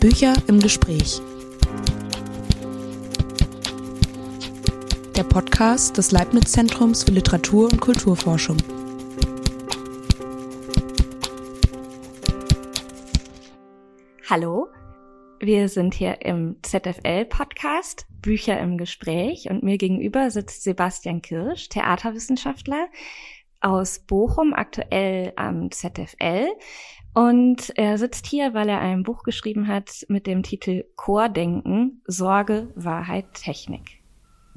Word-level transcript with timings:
Bücher 0.00 0.34
im 0.46 0.58
Gespräch. 0.60 1.20
Der 5.16 5.24
Podcast 5.24 5.98
des 5.98 6.12
Leibniz 6.12 6.52
Zentrums 6.52 7.04
für 7.04 7.10
Literatur 7.10 7.70
und 7.70 7.80
Kulturforschung. 7.80 8.56
Hallo, 14.30 14.68
wir 15.40 15.68
sind 15.68 15.94
hier 15.94 16.22
im 16.22 16.56
ZFL-Podcast 16.62 18.06
Bücher 18.22 18.58
im 18.60 18.78
Gespräch 18.78 19.50
und 19.50 19.62
mir 19.62 19.76
gegenüber 19.76 20.30
sitzt 20.30 20.64
Sebastian 20.64 21.20
Kirsch, 21.22 21.68
Theaterwissenschaftler 21.68 22.88
aus 23.60 24.00
Bochum, 24.00 24.54
aktuell 24.54 25.32
am 25.36 25.70
ZFL. 25.70 26.48
Und 27.14 27.72
er 27.76 27.98
sitzt 27.98 28.26
hier, 28.26 28.54
weil 28.54 28.68
er 28.68 28.80
ein 28.80 29.02
Buch 29.02 29.22
geschrieben 29.22 29.66
hat 29.66 30.06
mit 30.08 30.26
dem 30.26 30.42
Titel 30.42 30.84
Chordenken, 30.96 32.02
Sorge, 32.06 32.68
Wahrheit, 32.76 33.34
Technik. 33.34 33.98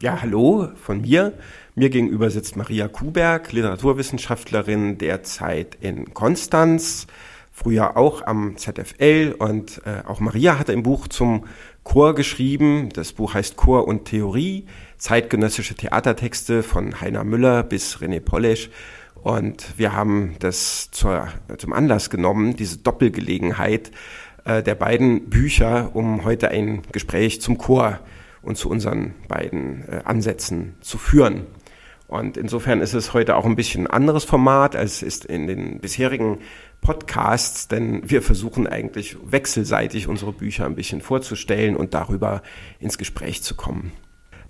Ja, 0.01 0.21
hallo 0.21 0.69
von 0.75 1.01
mir. 1.01 1.33
Mir 1.75 1.89
gegenüber 1.89 2.29
sitzt 2.29 2.55
Maria 2.55 2.87
Kuberg, 2.87 3.51
Literaturwissenschaftlerin 3.51 4.97
derzeit 4.97 5.75
in 5.79 6.13
Konstanz, 6.13 7.07
früher 7.51 7.97
auch 7.97 8.25
am 8.25 8.57
ZFL 8.57 9.35
und 9.37 9.81
äh, 9.85 10.07
auch 10.07 10.20
Maria 10.20 10.57
hatte 10.57 10.73
ein 10.73 10.83
Buch 10.83 11.07
zum 11.07 11.45
Chor 11.84 12.16
geschrieben. 12.16 12.90
Das 12.94 13.13
Buch 13.13 13.34
heißt 13.34 13.58
Chor 13.58 13.88
und 13.88 14.05
Theorie, 14.05 14.66
zeitgenössische 14.98 15.76
Theatertexte 15.76 16.63
von 16.63 17.02
Heiner 17.02 17.23
Müller 17.23 17.63
bis 17.63 17.98
René 17.98 18.20
Polesch. 18.20 18.70
Und 19.16 19.77
wir 19.77 19.94
haben 19.94 20.35
das 20.40 20.90
zur, 20.91 21.27
zum 21.57 21.73
Anlass 21.73 22.09
genommen, 22.09 22.55
diese 22.55 22.77
Doppelgelegenheit 22.77 23.91
äh, 24.45 24.63
der 24.63 24.76
beiden 24.76 25.30
Bücher, 25.30 25.91
um 25.94 26.23
heute 26.23 26.49
ein 26.49 26.82
Gespräch 26.91 27.41
zum 27.41 27.57
Chor 27.57 27.99
und 28.41 28.57
zu 28.57 28.70
unseren 28.70 29.13
beiden 29.27 29.88
äh, 29.88 30.01
Ansätzen 30.05 30.76
zu 30.82 30.98
führen. 30.98 31.45
Und 32.07 32.35
insofern 32.35 32.82
ist 32.82 32.93
es 32.93 33.13
heute 33.13 33.38
auch 33.38 33.45
ein 33.45 33.55
bisschen 33.55 33.88
anderes 33.88 34.26
Format, 34.26 34.76
als 34.76 35.01
es 35.01 35.23
in 35.23 35.48
den 35.48 35.79
bisherigen 35.79 36.40
Podcasts, 36.82 37.68
denn 37.68 38.01
wir 38.10 38.21
versuchen 38.21 38.68
eigentlich 38.68 39.15
wechselseitig 39.24 40.07
unsere 40.07 40.34
Bücher 40.34 40.65
ein 40.65 40.76
bisschen 40.76 41.01
vorzustellen 41.01 41.76
und 41.76 41.93
darüber 41.93 42.41
ins 42.79 42.98
Gespräch 42.98 43.43
zu 43.43 43.55
kommen. 43.55 43.91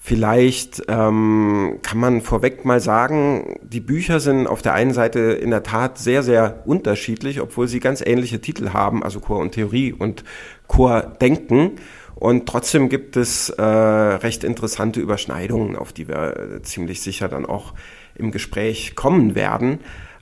Vielleicht 0.03 0.81
ähm, 0.87 1.77
kann 1.83 1.99
man 1.99 2.21
vorweg 2.21 2.65
mal 2.65 2.79
sagen, 2.79 3.59
die 3.61 3.81
Bücher 3.81 4.19
sind 4.19 4.47
auf 4.47 4.63
der 4.63 4.73
einen 4.73 4.93
Seite 4.93 5.19
in 5.19 5.51
der 5.51 5.61
Tat 5.61 5.99
sehr, 5.99 6.23
sehr 6.23 6.63
unterschiedlich, 6.65 7.39
obwohl 7.39 7.67
sie 7.67 7.79
ganz 7.79 8.01
ähnliche 8.03 8.41
Titel 8.41 8.69
haben, 8.73 9.03
also 9.03 9.19
Chor 9.19 9.37
und 9.37 9.51
Theorie 9.51 9.93
und 9.93 10.23
Chor 10.67 11.01
Denken. 11.01 11.73
Und 12.15 12.47
trotzdem 12.47 12.89
gibt 12.89 13.15
es 13.15 13.49
äh, 13.49 13.61
recht 13.63 14.43
interessante 14.43 14.99
Überschneidungen, 14.99 15.75
auf 15.75 15.93
die 15.93 16.07
wir 16.07 16.37
äh, 16.37 16.61
ziemlich 16.63 17.01
sicher 17.01 17.27
dann 17.27 17.45
auch 17.45 17.75
im 18.15 18.31
Gespräch 18.31 18.95
kommen 18.95 19.35
werden. 19.35 19.81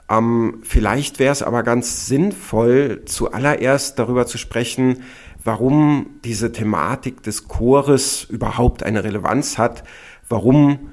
Ähm, 0.10 0.60
vielleicht 0.64 1.20
wäre 1.20 1.32
es 1.32 1.44
aber 1.44 1.64
ganz 1.64 2.08
sinnvoll, 2.08 3.04
zuallererst 3.06 4.00
darüber 4.00 4.26
zu 4.26 4.38
sprechen, 4.38 5.04
warum 5.44 6.20
diese 6.24 6.52
Thematik 6.52 7.24
des 7.24 7.48
Chores 7.48 8.24
überhaupt 8.24 8.84
eine 8.84 9.04
Relevanz 9.04 9.58
hat, 9.58 9.84
warum 10.28 10.90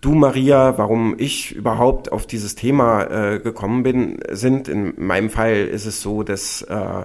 du, 0.00 0.14
Maria, 0.14 0.78
warum 0.78 1.14
ich 1.18 1.54
überhaupt 1.54 2.10
auf 2.12 2.26
dieses 2.26 2.54
Thema 2.54 3.04
äh, 3.04 3.40
gekommen 3.40 3.82
bin, 3.82 4.20
sind. 4.30 4.68
In 4.68 4.94
meinem 4.96 5.30
Fall 5.30 5.56
ist 5.56 5.86
es 5.86 6.00
so, 6.00 6.22
dass 6.22 6.62
äh, 6.62 7.04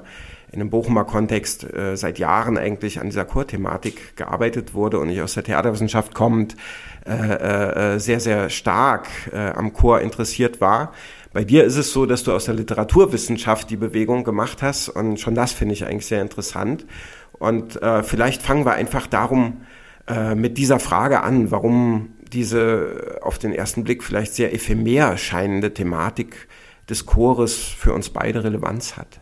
in 0.55 0.61
einem 0.61 0.69
Bochumer 0.69 1.03
Kontext 1.03 1.63
äh, 1.63 1.95
seit 1.95 2.17
Jahren 2.19 2.57
eigentlich 2.57 2.99
an 2.99 3.07
dieser 3.07 3.25
Chorthematik 3.25 4.15
gearbeitet 4.15 4.73
wurde 4.73 4.99
und 4.99 5.09
ich 5.09 5.21
aus 5.21 5.33
der 5.33 5.43
Theaterwissenschaft 5.43 6.15
kommend 6.15 6.55
äh, 7.05 7.95
äh, 7.95 7.99
sehr, 7.99 8.19
sehr 8.19 8.49
stark 8.49 9.07
äh, 9.31 9.37
am 9.37 9.73
Chor 9.73 10.01
interessiert 10.01 10.61
war. 10.61 10.93
Bei 11.33 11.43
dir 11.43 11.65
ist 11.65 11.75
es 11.75 11.91
so, 11.91 12.05
dass 12.05 12.23
du 12.23 12.31
aus 12.31 12.45
der 12.45 12.55
Literaturwissenschaft 12.55 13.69
die 13.69 13.75
Bewegung 13.75 14.23
gemacht 14.23 14.61
hast 14.61 14.89
und 14.89 15.19
schon 15.19 15.35
das 15.35 15.51
finde 15.51 15.73
ich 15.73 15.85
eigentlich 15.85 16.07
sehr 16.07 16.21
interessant. 16.21 16.85
Und 17.33 17.81
äh, 17.81 18.03
vielleicht 18.03 18.41
fangen 18.41 18.65
wir 18.65 18.73
einfach 18.73 19.05
darum 19.05 19.61
äh, 20.07 20.35
mit 20.35 20.57
dieser 20.57 20.79
Frage 20.79 21.21
an, 21.23 21.51
warum 21.51 22.13
diese 22.31 23.19
auf 23.21 23.37
den 23.37 23.53
ersten 23.53 23.83
Blick 23.83 24.03
vielleicht 24.03 24.33
sehr 24.33 24.53
ephemer 24.53 25.17
scheinende 25.17 25.73
Thematik 25.73 26.47
des 26.89 27.05
Chores 27.05 27.55
für 27.55 27.93
uns 27.93 28.09
beide 28.09 28.43
Relevanz 28.43 28.97
hat. 28.97 29.19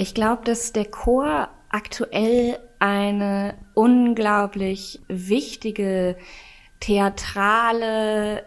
Ich 0.00 0.14
glaube, 0.14 0.40
dass 0.46 0.72
der 0.72 0.86
Chor 0.86 1.50
aktuell 1.68 2.58
eine 2.78 3.52
unglaublich 3.74 4.98
wichtige 5.08 6.16
theatrale 6.80 8.42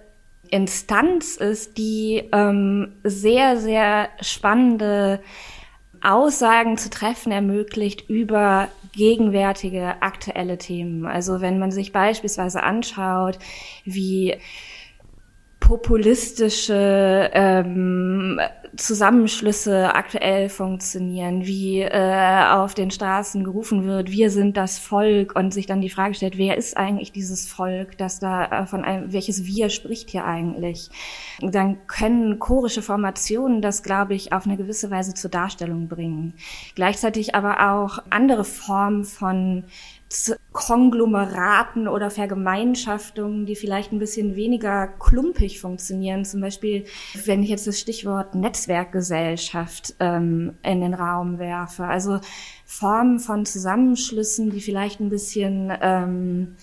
Instanz 0.50 1.36
ist, 1.36 1.78
die 1.78 2.28
ähm, 2.32 2.96
sehr, 3.04 3.58
sehr 3.58 4.10
spannende 4.20 5.22
Aussagen 6.02 6.80
zu 6.80 6.90
treffen 6.90 7.32
ermöglicht 7.32 8.10
über 8.10 8.68
gegenwärtige 8.96 10.02
aktuelle 10.02 10.58
Themen. 10.58 11.06
Also 11.06 11.40
wenn 11.40 11.60
man 11.60 11.72
sich 11.72 11.92
beispielsweise 11.92 12.64
anschaut, 12.64 13.38
wie 13.86 14.38
populistische 15.64 17.30
ähm, 17.34 18.38
Zusammenschlüsse 18.76 19.96
aktuell 19.96 20.50
funktionieren, 20.50 21.46
wie 21.46 21.82
äh, 21.82 22.46
auf 22.50 22.74
den 22.74 22.92
Straßen 22.92 23.44
gerufen 23.46 23.86
wird, 23.86 24.12
wir 24.12 24.30
sind 24.30 24.58
das 24.58 24.78
Volk 24.78 25.36
und 25.36 25.54
sich 25.54 25.66
dann 25.66 25.80
die 25.80 25.90
Frage 25.90 26.16
stellt, 26.16 26.38
wer 26.38 26.58
ist 26.58 26.76
eigentlich 26.76 27.14
dieses 27.14 27.48
Volk, 27.48 27.98
das 27.98 28.20
da 28.20 28.64
äh, 28.64 28.66
von 28.66 28.84
einem, 28.84 29.14
welches 29.14 29.46
Wir 29.46 29.70
spricht 29.70 30.10
hier 30.10 30.26
eigentlich? 30.26 30.90
Dann 31.40 31.88
können 31.88 32.40
chorische 32.40 32.82
Formationen 32.82 33.62
das, 33.62 33.84
glaube 33.84 34.16
ich, 34.16 34.34
auf 34.34 34.46
eine 34.46 34.58
gewisse 34.58 34.92
Weise 34.92 35.14
zur 35.14 35.30
Darstellung 35.30 35.88
bringen. 35.88 36.34
Gleichzeitig 36.76 37.36
aber 37.36 37.72
auch 37.72 38.00
andere 38.10 38.44
Formen 38.44 39.06
von 39.06 39.64
Konglomeraten 40.52 41.88
oder 41.88 42.10
Vergemeinschaftungen, 42.10 43.46
die 43.46 43.56
vielleicht 43.56 43.92
ein 43.92 44.00
bisschen 44.00 44.36
weniger 44.36 44.88
klumpig 44.88 45.60
funktionieren. 45.60 46.26
Zum 46.26 46.42
Beispiel, 46.42 46.86
wenn 47.26 47.44
ich 47.44 47.50
jetzt 47.50 47.68
das 47.68 47.80
Stichwort 47.80 48.36
Netzwerkgesellschaft 48.36 49.96
ähm, 50.00 50.54
in 50.64 50.82
den 50.82 50.94
Raum 50.94 51.40
werfe. 51.40 51.86
Also 51.86 52.20
Formen 52.66 53.20
von 53.20 53.46
Zusammenschlüssen, 53.46 54.52
die 54.52 54.62
vielleicht 54.62 55.00
ein 55.00 55.10
bisschen 55.10 55.74
ähm, 55.82 56.56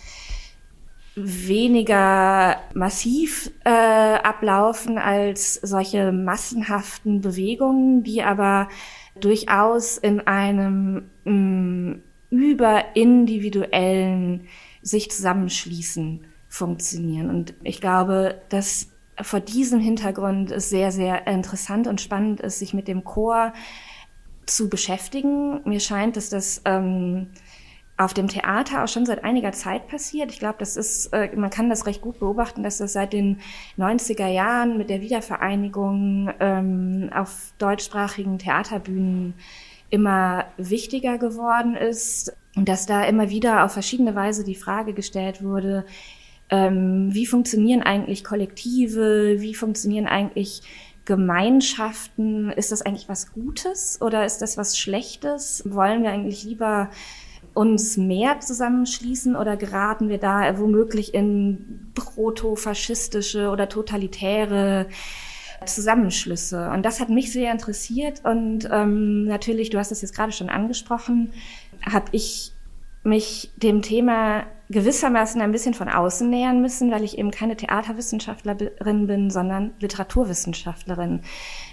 weniger 1.16 2.56
massiv 2.72 3.50
äh, 3.64 3.70
ablaufen 3.70 4.96
als 4.96 5.54
solche 5.54 6.12
massenhaften 6.12 7.20
Bewegungen, 7.20 8.02
die 8.02 8.22
aber 8.22 8.68
durchaus 9.20 9.98
in 9.98 10.20
einem 10.20 11.10
mh, 11.24 11.98
über 12.30 12.96
individuellen 12.96 14.46
sich 14.82 15.10
zusammenschließen 15.10 16.24
funktionieren. 16.48 17.28
Und 17.28 17.54
ich 17.62 17.80
glaube, 17.80 18.40
dass 18.48 18.88
vor 19.20 19.40
diesem 19.40 19.80
Hintergrund 19.80 20.50
es 20.50 20.70
sehr, 20.70 20.92
sehr 20.92 21.26
interessant 21.26 21.86
und 21.86 22.00
spannend 22.00 22.40
ist, 22.40 22.58
sich 22.58 22.72
mit 22.72 22.88
dem 22.88 23.04
Chor 23.04 23.52
zu 24.46 24.68
beschäftigen. 24.68 25.60
Mir 25.64 25.80
scheint, 25.80 26.16
dass 26.16 26.30
das 26.30 26.62
ähm, 26.64 27.28
auf 28.00 28.14
dem 28.14 28.28
Theater 28.28 28.82
auch 28.82 28.88
schon 28.88 29.04
seit 29.04 29.24
einiger 29.24 29.52
Zeit 29.52 29.86
passiert. 29.86 30.32
Ich 30.32 30.38
glaube, 30.38 30.56
das 30.58 30.76
ist, 30.76 31.12
äh, 31.12 31.30
man 31.36 31.50
kann 31.50 31.68
das 31.68 31.86
recht 31.86 32.00
gut 32.00 32.18
beobachten, 32.18 32.62
dass 32.62 32.78
das 32.78 32.94
seit 32.94 33.12
den 33.12 33.40
90er 33.78 34.26
Jahren 34.26 34.78
mit 34.78 34.88
der 34.88 35.02
Wiedervereinigung 35.02 36.30
ähm, 36.40 37.10
auf 37.14 37.52
deutschsprachigen 37.58 38.38
Theaterbühnen 38.38 39.34
immer 39.90 40.46
wichtiger 40.56 41.18
geworden 41.18 41.74
ist 41.76 42.32
und 42.56 42.68
dass 42.68 42.86
da 42.86 43.04
immer 43.04 43.30
wieder 43.30 43.64
auf 43.64 43.72
verschiedene 43.72 44.14
Weise 44.14 44.44
die 44.44 44.54
Frage 44.54 44.94
gestellt 44.94 45.42
wurde, 45.42 45.84
ähm, 46.50 47.08
wie 47.12 47.26
funktionieren 47.26 47.82
eigentlich 47.82 48.24
Kollektive, 48.24 49.40
wie 49.40 49.54
funktionieren 49.54 50.06
eigentlich 50.06 50.62
Gemeinschaften, 51.04 52.50
ist 52.50 52.72
das 52.72 52.82
eigentlich 52.82 53.08
was 53.08 53.32
Gutes 53.32 54.00
oder 54.00 54.24
ist 54.26 54.38
das 54.38 54.56
was 54.56 54.78
Schlechtes? 54.78 55.62
Wollen 55.66 56.02
wir 56.02 56.10
eigentlich 56.10 56.44
lieber 56.44 56.90
uns 57.54 57.96
mehr 57.96 58.40
zusammenschließen 58.40 59.34
oder 59.34 59.56
geraten 59.56 60.08
wir 60.08 60.18
da 60.18 60.58
womöglich 60.58 61.14
in 61.14 61.90
protofaschistische 61.94 63.50
oder 63.50 63.68
totalitäre 63.68 64.86
Zusammenschlüsse. 65.66 66.70
Und 66.70 66.84
das 66.84 67.00
hat 67.00 67.08
mich 67.08 67.32
sehr 67.32 67.52
interessiert. 67.52 68.24
Und 68.24 68.68
ähm, 68.70 69.24
natürlich, 69.24 69.70
du 69.70 69.78
hast 69.78 69.92
es 69.92 70.02
jetzt 70.02 70.14
gerade 70.14 70.32
schon 70.32 70.48
angesprochen, 70.48 71.32
habe 71.84 72.06
ich 72.12 72.52
mich 73.02 73.50
dem 73.56 73.82
Thema 73.82 74.44
gewissermaßen 74.68 75.40
ein 75.40 75.52
bisschen 75.52 75.74
von 75.74 75.88
außen 75.88 76.28
nähern 76.28 76.60
müssen, 76.60 76.90
weil 76.90 77.02
ich 77.02 77.18
eben 77.18 77.30
keine 77.30 77.56
Theaterwissenschaftlerin 77.56 79.06
bin, 79.06 79.30
sondern 79.30 79.72
Literaturwissenschaftlerin. 79.80 81.22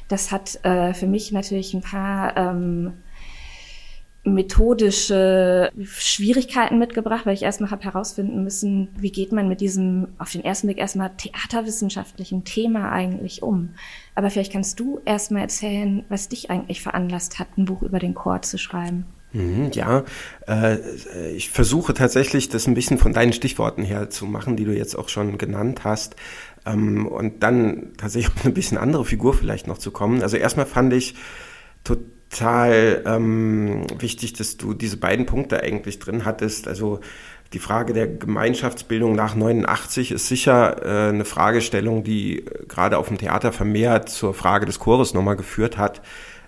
Das 0.07 0.31
hat 0.31 0.63
äh, 0.63 0.93
für 0.93 1.07
mich 1.07 1.31
natürlich 1.31 1.73
ein 1.73 1.81
paar 1.81 2.35
ähm, 2.37 2.93
methodische 4.33 5.71
Schwierigkeiten 5.83 6.77
mitgebracht, 6.77 7.25
weil 7.25 7.33
ich 7.33 7.44
erstmal 7.44 7.71
habe 7.71 7.83
herausfinden 7.83 8.44
müssen, 8.44 8.89
wie 8.97 9.12
geht 9.12 9.31
man 9.31 9.47
mit 9.47 9.62
diesem 9.62 10.09
auf 10.18 10.31
den 10.31 10.44
ersten 10.44 10.68
Blick 10.68 10.77
erstmal 10.77 11.12
theaterwissenschaftlichen 11.15 12.44
Thema 12.44 12.91
eigentlich 12.91 13.44
um. 13.44 13.69
Aber 14.15 14.29
vielleicht 14.29 14.53
kannst 14.53 14.79
du 14.79 15.00
erstmal 15.06 15.44
erzählen, 15.44 16.06
was 16.09 16.29
dich 16.29 16.50
eigentlich 16.50 16.81
veranlasst 16.81 17.39
hat, 17.39 17.47
ein 17.57 17.65
Buch 17.65 17.81
über 17.81 18.00
den 18.00 18.13
Chor 18.13 18.41
zu 18.41 18.57
schreiben. 18.57 19.06
Mhm, 19.33 19.71
ja, 19.74 20.03
äh, 20.47 20.77
ich 21.31 21.50
versuche 21.50 21.94
tatsächlich, 21.94 22.50
das 22.50 22.68
ein 22.68 22.73
bisschen 22.73 22.97
von 22.97 23.13
deinen 23.13 23.33
Stichworten 23.33 23.83
her 23.83 24.09
zu 24.09 24.25
machen, 24.25 24.56
die 24.56 24.65
du 24.65 24.75
jetzt 24.75 24.95
auch 24.95 25.09
schon 25.09 25.38
genannt 25.38 25.83
hast. 25.83 26.15
Ähm, 26.65 27.06
und 27.06 27.44
dann 27.44 27.94
tatsächlich 27.97 28.33
auf 28.35 28.45
eine 28.45 28.53
bisschen 28.53 28.77
andere 28.77 29.06
Figur 29.06 29.33
vielleicht 29.33 29.68
noch 29.68 29.77
zu 29.77 29.91
kommen. 29.91 30.21
Also 30.21 30.38
erstmal 30.38 30.65
fand 30.65 30.94
ich 30.94 31.15
total 31.83 32.16
ähm, 33.06 33.85
wichtig, 34.00 34.33
dass 34.33 34.57
du 34.57 34.74
diese 34.74 34.97
beiden 34.97 35.25
Punkte 35.25 35.62
eigentlich 35.62 36.00
drin 36.00 36.25
hattest. 36.25 36.68
Also 36.68 37.00
die 37.53 37.59
Frage 37.59 37.94
der 37.94 38.07
Gemeinschaftsbildung 38.07 39.15
nach 39.15 39.35
89 39.35 40.12
ist 40.12 40.27
sicher 40.27 40.83
äh, 40.83 41.09
eine 41.09 41.25
Fragestellung, 41.25 42.03
die 42.03 42.39
äh, 42.39 42.65
gerade 42.68 42.97
auf 42.97 43.07
dem 43.07 43.18
Theater 43.18 43.51
vermehrt 43.51 44.09
zur 44.09 44.33
Frage 44.33 44.65
des 44.65 44.79
Chores 44.79 45.13
nochmal 45.13 45.38
geführt 45.38 45.77
hat 45.77 46.01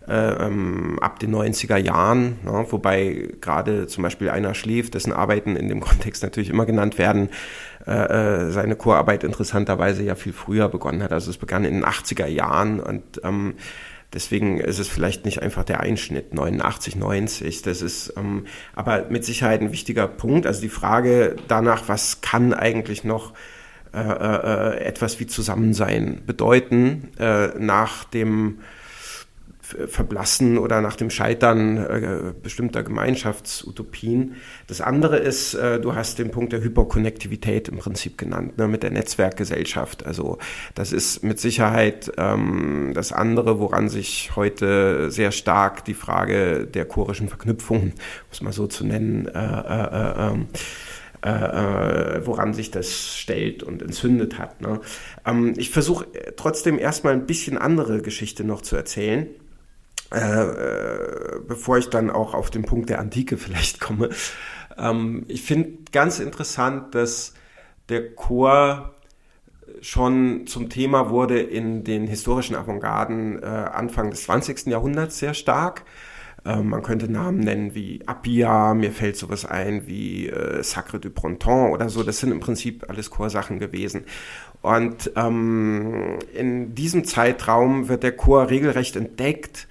äh, 0.09 0.45
ähm, 0.45 0.97
ab 0.99 1.19
den 1.19 1.33
90er 1.35 1.77
Jahren, 1.77 2.39
ne, 2.43 2.65
wobei 2.69 3.29
gerade 3.41 3.87
zum 3.87 4.03
Beispiel 4.03 4.29
einer 4.29 4.55
schläft, 4.55 4.95
dessen 4.95 5.13
Arbeiten 5.13 5.55
in 5.55 5.69
dem 5.69 5.81
Kontext 5.81 6.23
natürlich 6.23 6.49
immer 6.49 6.65
genannt 6.65 6.97
werden, 6.97 7.29
äh, 7.85 7.91
äh, 7.91 8.51
seine 8.51 8.75
Chorarbeit 8.75 9.23
interessanterweise 9.23 10.03
ja 10.03 10.15
viel 10.15 10.33
früher 10.33 10.67
begonnen 10.67 11.03
hat. 11.03 11.13
Also 11.13 11.29
es 11.29 11.37
begann 11.37 11.63
in 11.63 11.75
den 11.75 11.85
80er 11.85 12.25
Jahren 12.25 12.79
und 12.79 13.21
ähm, 13.23 13.53
Deswegen 14.13 14.59
ist 14.59 14.79
es 14.79 14.87
vielleicht 14.87 15.25
nicht 15.25 15.41
einfach 15.41 15.63
der 15.63 15.81
Einschnitt 15.81 16.33
89, 16.33 16.95
90. 16.95 17.61
Das 17.61 17.81
ist 17.81 18.13
ähm, 18.17 18.45
aber 18.73 19.05
mit 19.09 19.23
Sicherheit 19.23 19.61
ein 19.61 19.71
wichtiger 19.71 20.07
Punkt. 20.07 20.47
Also 20.47 20.61
die 20.61 20.69
Frage 20.69 21.35
danach, 21.47 21.87
was 21.87 22.21
kann 22.21 22.53
eigentlich 22.53 23.03
noch 23.03 23.33
äh, 23.93 23.99
äh, 23.99 24.83
etwas 24.83 25.19
wie 25.19 25.27
Zusammensein 25.27 26.21
bedeuten 26.25 27.09
äh, 27.19 27.49
nach 27.59 28.03
dem 28.03 28.59
Verblassen 29.87 30.57
oder 30.57 30.81
nach 30.81 30.95
dem 30.95 31.09
Scheitern 31.09 31.77
äh, 31.77 32.33
bestimmter 32.41 32.83
Gemeinschaftsutopien. 32.83 34.35
Das 34.67 34.81
andere 34.81 35.17
ist, 35.17 35.53
äh, 35.53 35.79
du 35.79 35.95
hast 35.95 36.19
den 36.19 36.31
Punkt 36.31 36.53
der 36.53 36.61
Hyperkonnektivität 36.61 37.67
im 37.67 37.77
Prinzip 37.77 38.17
genannt, 38.17 38.57
ne, 38.57 38.67
mit 38.67 38.83
der 38.83 38.91
Netzwerkgesellschaft. 38.91 40.05
Also 40.05 40.37
das 40.75 40.91
ist 40.91 41.23
mit 41.23 41.39
Sicherheit 41.39 42.11
ähm, 42.17 42.91
das 42.93 43.11
andere, 43.11 43.59
woran 43.59 43.89
sich 43.89 44.35
heute 44.35 45.11
sehr 45.11 45.31
stark 45.31 45.85
die 45.85 45.93
Frage 45.93 46.65
der 46.65 46.85
chorischen 46.85 47.29
Verknüpfung, 47.29 47.93
muss 48.29 48.41
man 48.41 48.53
so 48.53 48.67
zu 48.67 48.85
nennen, 48.85 49.27
äh, 49.27 49.31
äh, 49.31 50.29
äh, 50.29 50.31
ähm, 50.31 50.47
äh, 51.21 52.25
woran 52.25 52.53
sich 52.53 52.71
das 52.71 53.17
stellt 53.17 53.61
und 53.63 53.81
entzündet 53.81 54.37
hat. 54.37 54.61
Ne? 54.61 54.79
Ähm, 55.25 55.53
ich 55.57 55.69
versuche 55.69 56.07
trotzdem 56.37 56.79
erstmal 56.79 57.13
ein 57.13 57.25
bisschen 57.25 57.57
andere 57.57 58.01
Geschichte 58.01 58.43
noch 58.43 58.61
zu 58.61 58.75
erzählen. 58.75 59.27
Äh, 60.11 60.17
äh, 60.17 61.39
bevor 61.47 61.77
ich 61.77 61.89
dann 61.89 62.09
auch 62.09 62.33
auf 62.33 62.49
den 62.49 62.63
Punkt 62.63 62.89
der 62.89 62.99
Antike 62.99 63.37
vielleicht 63.37 63.79
komme. 63.79 64.09
Ähm, 64.77 65.25
ich 65.27 65.43
finde 65.43 65.91
ganz 65.91 66.19
interessant, 66.19 66.95
dass 66.95 67.33
der 67.89 68.15
Chor 68.15 68.95
schon 69.81 70.47
zum 70.47 70.69
Thema 70.69 71.09
wurde 71.09 71.39
in 71.39 71.83
den 71.83 72.07
historischen 72.07 72.55
Avantgarden 72.55 73.41
äh, 73.41 73.45
Anfang 73.45 74.09
des 74.09 74.23
20. 74.23 74.67
Jahrhunderts 74.67 75.19
sehr 75.19 75.33
stark. 75.33 75.85
Äh, 76.45 76.57
man 76.57 76.81
könnte 76.81 77.11
Namen 77.11 77.39
nennen 77.39 77.75
wie 77.75 78.01
Appia, 78.05 78.73
mir 78.73 78.91
fällt 78.91 79.15
sowas 79.15 79.45
ein 79.45 79.87
wie 79.87 80.27
äh, 80.27 80.63
Sacre 80.63 80.99
du 80.99 81.09
Printemps 81.09 81.73
oder 81.73 81.89
so. 81.89 82.03
Das 82.03 82.19
sind 82.19 82.31
im 82.31 82.39
Prinzip 82.39 82.85
alles 82.89 83.09
Chorsachen 83.09 83.59
gewesen. 83.59 84.05
Und 84.61 85.11
ähm, 85.15 86.19
in 86.33 86.75
diesem 86.75 87.05
Zeitraum 87.05 87.89
wird 87.89 88.03
der 88.03 88.15
Chor 88.15 88.49
regelrecht 88.49 88.95
entdeckt 88.95 89.67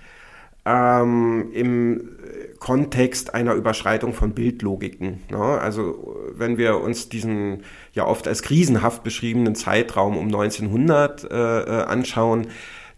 ähm, 0.68 1.50
im 1.52 2.18
Kontext 2.58 3.34
einer 3.34 3.54
Überschreitung 3.54 4.12
von 4.12 4.32
Bildlogiken. 4.32 5.22
Ne? 5.30 5.38
Also 5.38 6.16
wenn 6.34 6.58
wir 6.58 6.80
uns 6.80 7.08
diesen 7.08 7.62
ja 7.92 8.06
oft 8.06 8.26
als 8.26 8.42
krisenhaft 8.42 9.02
beschriebenen 9.02 9.54
Zeitraum 9.54 10.16
um 10.16 10.26
1900 10.26 11.24
äh, 11.24 11.36
äh, 11.36 11.82
anschauen, 11.84 12.48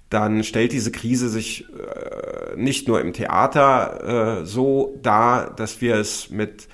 dann 0.09 0.43
stellt 0.43 0.73
diese 0.73 0.91
Krise 0.91 1.29
sich 1.29 1.67
äh, 1.69 2.57
nicht 2.57 2.89
nur 2.89 3.01
im 3.01 3.13
Theater 3.13 4.41
äh, 4.41 4.47
so 4.47 4.99
dar, 5.03 5.55
dass 5.55 5.81
wir 5.81 5.97
es 5.97 6.31
mit 6.31 6.67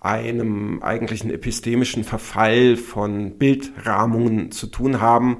einem 0.00 0.82
eigentlichen 0.82 1.30
epistemischen 1.30 2.02
Verfall 2.02 2.76
von 2.76 3.38
Bildrahmungen 3.38 4.50
zu 4.50 4.66
tun 4.66 5.00
haben, 5.00 5.38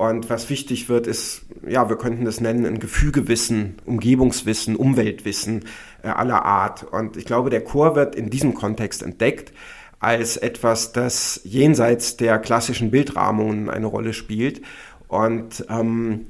und 0.00 0.30
was 0.30 0.48
wichtig 0.48 0.88
wird, 0.88 1.06
ist, 1.06 1.42
ja, 1.68 1.90
wir 1.90 1.96
könnten 1.96 2.24
das 2.24 2.40
nennen, 2.40 2.64
ein 2.64 2.80
Gefügewissen, 2.80 3.74
Umgebungswissen, 3.84 4.74
Umweltwissen 4.74 5.66
äh, 6.02 6.08
aller 6.08 6.46
Art. 6.46 6.84
Und 6.84 7.18
ich 7.18 7.26
glaube, 7.26 7.50
der 7.50 7.62
Chor 7.62 7.96
wird 7.96 8.14
in 8.14 8.30
diesem 8.30 8.54
Kontext 8.54 9.02
entdeckt 9.02 9.52
als 9.98 10.38
etwas, 10.38 10.92
das 10.92 11.42
jenseits 11.44 12.16
der 12.16 12.38
klassischen 12.38 12.90
Bildrahmungen 12.90 13.68
eine 13.68 13.84
Rolle 13.84 14.14
spielt 14.14 14.62
und 15.08 15.66
ähm, 15.68 16.28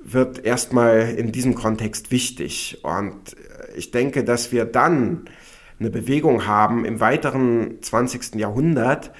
wird 0.00 0.44
erstmal 0.44 1.02
in 1.02 1.30
diesem 1.30 1.54
Kontext 1.54 2.10
wichtig. 2.10 2.80
Und 2.82 3.36
ich 3.76 3.92
denke, 3.92 4.24
dass 4.24 4.50
wir 4.50 4.64
dann 4.64 5.30
eine 5.78 5.90
Bewegung 5.90 6.48
haben 6.48 6.84
im 6.84 6.98
weiteren 6.98 7.80
20. 7.80 8.34
Jahrhundert, 8.34 9.12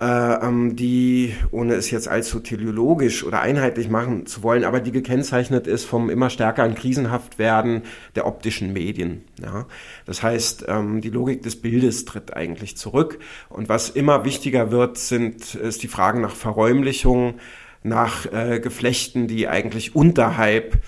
äh, 0.00 0.04
ähm, 0.04 0.76
die, 0.76 1.34
ohne 1.50 1.74
es 1.74 1.90
jetzt 1.90 2.08
allzu 2.08 2.40
teleologisch 2.40 3.22
oder 3.22 3.40
einheitlich 3.40 3.90
machen 3.90 4.24
zu 4.24 4.42
wollen, 4.42 4.64
aber 4.64 4.80
die 4.80 4.92
gekennzeichnet 4.92 5.66
ist 5.66 5.84
vom 5.84 6.08
immer 6.08 6.30
stärker 6.30 6.62
an 6.62 6.74
krisenhaft 6.74 7.38
werden 7.38 7.82
der 8.14 8.26
optischen 8.26 8.72
Medien. 8.72 9.24
Ja? 9.40 9.66
Das 10.06 10.22
heißt, 10.22 10.64
ähm, 10.68 11.02
die 11.02 11.10
Logik 11.10 11.42
des 11.42 11.60
Bildes 11.60 12.06
tritt 12.06 12.34
eigentlich 12.34 12.78
zurück 12.78 13.18
und 13.50 13.68
was 13.68 13.90
immer 13.90 14.24
wichtiger 14.24 14.70
wird, 14.70 14.96
sind, 14.96 15.54
ist 15.54 15.82
die 15.82 15.88
Fragen 15.88 16.22
nach 16.22 16.34
Verräumlichung, 16.34 17.34
nach 17.82 18.24
äh, 18.32 18.58
Geflechten, 18.58 19.28
die 19.28 19.48
eigentlich 19.48 19.94
unterhalb 19.94 20.78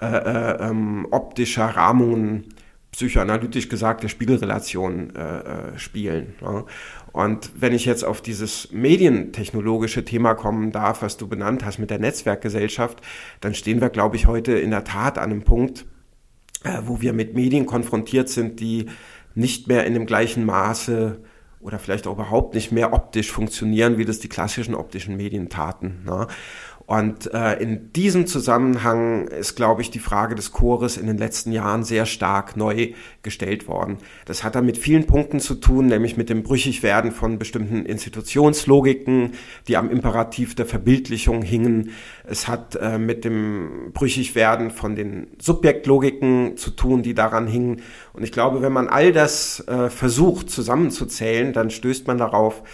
äh, 0.00 0.06
ähm, 0.06 1.06
optischer 1.10 1.64
Rahmungen 1.64 2.44
psychoanalytisch 3.00 3.70
gesagt 3.70 4.02
der 4.02 4.08
Spiegelrelation 4.08 5.16
äh, 5.16 5.20
äh, 5.20 5.78
spielen. 5.78 6.34
Ja. 6.42 6.66
Und 7.12 7.50
wenn 7.58 7.72
ich 7.72 7.86
jetzt 7.86 8.04
auf 8.04 8.20
dieses 8.20 8.70
medientechnologische 8.72 10.04
Thema 10.04 10.34
kommen 10.34 10.70
darf, 10.70 11.00
was 11.00 11.16
du 11.16 11.26
benannt 11.26 11.64
hast 11.64 11.78
mit 11.78 11.88
der 11.88 11.98
Netzwerkgesellschaft, 11.98 13.00
dann 13.40 13.54
stehen 13.54 13.80
wir, 13.80 13.88
glaube 13.88 14.16
ich, 14.16 14.26
heute 14.26 14.52
in 14.52 14.70
der 14.70 14.84
Tat 14.84 15.16
an 15.16 15.30
einem 15.30 15.42
Punkt, 15.44 15.86
äh, 16.62 16.82
wo 16.84 17.00
wir 17.00 17.14
mit 17.14 17.34
Medien 17.34 17.64
konfrontiert 17.64 18.28
sind, 18.28 18.60
die 18.60 18.86
nicht 19.34 19.66
mehr 19.66 19.86
in 19.86 19.94
dem 19.94 20.04
gleichen 20.04 20.44
Maße 20.44 21.22
oder 21.60 21.78
vielleicht 21.78 22.06
auch 22.06 22.12
überhaupt 22.12 22.54
nicht 22.54 22.70
mehr 22.70 22.92
optisch 22.92 23.30
funktionieren, 23.30 23.96
wie 23.96 24.04
das 24.04 24.18
die 24.18 24.28
klassischen 24.28 24.74
optischen 24.74 25.16
Medien 25.16 25.48
taten. 25.48 26.02
Ne? 26.04 26.26
Und 26.90 27.32
äh, 27.32 27.54
in 27.62 27.92
diesem 27.92 28.26
Zusammenhang 28.26 29.28
ist, 29.28 29.54
glaube 29.54 29.80
ich, 29.80 29.92
die 29.92 30.00
Frage 30.00 30.34
des 30.34 30.50
Chores 30.50 30.96
in 30.96 31.06
den 31.06 31.18
letzten 31.18 31.52
Jahren 31.52 31.84
sehr 31.84 32.04
stark 32.04 32.56
neu 32.56 32.94
gestellt 33.22 33.68
worden. 33.68 33.98
Das 34.24 34.42
hat 34.42 34.56
da 34.56 34.60
mit 34.60 34.76
vielen 34.76 35.06
Punkten 35.06 35.38
zu 35.38 35.54
tun, 35.54 35.86
nämlich 35.86 36.16
mit 36.16 36.28
dem 36.28 36.42
Brüchigwerden 36.42 37.12
von 37.12 37.38
bestimmten 37.38 37.86
Institutionslogiken, 37.86 39.34
die 39.68 39.76
am 39.76 39.88
Imperativ 39.88 40.56
der 40.56 40.66
Verbildlichung 40.66 41.42
hingen. 41.42 41.92
Es 42.24 42.48
hat 42.48 42.74
äh, 42.74 42.98
mit 42.98 43.24
dem 43.24 43.92
Brüchigwerden 43.92 44.72
von 44.72 44.96
den 44.96 45.28
Subjektlogiken 45.40 46.56
zu 46.56 46.72
tun, 46.72 47.04
die 47.04 47.14
daran 47.14 47.46
hingen. 47.46 47.82
Und 48.14 48.24
ich 48.24 48.32
glaube, 48.32 48.62
wenn 48.62 48.72
man 48.72 48.88
all 48.88 49.12
das 49.12 49.60
äh, 49.68 49.90
versucht 49.90 50.50
zusammenzuzählen, 50.50 51.52
dann 51.52 51.70
stößt 51.70 52.08
man 52.08 52.18
darauf, 52.18 52.64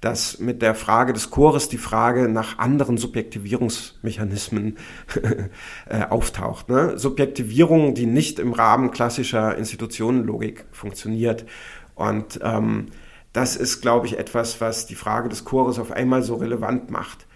dass 0.00 0.38
mit 0.38 0.62
der 0.62 0.74
Frage 0.74 1.12
des 1.12 1.30
Chores 1.30 1.68
die 1.68 1.78
Frage 1.78 2.28
nach 2.28 2.58
anderen 2.58 2.98
Subjektivierungsmechanismen 2.98 4.76
äh, 5.88 6.04
auftaucht. 6.08 6.68
Ne? 6.68 6.98
Subjektivierung, 6.98 7.94
die 7.94 8.06
nicht 8.06 8.38
im 8.38 8.52
Rahmen 8.52 8.90
klassischer 8.90 9.56
Institutionenlogik 9.56 10.66
funktioniert. 10.70 11.46
Und 11.94 12.40
ähm, 12.42 12.86
das 13.32 13.56
ist, 13.56 13.80
glaube 13.80 14.06
ich, 14.06 14.18
etwas, 14.18 14.60
was 14.60 14.86
die 14.86 14.94
Frage 14.94 15.28
des 15.28 15.44
Chores 15.44 15.78
auf 15.78 15.92
einmal 15.92 16.22
so 16.22 16.36
relevant 16.36 16.90
macht. 16.90 17.26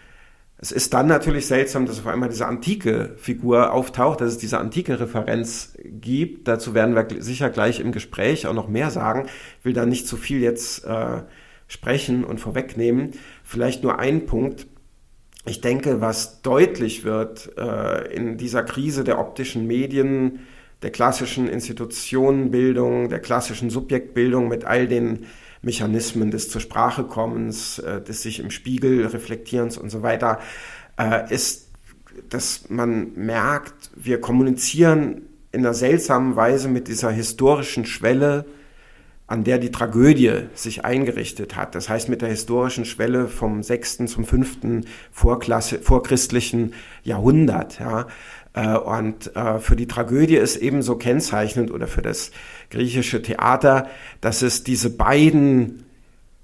Es 0.62 0.72
ist 0.72 0.92
dann 0.92 1.06
natürlich 1.06 1.46
seltsam, 1.46 1.86
dass 1.86 1.98
auf 1.98 2.06
einmal 2.06 2.28
diese 2.28 2.46
antike 2.46 3.14
Figur 3.16 3.72
auftaucht, 3.72 4.20
dass 4.20 4.32
es 4.32 4.38
diese 4.38 4.58
antike 4.58 5.00
Referenz 5.00 5.74
gibt. 5.82 6.48
Dazu 6.48 6.74
werden 6.74 6.94
wir 6.94 7.22
sicher 7.22 7.48
gleich 7.48 7.80
im 7.80 7.92
Gespräch 7.92 8.46
auch 8.46 8.52
noch 8.52 8.68
mehr 8.68 8.90
sagen. 8.90 9.26
Ich 9.58 9.64
will 9.64 9.72
da 9.72 9.86
nicht 9.86 10.06
zu 10.06 10.18
viel 10.18 10.42
jetzt 10.42 10.84
äh, 10.84 11.22
sprechen 11.70 12.24
und 12.24 12.40
vorwegnehmen. 12.40 13.12
Vielleicht 13.44 13.84
nur 13.84 14.00
ein 14.00 14.26
Punkt. 14.26 14.66
Ich 15.46 15.60
denke, 15.60 16.00
was 16.00 16.42
deutlich 16.42 17.04
wird 17.04 17.56
äh, 17.56 18.12
in 18.12 18.36
dieser 18.36 18.64
Krise 18.64 19.04
der 19.04 19.20
optischen 19.20 19.68
Medien, 19.68 20.40
der 20.82 20.90
klassischen 20.90 21.48
Institutionenbildung, 21.48 23.08
der 23.08 23.20
klassischen 23.20 23.70
Subjektbildung 23.70 24.48
mit 24.48 24.64
all 24.64 24.88
den 24.88 25.26
Mechanismen 25.62 26.32
des 26.32 26.50
zur 26.50 26.60
Sprache 26.60 27.04
kommens, 27.04 27.78
äh, 27.78 28.02
des 28.02 28.22
sich 28.22 28.40
im 28.40 28.50
Spiegel 28.50 29.06
reflektierens 29.06 29.78
und 29.78 29.90
so 29.90 30.02
weiter, 30.02 30.40
äh, 30.98 31.32
ist, 31.32 31.68
dass 32.30 32.68
man 32.68 33.14
merkt, 33.14 33.92
wir 33.94 34.20
kommunizieren 34.20 35.22
in 35.52 35.60
einer 35.60 35.74
seltsamen 35.74 36.34
Weise 36.34 36.68
mit 36.68 36.88
dieser 36.88 37.12
historischen 37.12 37.86
Schwelle, 37.86 38.44
an 39.30 39.44
der 39.44 39.58
die 39.58 39.70
Tragödie 39.70 40.32
sich 40.54 40.84
eingerichtet 40.84 41.54
hat. 41.54 41.76
Das 41.76 41.88
heißt 41.88 42.08
mit 42.08 42.20
der 42.20 42.30
historischen 42.30 42.84
Schwelle 42.84 43.28
vom 43.28 43.62
sechsten 43.62 44.08
zum 44.08 44.24
fünften 44.24 44.86
Vorklasse, 45.12 45.78
vorchristlichen 45.78 46.74
Jahrhundert. 47.04 47.78
Ja. 47.78 48.08
Äh, 48.54 48.76
und 48.76 49.36
äh, 49.36 49.60
für 49.60 49.76
die 49.76 49.86
Tragödie 49.86 50.34
ist 50.34 50.56
ebenso 50.56 50.96
kennzeichnend 50.96 51.70
oder 51.70 51.86
für 51.86 52.02
das 52.02 52.32
griechische 52.70 53.22
Theater, 53.22 53.86
dass 54.20 54.42
es 54.42 54.64
diese 54.64 54.90
beiden 54.90 55.84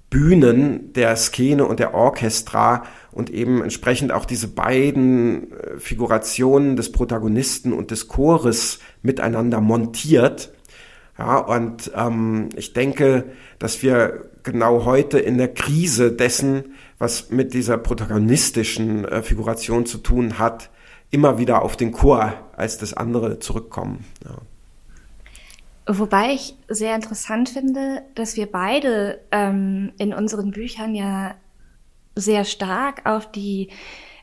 Bühnen 0.09 0.93
der 0.93 1.17
Szene 1.17 1.65
und 1.65 1.81
der 1.81 1.93
Orchestra 1.93 2.85
und 3.11 3.29
eben 3.29 3.63
entsprechend 3.63 4.13
auch 4.13 4.23
diese 4.23 4.47
beiden 4.47 5.51
äh, 5.51 5.77
Figurationen 5.77 6.77
des 6.77 6.93
Protagonisten 6.93 7.73
und 7.73 7.91
des 7.91 8.07
Chores 8.07 8.79
miteinander 9.01 9.59
montiert 9.59 10.53
ja, 11.17 11.37
und 11.37 11.91
ähm, 11.95 12.49
ich 12.55 12.73
denke, 12.73 13.31
dass 13.59 13.81
wir 13.81 14.29
genau 14.43 14.85
heute 14.85 15.19
in 15.19 15.37
der 15.37 15.53
Krise 15.53 16.11
dessen, 16.11 16.75
was 16.99 17.31
mit 17.31 17.53
dieser 17.53 17.77
protagonistischen 17.77 19.05
äh, 19.05 19.23
Figuration 19.23 19.85
zu 19.85 19.97
tun 19.97 20.37
hat, 20.39 20.69
immer 21.09 21.37
wieder 21.37 21.63
auf 21.63 21.75
den 21.75 21.91
Chor 21.91 22.33
als 22.55 22.77
das 22.77 22.93
andere 22.93 23.39
zurückkommen. 23.39 24.05
Ja. 24.23 24.37
Wobei 25.89 26.33
ich 26.33 26.55
sehr 26.67 26.95
interessant 26.95 27.49
finde, 27.49 28.03
dass 28.13 28.35
wir 28.35 28.51
beide 28.51 29.21
ähm, 29.31 29.93
in 29.97 30.13
unseren 30.13 30.51
Büchern 30.51 30.93
ja 30.93 31.35
sehr 32.13 32.43
stark 32.43 33.05
auf 33.05 33.31
die 33.31 33.69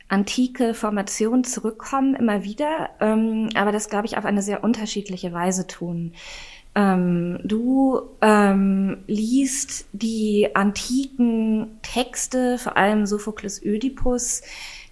antike 0.08 0.74
Formation 0.74 1.42
zurückkommen, 1.44 2.14
immer 2.14 2.44
wieder, 2.44 2.90
ähm, 3.00 3.48
aber 3.54 3.72
das, 3.72 3.88
glaube 3.88 4.06
ich, 4.06 4.18
auf 4.18 4.26
eine 4.26 4.42
sehr 4.42 4.62
unterschiedliche 4.62 5.32
Weise 5.32 5.66
tun. 5.66 6.12
Ähm, 6.74 7.38
du 7.44 8.02
ähm, 8.20 9.04
liest 9.06 9.86
die 9.92 10.48
antiken 10.54 11.78
Texte, 11.82 12.58
vor 12.58 12.76
allem 12.76 13.06
Sophokles 13.06 13.62
Ödipus, 13.64 14.42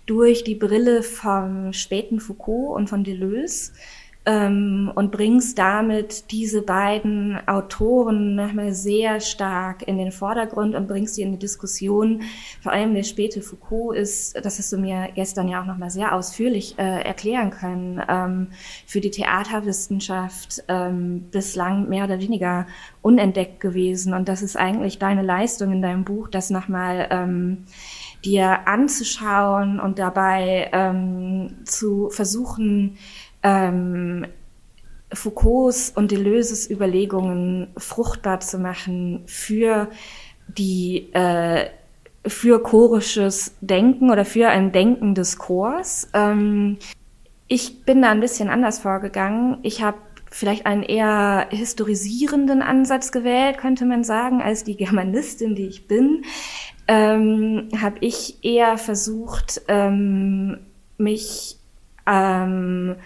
durch 0.06 0.44
die 0.44 0.54
Brille 0.54 1.02
vom 1.02 1.72
späten 1.72 2.20
Foucault 2.20 2.76
und 2.76 2.88
von 2.88 3.04
Deleuze 3.04 3.72
ähm, 4.24 4.92
und 4.94 5.10
bringst 5.10 5.58
damit 5.58 6.30
diese 6.30 6.62
beiden 6.62 7.36
Autoren 7.48 8.36
nochmal 8.36 8.72
sehr 8.72 9.20
stark 9.20 9.86
in 9.86 9.98
den 9.98 10.12
Vordergrund 10.12 10.74
und 10.74 10.86
bringst 10.86 11.16
sie 11.16 11.22
in 11.22 11.32
die 11.32 11.38
Diskussion. 11.38 12.22
Vor 12.60 12.72
allem 12.72 12.94
der 12.94 13.02
späte 13.02 13.42
Foucault 13.42 13.96
ist, 13.96 14.36
das 14.44 14.58
hast 14.58 14.72
du 14.72 14.78
mir 14.78 15.08
gestern 15.14 15.48
ja 15.48 15.60
auch 15.60 15.66
nochmal 15.66 15.90
sehr 15.90 16.14
ausführlich 16.14 16.78
äh, 16.78 17.02
erklären 17.02 17.50
können, 17.50 18.00
ähm, 18.08 18.48
für 18.86 19.00
die 19.00 19.10
Theaterwissenschaft 19.10 20.62
ähm, 20.68 21.28
bislang 21.30 21.88
mehr 21.88 22.04
oder 22.04 22.20
weniger 22.20 22.66
unentdeckt 23.00 23.58
gewesen. 23.58 24.14
Und 24.14 24.28
das 24.28 24.42
ist 24.42 24.56
eigentlich 24.56 24.98
deine 24.98 25.22
Leistung 25.22 25.72
in 25.72 25.82
deinem 25.82 26.04
Buch, 26.04 26.28
das 26.28 26.50
nochmal 26.50 27.08
ähm, 27.10 27.64
dir 28.24 28.68
anzuschauen 28.68 29.80
und 29.80 29.98
dabei 29.98 30.70
ähm, 30.72 31.56
zu 31.64 32.08
versuchen, 32.10 32.96
ähm, 33.42 34.26
Foucaults 35.12 35.90
und 35.94 36.10
Deleuze's 36.10 36.68
Überlegungen 36.70 37.68
fruchtbar 37.76 38.40
zu 38.40 38.58
machen 38.58 39.22
für 39.26 39.88
die 40.48 41.12
äh, 41.12 41.66
für 42.26 42.62
chorisches 42.62 43.54
Denken 43.60 44.10
oder 44.10 44.24
für 44.24 44.48
ein 44.48 44.72
Denken 44.72 45.14
des 45.14 45.38
Chors. 45.38 46.08
Ähm, 46.14 46.78
ich 47.48 47.84
bin 47.84 48.02
da 48.02 48.10
ein 48.10 48.20
bisschen 48.20 48.48
anders 48.48 48.78
vorgegangen. 48.78 49.58
Ich 49.62 49.82
habe 49.82 49.98
vielleicht 50.30 50.64
einen 50.66 50.82
eher 50.82 51.48
historisierenden 51.50 52.62
Ansatz 52.62 53.12
gewählt, 53.12 53.58
könnte 53.58 53.84
man 53.84 54.04
sagen, 54.04 54.40
als 54.40 54.64
die 54.64 54.76
Germanistin, 54.76 55.54
die 55.54 55.66
ich 55.66 55.86
bin. 55.88 56.24
Ähm, 56.88 57.68
habe 57.80 57.98
ich 58.00 58.42
eher 58.42 58.78
versucht, 58.78 59.62
ähm, 59.68 60.58
mich 60.96 61.58
ähm, 62.06 62.96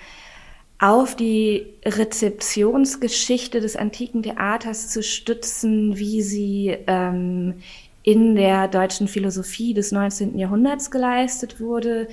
auf 0.79 1.17
die 1.17 1.67
Rezeptionsgeschichte 1.85 3.61
des 3.61 3.77
antiken 3.77 4.23
Theaters 4.23 4.89
zu 4.91 5.03
stützen, 5.03 5.97
wie 5.97 6.23
sie 6.23 6.77
ähm, 6.87 7.55
in 8.03 8.37
der 8.37 8.69
deutschen 8.69 9.09
Philosophie 9.09 9.75
des 9.75 9.91
19. 9.91 10.39
Jahrhunderts 10.39 10.91
geleistet 10.91 11.61
wurde. 11.61 12.09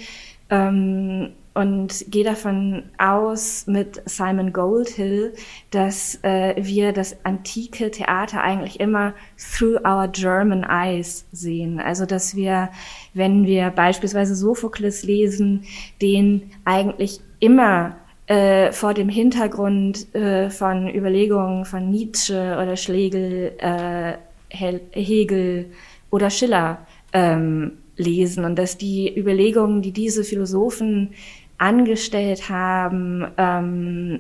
Ähm, 0.50 1.34
und 1.54 2.06
gehe 2.10 2.24
davon 2.24 2.84
aus 2.98 3.68
mit 3.68 4.02
Simon 4.06 4.54
Goldhill, 4.54 5.34
dass 5.70 6.18
äh, 6.24 6.56
wir 6.58 6.94
das 6.94 7.16
antike 7.24 7.92
Theater 7.92 8.42
eigentlich 8.42 8.80
immer 8.80 9.14
through 9.38 9.78
our 9.86 10.08
German 10.08 10.64
eyes 10.64 11.26
sehen. 11.32 11.80
Also 11.80 12.08
dass 12.08 12.36
wir, 12.36 12.70
wenn 13.14 13.46
wir 13.46 13.70
beispielsweise 13.70 14.36
Sophokles 14.36 15.04
lesen, 15.04 15.66
den 16.02 16.50
eigentlich 16.66 17.22
immer 17.40 17.98
äh, 18.28 18.72
vor 18.72 18.94
dem 18.94 19.10
Hintergrund 19.10 20.14
äh, 20.16 20.50
von 20.50 20.88
Überlegungen 20.94 21.66
von 21.66 21.90
Nietzsche 21.90 22.58
oder 22.62 22.78
Schlegel, 22.78 23.54
äh, 23.58 24.14
Hegel 24.50 25.72
oder 26.10 26.30
Schiller 26.30 26.86
ähm, 27.12 27.74
lesen. 27.98 28.46
Und 28.46 28.58
dass 28.58 28.78
die 28.78 29.14
Überlegungen, 29.18 29.82
die 29.82 29.92
diese 29.92 30.24
Philosophen 30.24 31.14
angestellt 31.58 32.50
haben, 32.50 33.28
ähm, 33.38 34.20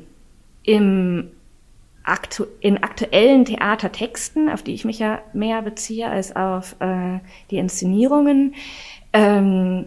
im 0.63 1.29
aktu 2.03 2.45
in 2.59 2.83
aktuellen 2.83 3.45
Theatertexten, 3.45 4.49
auf 4.49 4.63
die 4.63 4.73
ich 4.73 4.85
mich 4.85 4.99
ja 4.99 5.21
mehr 5.33 5.61
beziehe 5.61 6.09
als 6.09 6.35
auf 6.35 6.75
äh, 6.79 7.19
die 7.49 7.57
Inszenierungen, 7.57 8.55
ähm, 9.13 9.85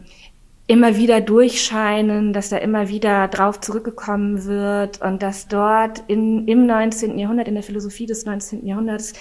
immer 0.67 0.97
wieder 0.97 1.21
durchscheinen, 1.21 2.33
dass 2.33 2.49
da 2.49 2.57
immer 2.57 2.89
wieder 2.89 3.29
drauf 3.29 3.61
zurückgekommen 3.61 4.45
wird 4.45 5.01
und 5.01 5.23
dass 5.23 5.47
dort 5.47 6.03
in, 6.09 6.49
im 6.49 6.67
19. 6.67 7.19
Jahrhundert, 7.19 7.49
in 7.49 7.55
der 7.55 7.63
Philosophie 7.63 8.07
des 8.07 8.27
19. 8.27 8.67
Jahrhunderts, 8.67 9.13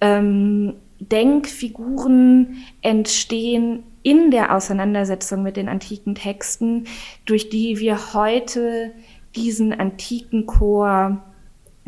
ähm, 0.00 0.74
Denkfiguren 1.00 2.64
entstehen 2.82 3.84
in 4.02 4.30
der 4.30 4.54
Auseinandersetzung 4.54 5.42
mit 5.42 5.56
den 5.56 5.68
antiken 5.68 6.14
Texten, 6.14 6.84
durch 7.24 7.48
die 7.48 7.78
wir 7.78 8.14
heute 8.14 8.92
diesen 9.34 9.72
antiken 9.72 10.46
Chor 10.46 11.22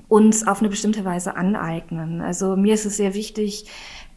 uns 0.09 0.47
auf 0.47 0.61
eine 0.61 0.69
bestimmte 0.69 1.05
Weise 1.05 1.37
aneignen. 1.37 2.21
Also 2.21 2.57
mir 2.57 2.75
ist 2.75 2.87
es 2.87 2.97
sehr 2.97 3.15
wichtig, 3.15 3.67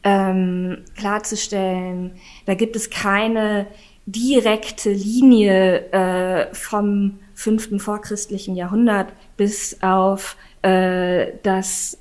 ähm, 0.04 0.84
klarzustellen, 0.96 2.12
da 2.46 2.54
gibt 2.54 2.76
es 2.76 2.90
keine 2.90 3.68
direkte 4.08 4.90
Linie 4.90 5.92
äh, 5.92 6.48
vom 6.54 7.20
fünften 7.34 7.80
vorchristlichen 7.80 8.56
Jahrhundert 8.56 9.10
bis 9.36 9.78
auf 9.84 10.38
äh, 10.62 11.34
das 11.44 12.00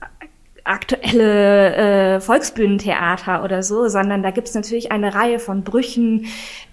aktuelle 0.62 1.74
äh, 2.16 2.20
Volksbühnentheater 2.20 3.44
oder 3.44 3.62
so, 3.62 3.88
sondern 3.88 4.22
da 4.22 4.30
gibt 4.30 4.48
es 4.48 4.54
natürlich 4.54 4.92
eine 4.92 5.14
Reihe 5.14 5.38
von 5.38 5.62
Brüchen 5.62 6.26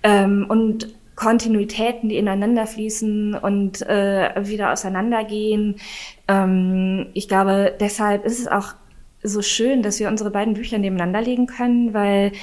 ähm, 0.04 0.46
und 0.48 0.96
Kontinuitäten, 1.16 2.10
die 2.10 2.18
ineinander 2.18 2.66
fließen 2.66 3.36
und 3.36 3.82
äh, 3.84 4.32
wieder 4.48 4.72
auseinandergehen. 4.72 5.76
Ähm, 6.28 7.08
ich 7.14 7.28
glaube, 7.28 7.76
deshalb 7.80 8.26
ist 8.26 8.40
es 8.40 8.48
auch 8.48 8.74
so 9.24 9.42
schön, 9.42 9.82
dass 9.82 10.00
wir 10.00 10.10
unsere 10.10 10.30
beiden 10.30 10.54
Bücher 10.54 10.78
nebeneinander 10.78 11.22
legen 11.22 11.48
können, 11.48 11.94
weil 11.94 12.34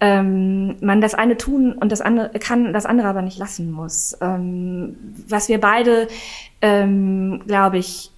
ähm, 0.00 0.76
man 0.80 1.00
das 1.00 1.14
eine 1.14 1.36
tun 1.36 1.72
und 1.72 1.92
das 1.92 2.00
andere 2.00 2.30
kann, 2.38 2.72
das 2.72 2.86
andere 2.86 3.08
aber 3.08 3.22
nicht 3.22 3.38
lassen 3.38 3.70
muss. 3.70 4.16
Ähm, 4.20 4.96
was 5.28 5.48
wir 5.48 5.60
beide, 5.60 6.08
ähm, 6.62 7.42
glaube 7.46 7.78
ich, 7.78 8.10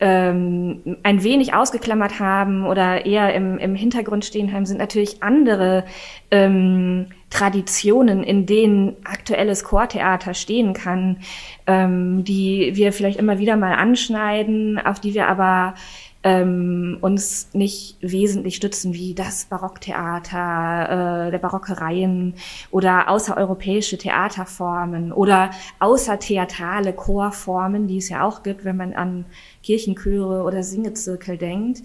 ähm, 0.00 0.98
ein 1.02 1.22
wenig 1.22 1.54
ausgeklammert 1.54 2.20
haben 2.20 2.66
oder 2.66 3.06
eher 3.06 3.32
im, 3.34 3.56
im 3.58 3.74
Hintergrund 3.74 4.24
stehen 4.24 4.52
haben, 4.52 4.66
sind 4.66 4.78
natürlich 4.78 5.22
andere 5.22 5.84
ähm, 6.30 7.06
Traditionen, 7.30 8.22
in 8.22 8.44
denen 8.44 8.96
aktuelles 9.04 9.64
Chortheater 9.64 10.34
stehen 10.34 10.74
kann, 10.74 11.18
ähm, 11.66 12.22
die 12.24 12.72
wir 12.74 12.92
vielleicht 12.92 13.18
immer 13.18 13.38
wieder 13.38 13.56
mal 13.56 13.74
anschneiden, 13.74 14.78
auf 14.78 15.00
die 15.00 15.14
wir 15.14 15.28
aber 15.28 15.74
ähm, 16.22 16.98
uns 17.00 17.48
nicht 17.54 17.96
wesentlich 18.00 18.56
stützen, 18.56 18.92
wie 18.92 19.14
das 19.14 19.46
Barocktheater, 19.46 21.28
äh, 21.28 21.30
der 21.30 21.38
barocke 21.38 21.80
Reihen 21.80 22.34
oder 22.70 23.08
außereuropäische 23.08 23.96
Theaterformen 23.96 25.12
oder 25.12 25.50
außertheatrale 25.78 26.92
Chorformen, 26.92 27.86
die 27.86 27.98
es 27.98 28.10
ja 28.10 28.22
auch 28.24 28.42
gibt, 28.42 28.64
wenn 28.64 28.76
man 28.76 28.92
an 28.92 29.24
Kirchenchöre 29.62 30.42
oder 30.44 30.62
Singezirkel 30.62 31.38
denkt. 31.38 31.82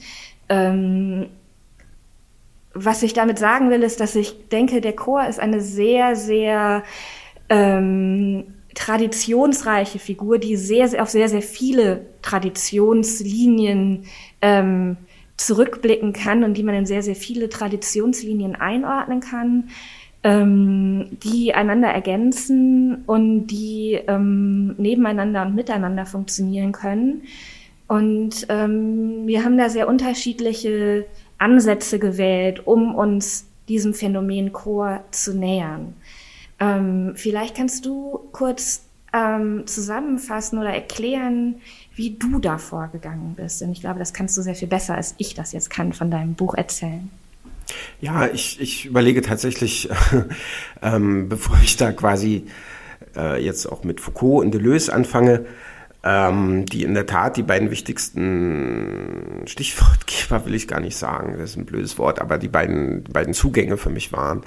Ähm, 0.49 1.27
was 2.73 3.03
ich 3.03 3.13
damit 3.13 3.39
sagen 3.39 3.69
will, 3.69 3.83
ist, 3.83 4.01
dass 4.01 4.15
ich 4.15 4.49
denke, 4.49 4.81
der 4.81 4.97
Chor 4.97 5.25
ist 5.25 5.39
eine 5.39 5.61
sehr, 5.61 6.17
sehr 6.17 6.83
ähm, 7.47 8.54
traditionsreiche 8.75 9.99
Figur, 9.99 10.37
die 10.37 10.55
sehr, 10.55 10.87
sehr 10.87 11.01
auf 11.01 11.09
sehr, 11.09 11.29
sehr 11.29 11.41
viele 11.41 12.05
Traditionslinien 12.21 14.03
ähm, 14.41 14.97
zurückblicken 15.37 16.13
kann 16.13 16.43
und 16.43 16.55
die 16.55 16.63
man 16.63 16.75
in 16.75 16.85
sehr, 16.85 17.01
sehr 17.01 17.15
viele 17.15 17.49
Traditionslinien 17.49 18.55
einordnen 18.55 19.21
kann, 19.21 19.69
ähm, 20.23 21.17
die 21.23 21.53
einander 21.53 21.89
ergänzen 21.89 23.03
und 23.05 23.47
die 23.47 23.99
ähm, 24.07 24.75
nebeneinander 24.77 25.43
und 25.43 25.55
miteinander 25.55 26.05
funktionieren 26.05 26.71
können. 26.71 27.23
Und 27.87 28.47
ähm, 28.49 29.27
wir 29.27 29.43
haben 29.43 29.57
da 29.57 29.69
sehr 29.69 29.87
unterschiedliche 29.87 31.05
Ansätze 31.37 31.99
gewählt, 31.99 32.65
um 32.65 32.95
uns 32.95 33.47
diesem 33.67 33.93
Phänomen 33.93 34.53
Chor 34.53 35.03
zu 35.11 35.35
nähern. 35.35 35.93
Ähm, 36.65 37.13
vielleicht 37.15 37.55
kannst 37.55 37.85
du 37.85 38.27
kurz 38.31 38.83
ähm, 39.13 39.65
zusammenfassen 39.65 40.59
oder 40.59 40.73
erklären, 40.73 41.55
wie 41.95 42.11
du 42.11 42.39
da 42.39 42.57
vorgegangen 42.57 43.35
bist. 43.35 43.61
Denn 43.61 43.71
ich 43.71 43.81
glaube, 43.81 43.99
das 43.99 44.13
kannst 44.13 44.37
du 44.37 44.41
sehr 44.41 44.55
viel 44.55 44.67
besser, 44.67 44.95
als 44.95 45.15
ich 45.17 45.33
das 45.33 45.51
jetzt 45.51 45.69
kann, 45.69 45.93
von 45.93 46.11
deinem 46.11 46.33
Buch 46.33 46.55
erzählen. 46.55 47.09
Ja, 48.01 48.27
ich, 48.27 48.59
ich 48.59 48.85
überlege 48.85 49.21
tatsächlich, 49.21 49.89
ähm, 50.81 51.29
bevor 51.29 51.57
ich 51.63 51.77
da 51.77 51.91
quasi 51.91 52.45
äh, 53.15 53.43
jetzt 53.43 53.65
auch 53.65 53.83
mit 53.83 54.01
Foucault 54.01 54.45
und 54.45 54.53
Deleuze 54.53 54.93
anfange, 54.93 55.45
ähm, 56.03 56.65
die 56.67 56.83
in 56.83 56.93
der 56.93 57.07
Tat 57.07 57.37
die 57.37 57.43
beiden 57.43 57.71
wichtigsten 57.71 59.41
Stichwortgeber 59.45 60.45
will 60.45 60.53
ich 60.53 60.67
gar 60.67 60.79
nicht 60.79 60.97
sagen, 60.97 61.35
das 61.37 61.51
ist 61.51 61.57
ein 61.57 61.65
blödes 61.65 61.97
Wort, 61.97 62.21
aber 62.21 62.37
die 62.37 62.47
beiden, 62.47 63.03
die 63.03 63.11
beiden 63.11 63.33
Zugänge 63.33 63.77
für 63.77 63.89
mich 63.89 64.11
waren. 64.11 64.43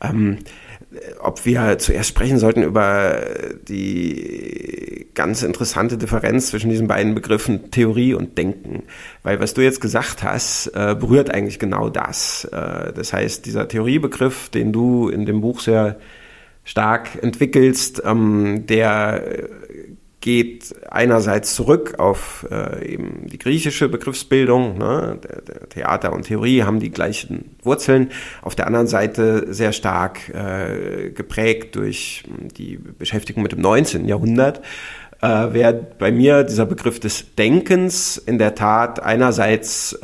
Ähm, 0.00 0.38
ob 1.20 1.44
wir 1.44 1.78
zuerst 1.78 2.08
sprechen 2.08 2.38
sollten 2.38 2.62
über 2.62 3.20
die 3.68 5.06
ganz 5.14 5.42
interessante 5.42 5.98
Differenz 5.98 6.48
zwischen 6.48 6.70
diesen 6.70 6.86
beiden 6.86 7.14
Begriffen 7.14 7.70
Theorie 7.70 8.14
und 8.14 8.38
Denken. 8.38 8.84
Weil 9.22 9.40
was 9.40 9.54
du 9.54 9.62
jetzt 9.62 9.80
gesagt 9.80 10.22
hast, 10.22 10.68
äh, 10.68 10.94
berührt 10.94 11.30
eigentlich 11.30 11.58
genau 11.58 11.88
das. 11.88 12.44
Äh, 12.44 12.92
das 12.92 13.12
heißt, 13.12 13.46
dieser 13.46 13.66
Theoriebegriff, 13.66 14.50
den 14.50 14.72
du 14.72 15.08
in 15.08 15.26
dem 15.26 15.40
Buch 15.40 15.60
sehr 15.60 15.98
stark 16.64 17.22
entwickelst, 17.22 18.02
ähm, 18.04 18.66
der 18.66 19.22
geht 20.26 20.74
einerseits 20.90 21.54
zurück 21.54 22.00
auf 22.00 22.44
äh, 22.50 22.84
eben 22.84 23.28
die 23.28 23.38
griechische 23.38 23.88
Begriffsbildung. 23.88 24.76
Ne? 24.76 25.20
Theater 25.68 26.12
und 26.12 26.24
Theorie 26.24 26.64
haben 26.64 26.80
die 26.80 26.90
gleichen 26.90 27.54
Wurzeln. 27.62 28.10
Auf 28.42 28.56
der 28.56 28.66
anderen 28.66 28.88
Seite 28.88 29.54
sehr 29.54 29.70
stark 29.70 30.28
äh, 30.30 31.10
geprägt 31.10 31.76
durch 31.76 32.24
die 32.58 32.76
Beschäftigung 32.76 33.44
mit 33.44 33.52
dem 33.52 33.60
19. 33.60 34.08
Jahrhundert. 34.08 34.62
Äh, 35.22 35.28
wäre 35.52 35.74
bei 35.96 36.10
mir 36.10 36.42
dieser 36.42 36.66
Begriff 36.66 36.98
des 36.98 37.36
Denkens 37.36 38.18
in 38.18 38.38
der 38.38 38.56
Tat 38.56 39.00
einerseits 39.00 39.96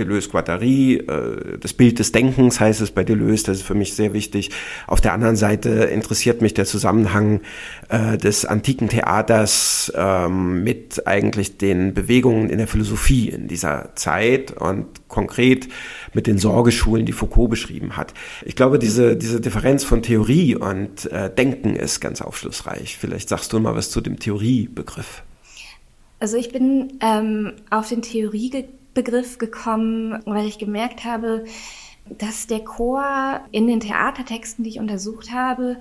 äh, 0.00 0.04
Deleuze-Guattari, 0.04 0.94
äh, 0.96 1.58
das 1.58 1.72
Bild 1.72 1.98
des 1.98 2.12
Denkens 2.12 2.60
heißt 2.60 2.80
es 2.80 2.90
bei 2.90 3.04
Deleuze, 3.04 3.46
das 3.46 3.58
ist 3.58 3.62
für 3.66 3.74
mich 3.74 3.94
sehr 3.94 4.12
wichtig. 4.12 4.50
Auf 4.86 5.00
der 5.00 5.12
anderen 5.12 5.36
Seite 5.36 5.70
interessiert 5.70 6.42
mich 6.42 6.54
der 6.54 6.64
Zusammenhang 6.64 7.40
äh, 7.88 8.16
des 8.16 8.44
antiken 8.44 8.88
Theaters 8.88 9.92
ähm, 9.94 10.62
mit 10.64 11.06
eigentlich 11.06 11.58
den 11.58 11.94
Bewegungen 11.94 12.50
in 12.50 12.58
der 12.58 12.68
Philosophie 12.68 13.28
in 13.28 13.48
dieser 13.48 13.90
Zeit 13.94 14.52
und 14.52 14.86
konkret 15.08 15.68
mit 16.14 16.26
den 16.26 16.38
Sorgeschulen, 16.38 17.06
die 17.06 17.12
Foucault 17.12 17.50
beschrieben 17.50 17.96
hat. 17.96 18.14
Ich 18.44 18.56
glaube, 18.56 18.78
diese, 18.78 19.16
diese 19.16 19.40
Differenz 19.40 19.84
von 19.84 20.02
Theorie 20.02 20.56
und 20.56 21.10
äh, 21.12 21.32
Denken 21.32 21.76
ist 21.76 22.00
ganz 22.00 22.20
aufschlussreich. 22.20 22.96
Vielleicht 22.98 23.28
sagst 23.28 23.52
du 23.52 23.60
mal 23.60 23.74
was 23.74 23.90
zu 23.90 24.00
dem 24.00 24.18
Theoriebegriff. 24.18 25.22
Also 26.18 26.36
ich 26.36 26.52
bin 26.52 26.98
ähm, 27.00 27.54
auf 27.70 27.88
den 27.88 28.02
Theorie 28.02 28.50
Begriff 28.94 29.38
gekommen, 29.38 30.20
weil 30.24 30.46
ich 30.46 30.58
gemerkt 30.58 31.04
habe, 31.04 31.44
dass 32.18 32.46
der 32.46 32.60
Chor 32.60 33.40
in 33.52 33.66
den 33.66 33.80
Theatertexten, 33.80 34.64
die 34.64 34.70
ich 34.70 34.80
untersucht 34.80 35.32
habe, 35.32 35.76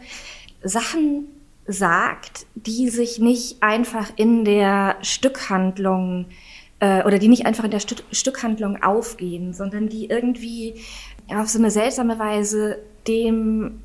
Sachen 0.64 1.26
sagt, 1.66 2.46
die 2.56 2.90
sich 2.90 3.20
nicht 3.20 3.62
einfach 3.62 4.12
in 4.16 4.44
der 4.44 4.98
Stückhandlung 5.02 6.26
äh, 6.80 7.04
oder 7.04 7.20
die 7.20 7.28
nicht 7.28 7.46
einfach 7.46 7.64
in 7.64 7.72
der 7.72 7.80
Stück, 7.80 8.04
Stückhandlung 8.12 8.82
aufgehen, 8.82 9.54
sondern 9.54 9.88
die 9.88 10.08
irgendwie 10.08 10.76
auf 11.30 11.48
so 11.48 11.60
eine 11.60 11.72
seltsame 11.72 12.18
Weise 12.20 12.80
dem 13.08 13.82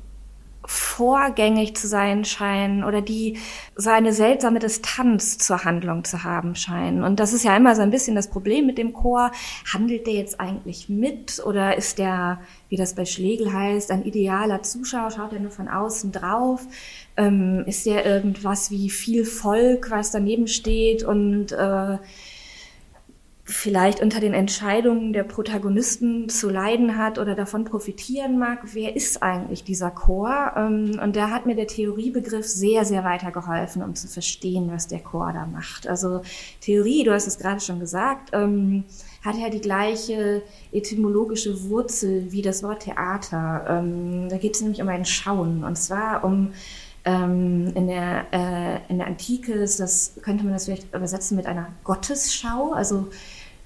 vorgängig 0.67 1.75
zu 1.75 1.87
sein 1.87 2.25
scheinen 2.25 2.83
oder 2.83 3.01
die 3.01 3.37
so 3.75 3.89
eine 3.89 4.13
seltsame 4.13 4.59
Distanz 4.59 5.37
zur 5.37 5.63
Handlung 5.63 6.03
zu 6.03 6.23
haben 6.23 6.55
scheinen. 6.55 7.03
Und 7.03 7.19
das 7.19 7.33
ist 7.33 7.43
ja 7.43 7.55
immer 7.55 7.75
so 7.75 7.81
ein 7.81 7.91
bisschen 7.91 8.15
das 8.15 8.29
Problem 8.29 8.65
mit 8.65 8.77
dem 8.77 8.93
Chor. 8.93 9.31
Handelt 9.71 10.07
der 10.07 10.13
jetzt 10.13 10.39
eigentlich 10.39 10.89
mit 10.89 11.41
oder 11.45 11.77
ist 11.77 11.99
der, 11.99 12.39
wie 12.69 12.77
das 12.77 12.95
bei 12.95 13.05
Schlegel 13.05 13.53
heißt, 13.53 13.91
ein 13.91 14.03
idealer 14.03 14.63
Zuschauer? 14.63 15.11
Schaut 15.11 15.33
er 15.33 15.39
nur 15.39 15.51
von 15.51 15.67
außen 15.67 16.11
drauf? 16.11 16.61
Ähm, 17.17 17.63
ist 17.67 17.85
der 17.85 18.05
irgendwas 18.05 18.71
wie 18.71 18.89
viel 18.89 19.25
Volk, 19.25 19.91
was 19.91 20.11
daneben 20.11 20.47
steht 20.47 21.03
und 21.03 21.51
äh, 21.51 21.97
vielleicht 23.47 24.01
unter 24.01 24.19
den 24.19 24.33
Entscheidungen 24.33 25.13
der 25.13 25.23
Protagonisten 25.23 26.29
zu 26.29 26.49
leiden 26.49 26.97
hat 26.97 27.19
oder 27.19 27.35
davon 27.35 27.63
profitieren 27.63 28.39
mag, 28.39 28.73
wer 28.73 28.95
ist 28.95 29.21
eigentlich 29.21 29.63
dieser 29.63 29.91
Chor? 29.91 30.53
Ähm, 30.57 30.99
und 31.01 31.15
da 31.15 31.29
hat 31.29 31.45
mir 31.45 31.55
der 31.55 31.67
Theoriebegriff 31.67 32.47
sehr, 32.47 32.85
sehr 32.85 33.03
weitergeholfen, 33.03 33.83
um 33.83 33.93
zu 33.93 34.07
verstehen, 34.07 34.71
was 34.71 34.87
der 34.87 34.99
Chor 34.99 35.31
da 35.31 35.45
macht. 35.45 35.87
Also 35.87 36.21
Theorie, 36.59 37.03
du 37.03 37.13
hast 37.13 37.27
es 37.27 37.37
gerade 37.37 37.59
schon 37.59 37.79
gesagt, 37.79 38.31
ähm, 38.33 38.83
hat 39.23 39.37
ja 39.37 39.51
die 39.51 39.61
gleiche 39.61 40.41
etymologische 40.71 41.69
Wurzel 41.69 42.31
wie 42.31 42.41
das 42.41 42.63
Wort 42.63 42.81
Theater. 42.81 43.65
Ähm, 43.69 44.27
da 44.27 44.37
geht 44.37 44.55
es 44.55 44.61
nämlich 44.61 44.81
um 44.81 44.89
ein 44.89 45.05
Schauen 45.05 45.63
und 45.63 45.77
zwar 45.77 46.23
um 46.23 46.51
in 47.07 47.85
der, 47.85 48.25
äh, 48.31 48.79
in 48.91 48.97
der 48.97 49.05
Antike 49.05 49.53
ist 49.53 49.79
das, 49.79 50.13
könnte 50.23 50.43
man 50.43 50.53
das 50.53 50.65
vielleicht 50.65 50.91
übersetzen 50.91 51.37
mit 51.37 51.45
einer 51.45 51.67
Gottesschau, 51.83 52.71
also 52.71 53.09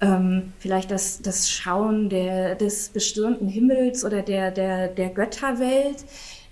ähm, 0.01 0.53
vielleicht 0.59 0.91
das, 0.91 1.21
das 1.21 1.49
Schauen 1.49 2.09
der, 2.09 2.55
des 2.55 2.89
bestürmten 2.89 3.47
Himmels 3.47 4.05
oder 4.05 4.21
der, 4.21 4.51
der, 4.51 4.87
der 4.87 5.09
Götterwelt. 5.09 6.05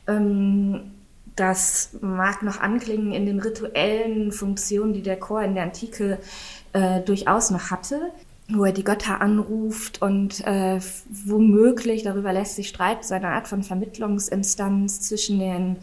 Ähm, 0.08 0.92
das 1.36 1.92
mag 2.02 2.42
noch 2.42 2.60
anklingen 2.60 3.14
in 3.14 3.26
den 3.26 3.40
rituellen 3.40 4.32
Funktionen, 4.32 4.94
die 4.94 5.04
der 5.04 5.18
Chor 5.18 5.44
in 5.44 5.54
der 5.54 5.64
Antike 5.64 6.18
äh, 6.74 7.02
durchaus 7.02 7.52
noch 7.52 7.70
hatte, 7.70 8.12
wo 8.50 8.66
er 8.66 8.72
die 8.72 8.84
Götter 8.84 9.22
anruft 9.22 10.02
und 10.02 10.46
äh, 10.48 10.80
womöglich, 11.26 12.04
darüber 12.04 12.34
lässt 12.34 12.56
sich 12.56 12.70
streiten, 12.70 13.04
so 13.04 13.14
eine 13.14 13.30
Art 13.30 13.48
von 13.48 13.62
Vermittlungsinstanz 13.62 15.02
zwischen 15.02 15.40
den 15.40 15.78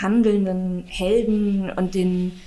handelnden 0.00 0.84
Helden 0.86 1.70
und 1.70 1.94
den 1.94 2.40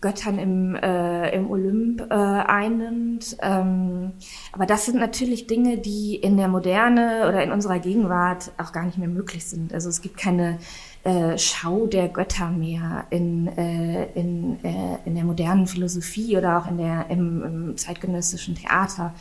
Göttern 0.00 0.38
im, 0.38 0.76
äh, 0.76 1.30
im 1.34 1.50
Olymp 1.50 2.02
äh, 2.10 2.14
einnimmt. 2.14 3.36
Ähm, 3.42 4.12
aber 4.52 4.66
das 4.66 4.86
sind 4.86 4.98
natürlich 4.98 5.46
Dinge, 5.48 5.78
die 5.78 6.14
in 6.14 6.36
der 6.36 6.48
Moderne 6.48 7.26
oder 7.28 7.42
in 7.42 7.50
unserer 7.50 7.80
Gegenwart 7.80 8.52
auch 8.58 8.72
gar 8.72 8.84
nicht 8.84 8.98
mehr 8.98 9.08
möglich 9.08 9.44
sind. 9.46 9.74
Also 9.74 9.88
es 9.88 10.00
gibt 10.00 10.16
keine 10.16 10.58
äh, 11.02 11.36
Schau 11.36 11.86
der 11.86 12.08
Götter 12.08 12.50
mehr 12.50 13.06
in, 13.10 13.48
äh, 13.48 14.06
in, 14.12 14.62
äh, 14.64 14.98
in 15.04 15.16
der 15.16 15.24
modernen 15.24 15.66
Philosophie 15.66 16.36
oder 16.36 16.58
auch 16.58 16.70
in 16.70 16.78
der, 16.78 17.06
im, 17.10 17.42
im 17.42 17.76
zeitgenössischen 17.76 18.54
Theater. 18.54 19.14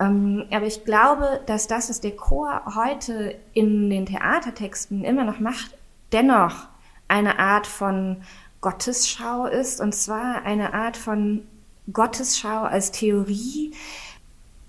Ähm, 0.00 0.44
aber 0.50 0.66
ich 0.66 0.84
glaube, 0.84 1.40
dass 1.46 1.66
das, 1.66 1.88
was 1.88 2.00
der 2.00 2.16
Chor 2.16 2.62
heute 2.74 3.36
in 3.54 3.88
den 3.88 4.06
Theatertexten 4.06 5.04
immer 5.04 5.24
noch 5.24 5.40
macht, 5.40 5.76
dennoch 6.12 6.68
eine 7.08 7.38
Art 7.38 7.66
von 7.66 8.18
Gottesschau 8.60 9.46
ist, 9.46 9.80
und 9.80 9.94
zwar 9.94 10.42
eine 10.42 10.74
Art 10.74 10.96
von 10.96 11.46
Gottesschau 11.92 12.62
als 12.62 12.92
Theorie, 12.92 13.72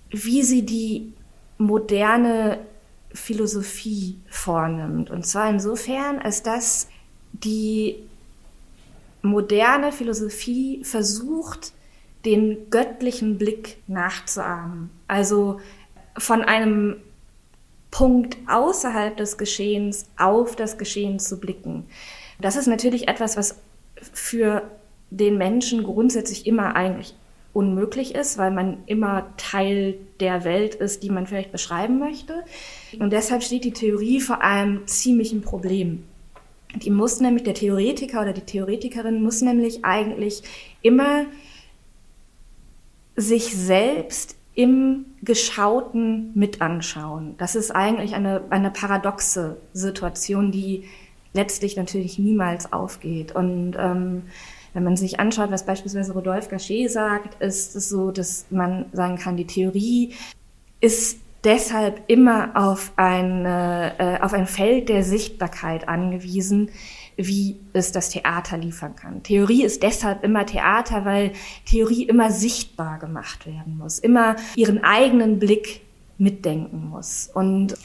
wie 0.10 0.43
sie 0.43 0.65
die 0.65 1.13
moderne 1.58 2.60
Philosophie 3.13 4.17
vornimmt. 4.30 5.10
Und 5.10 5.25
zwar 5.25 5.49
insofern, 5.49 6.19
als 6.19 6.43
dass 6.43 6.88
die 7.34 7.97
moderne 9.21 9.91
Philosophie 9.91 10.84
versucht, 10.84 11.73
den 12.25 12.69
göttlichen 12.69 13.38
Blick 13.38 13.77
nachzuahmen. 13.88 14.89
Also 15.08 15.60
von 16.17 16.41
einem 16.41 16.97
Punkt 17.89 18.38
außerhalb 18.47 19.17
des 19.17 19.38
Geschehens 19.38 20.06
auf 20.17 20.56
das 20.56 20.77
Geschehen 20.77 21.19
zu 21.19 21.39
blicken. 21.39 21.86
Das 22.39 22.56
ist 22.56 22.67
natürlich 22.67 23.08
etwas, 23.08 23.38
was 23.38 23.56
für 24.14 24.64
den 25.10 25.38
Menschen 25.38 25.84
grundsätzlich 25.84 26.48
immer 26.48 26.76
eigentlich 26.76 27.16
unmöglich 27.54 28.16
ist, 28.16 28.38
weil 28.38 28.52
man 28.52 28.78
immer 28.86 29.34
Teil 29.38 29.96
der 30.20 30.44
Welt 30.44 30.76
ist, 30.76 31.04
die 31.04 31.10
man 31.10 31.28
vielleicht 31.28 31.52
beschreiben 31.52 32.00
möchte. 32.00 32.44
Und 32.98 33.12
deshalb 33.12 33.44
steht 33.44 33.66
die 33.66 33.74
Theorie 33.74 34.22
vor 34.22 34.42
einem 34.42 34.88
ziemlichen 34.88 35.42
Problem. 35.42 36.04
Die 36.76 36.90
muss 36.90 37.20
nämlich, 37.20 37.44
der 37.44 37.54
Theoretiker 37.54 38.22
oder 38.22 38.32
die 38.32 38.42
Theoretikerin 38.42 39.22
muss 39.22 39.42
nämlich 39.42 39.84
eigentlich 39.84 40.44
immer 40.82 41.26
sich 43.18 43.56
selbst 43.56 44.38
im 44.54 45.06
Geschauten 45.22 46.32
mit 46.34 46.62
anschauen. 46.62 47.36
Das 47.38 47.56
ist 47.56 47.72
eigentlich 47.72 48.16
eine, 48.16 48.44
eine 48.50 48.72
paradoxe 48.72 49.58
Situation, 49.74 50.52
die 50.52 50.86
letztlich 51.34 51.78
natürlich 51.78 52.20
niemals 52.20 52.72
aufgeht. 52.74 53.34
Und 53.34 53.76
ähm, 53.78 54.24
wenn 54.74 54.84
man 54.84 54.96
sich 54.96 55.20
anschaut, 55.20 55.52
was 55.52 55.65
beispielsweise 55.65 56.13
Rodolphe 56.13 56.50
Gachet 56.50 56.89
sagt, 56.89 57.41
ist 57.41 57.76
es 57.76 57.89
so, 57.89 58.12
dass 58.12 58.46
man 58.50 58.86
sagen 58.94 59.17
kann, 59.17 59.38
die 59.38 59.48
Theorie 59.48 60.13
ist 60.80 61.20
deshalb 61.44 62.04
immer 62.08 62.52
auf, 62.56 62.94
eine, 62.96 63.94
äh, 63.98 64.20
auf 64.22 64.34
ein 64.34 64.48
Feld 64.48 64.89
der 64.89 65.04
Sichtbarkeit 65.04 65.88
angewiesen, 65.88 66.70
wie 67.17 67.58
es 67.74 67.91
das 67.91 68.10
Theater 68.10 68.58
liefern 68.58 68.96
kann. 68.96 69.24
Theorie 69.24 69.63
ist 69.63 69.84
deshalb 69.84 70.24
immer 70.24 70.46
Theater, 70.46 71.06
weil 71.06 71.32
Theorie 71.65 72.04
immer 72.04 72.32
sichtbar 72.32 73.00
gemacht 73.00 73.46
werden 73.46 73.78
muss, 73.78 74.00
immer 74.00 74.36
ihren 74.56 74.84
eigenen 74.84 75.39
Blick 75.39 75.82
mitdenken 76.17 76.89
muss. 76.89 77.30
Und 77.34 77.76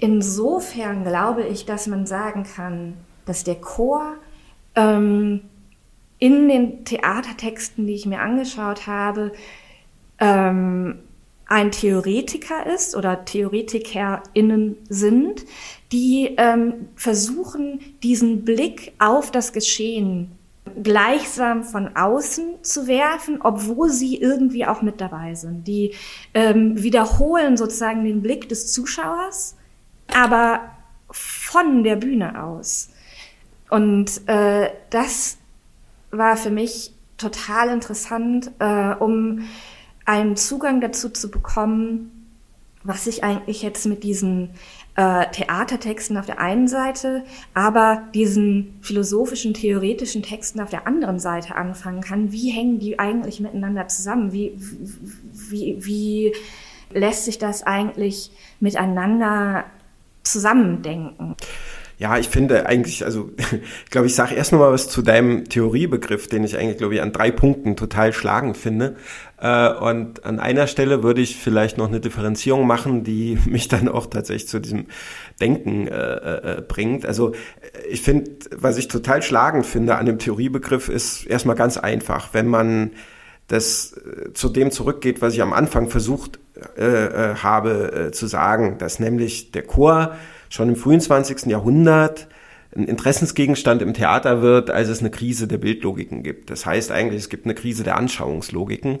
insofern 0.00 1.04
glaube 1.04 1.44
ich, 1.44 1.66
dass 1.66 1.86
man 1.86 2.06
sagen 2.06 2.44
kann, 2.44 2.94
dass 3.26 3.44
der 3.44 3.56
Chor 3.56 4.14
ähm, 4.74 5.42
in 6.18 6.48
den 6.48 6.84
Theatertexten, 6.84 7.86
die 7.86 7.94
ich 7.94 8.06
mir 8.06 8.20
angeschaut 8.20 8.86
habe, 8.86 9.32
ähm, 10.18 10.98
ein 11.46 11.72
Theoretiker 11.72 12.66
ist 12.72 12.94
oder 12.94 13.24
TheoretikerInnen 13.24 14.76
sind, 14.88 15.44
die 15.90 16.36
ähm, 16.36 16.88
versuchen, 16.94 17.80
diesen 18.02 18.44
Blick 18.44 18.92
auf 19.00 19.32
das 19.32 19.52
Geschehen 19.52 20.30
gleichsam 20.80 21.64
von 21.64 21.96
außen 21.96 22.62
zu 22.62 22.86
werfen, 22.86 23.40
obwohl 23.42 23.90
sie 23.90 24.16
irgendwie 24.16 24.66
auch 24.66 24.82
mit 24.82 25.00
dabei 25.00 25.34
sind. 25.34 25.66
Die 25.66 25.94
ähm, 26.34 26.80
wiederholen 26.80 27.56
sozusagen 27.56 28.04
den 28.04 28.22
Blick 28.22 28.48
des 28.48 28.72
Zuschauers, 28.72 29.56
aber 30.14 30.60
von 31.10 31.82
der 31.82 31.96
Bühne 31.96 32.42
aus. 32.42 32.90
Und 33.68 34.28
äh, 34.28 34.70
das 34.90 35.38
war 36.10 36.36
für 36.36 36.50
mich 36.50 36.92
total 37.16 37.68
interessant, 37.68 38.50
äh, 38.58 38.94
um 38.94 39.48
einen 40.04 40.36
Zugang 40.36 40.80
dazu 40.80 41.08
zu 41.10 41.30
bekommen, 41.30 42.20
was 42.82 43.06
ich 43.06 43.22
eigentlich 43.22 43.62
jetzt 43.62 43.86
mit 43.86 44.02
diesen 44.02 44.50
äh, 44.96 45.26
Theatertexten 45.30 46.16
auf 46.16 46.26
der 46.26 46.40
einen 46.40 46.66
Seite, 46.66 47.24
aber 47.52 48.04
diesen 48.14 48.78
philosophischen, 48.80 49.54
theoretischen 49.54 50.22
Texten 50.22 50.60
auf 50.60 50.70
der 50.70 50.86
anderen 50.86 51.20
Seite 51.20 51.54
anfangen 51.54 52.00
kann. 52.00 52.32
Wie 52.32 52.50
hängen 52.50 52.78
die 52.78 52.98
eigentlich 52.98 53.38
miteinander 53.40 53.86
zusammen? 53.88 54.32
Wie, 54.32 54.54
wie, 55.50 55.76
wie 55.84 56.32
lässt 56.90 57.26
sich 57.26 57.38
das 57.38 57.62
eigentlich 57.62 58.30
miteinander 58.60 59.64
zusammendenken? 60.32 61.36
Ja, 62.00 62.16
ich 62.16 62.30
finde 62.30 62.64
eigentlich, 62.64 63.04
also 63.04 63.30
ich 63.84 63.90
glaube, 63.90 64.06
ich 64.06 64.14
sage 64.14 64.34
erst 64.34 64.52
noch 64.52 64.58
mal 64.58 64.72
was 64.72 64.88
zu 64.88 65.02
deinem 65.02 65.44
Theoriebegriff, 65.44 66.28
den 66.28 66.44
ich 66.44 66.56
eigentlich, 66.56 66.78
glaube 66.78 66.94
ich, 66.94 67.02
an 67.02 67.12
drei 67.12 67.30
Punkten 67.30 67.76
total 67.76 68.14
schlagend 68.14 68.56
finde. 68.56 68.96
Äh, 69.38 69.74
und 69.74 70.24
an 70.24 70.40
einer 70.40 70.66
Stelle 70.66 71.02
würde 71.02 71.20
ich 71.20 71.36
vielleicht 71.36 71.76
noch 71.76 71.88
eine 71.88 72.00
Differenzierung 72.00 72.66
machen, 72.66 73.04
die 73.04 73.38
mich 73.46 73.68
dann 73.68 73.86
auch 73.86 74.06
tatsächlich 74.06 74.48
zu 74.48 74.60
diesem 74.60 74.86
Denken 75.42 75.88
äh, 75.88 76.58
äh, 76.58 76.62
bringt. 76.66 77.04
Also 77.04 77.34
ich 77.90 78.00
finde, 78.00 78.30
was 78.56 78.78
ich 78.78 78.88
total 78.88 79.22
schlagend 79.22 79.66
finde 79.66 79.96
an 79.96 80.06
dem 80.06 80.18
Theoriebegriff, 80.18 80.88
ist 80.88 81.26
erstmal 81.26 81.56
ganz 81.56 81.76
einfach. 81.76 82.30
Wenn 82.32 82.46
man 82.46 82.92
das 83.50 84.00
zu 84.32 84.48
dem 84.48 84.70
zurückgeht, 84.70 85.20
was 85.20 85.34
ich 85.34 85.42
am 85.42 85.52
Anfang 85.52 85.90
versucht 85.90 86.38
äh, 86.76 87.34
habe 87.36 88.08
äh, 88.08 88.12
zu 88.12 88.26
sagen, 88.26 88.78
dass 88.78 89.00
nämlich 89.00 89.50
der 89.50 89.62
Chor 89.62 90.14
schon 90.48 90.68
im 90.68 90.76
frühen 90.76 91.00
20. 91.00 91.46
Jahrhundert 91.46 92.28
ein 92.76 92.84
Interessensgegenstand 92.84 93.82
im 93.82 93.94
Theater 93.94 94.42
wird, 94.42 94.70
als 94.70 94.88
es 94.88 95.00
eine 95.00 95.10
Krise 95.10 95.48
der 95.48 95.58
Bildlogiken 95.58 96.22
gibt. 96.22 96.50
Das 96.50 96.66
heißt 96.66 96.92
eigentlich, 96.92 97.22
es 97.22 97.28
gibt 97.28 97.44
eine 97.44 97.54
Krise 97.54 97.82
der 97.82 97.96
Anschauungslogiken. 97.96 99.00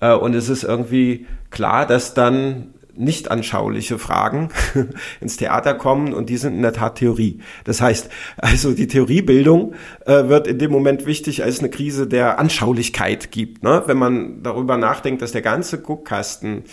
Äh, 0.00 0.14
und 0.14 0.34
es 0.34 0.48
ist 0.48 0.64
irgendwie 0.64 1.26
klar, 1.50 1.86
dass 1.86 2.14
dann 2.14 2.74
nicht 2.96 3.30
anschauliche 3.30 3.98
Fragen 3.98 4.48
ins 5.20 5.36
Theater 5.36 5.74
kommen 5.74 6.12
und 6.12 6.28
die 6.30 6.36
sind 6.36 6.54
in 6.54 6.62
der 6.62 6.72
Tat 6.72 6.96
Theorie. 6.96 7.40
Das 7.64 7.80
heißt, 7.80 8.08
also 8.36 8.72
die 8.72 8.86
Theoriebildung 8.86 9.74
äh, 10.06 10.28
wird 10.28 10.46
in 10.46 10.58
dem 10.58 10.70
Moment 10.70 11.06
wichtig, 11.06 11.42
als 11.42 11.60
eine 11.60 11.70
Krise 11.70 12.06
der 12.06 12.38
Anschaulichkeit 12.38 13.30
gibt. 13.30 13.62
Ne? 13.62 13.82
Wenn 13.86 13.98
man 13.98 14.42
darüber 14.42 14.76
nachdenkt, 14.76 15.22
dass 15.22 15.32
der 15.32 15.42
ganze 15.42 15.80
Guckkasten 15.80 16.64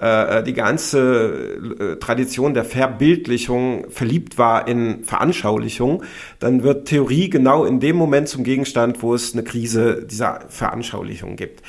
äh, 0.00 0.38
äh, 0.38 0.42
die 0.42 0.54
ganze 0.54 1.58
äh, 1.78 1.96
Tradition 1.96 2.54
der 2.54 2.64
Verbildlichung 2.64 3.90
verliebt 3.90 4.38
war 4.38 4.66
in 4.66 5.04
Veranschaulichung, 5.04 6.04
dann 6.38 6.62
wird 6.62 6.88
Theorie 6.88 7.28
genau 7.28 7.66
in 7.66 7.80
dem 7.80 7.96
Moment 7.96 8.26
zum 8.26 8.42
Gegenstand, 8.42 9.02
wo 9.02 9.14
es 9.14 9.34
eine 9.34 9.44
Krise 9.44 10.06
dieser 10.06 10.40
Veranschaulichung 10.48 11.36
gibt. 11.36 11.62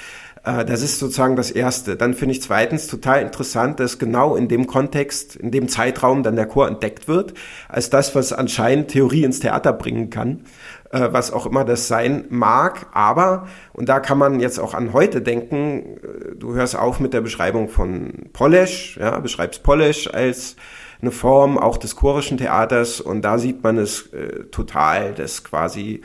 Äh, 0.43 0.65
das 0.65 0.82
ist 0.82 0.99
sozusagen 0.99 1.36
das 1.36 1.51
Erste. 1.51 1.95
Dann 1.95 2.13
finde 2.13 2.34
ich 2.34 2.41
zweitens 2.41 2.88
total 2.88 3.21
interessant, 3.21 3.80
dass 3.80 3.99
genau 3.99 4.36
in 4.36 4.47
dem 4.47 4.67
Kontext, 4.67 5.36
in 5.36 5.51
dem 5.51 5.67
Zeitraum 5.67 6.23
dann 6.23 6.36
der 6.36 6.47
Chor 6.47 6.67
entdeckt 6.67 7.08
wird, 7.08 7.34
als 7.69 7.89
das, 7.89 8.15
was 8.15 8.34
anscheinend 8.34 8.89
Theorie 8.89 9.23
ins 9.23 9.39
Theater 9.39 9.73
bringen 9.73 10.10
kann 10.10 10.43
äh, 10.91 11.10
was 11.12 11.32
auch 11.32 11.45
immer 11.45 11.65
das 11.65 11.88
sein 11.88 12.25
mag. 12.30 12.88
Aber, 12.93 13.47
und 13.73 13.89
da 13.89 13.99
kann 13.99 14.17
man 14.17 14.39
jetzt 14.39 14.60
auch 14.60 14.73
an 14.73 14.93
heute 14.93 15.21
denken, 15.21 15.97
äh, 16.04 16.36
du 16.36 16.54
hörst 16.54 16.75
auf 16.75 16.99
mit 16.99 17.13
der 17.13 17.21
Beschreibung 17.21 17.69
von 17.69 18.30
Polish, 18.34 18.97
ja, 18.97 19.19
beschreibst 19.19 19.63
Polish 19.63 20.08
als 20.13 20.56
eine 21.01 21.12
Form 21.12 21.58
auch 21.58 21.77
des 21.77 21.95
chorischen 21.95 22.38
Theaters 22.38 23.01
und 23.01 23.23
da 23.23 23.39
sieht 23.39 23.63
man 23.63 23.77
es 23.77 24.13
äh, 24.13 24.43
total, 24.51 25.13
dass 25.13 25.43
quasi 25.43 26.01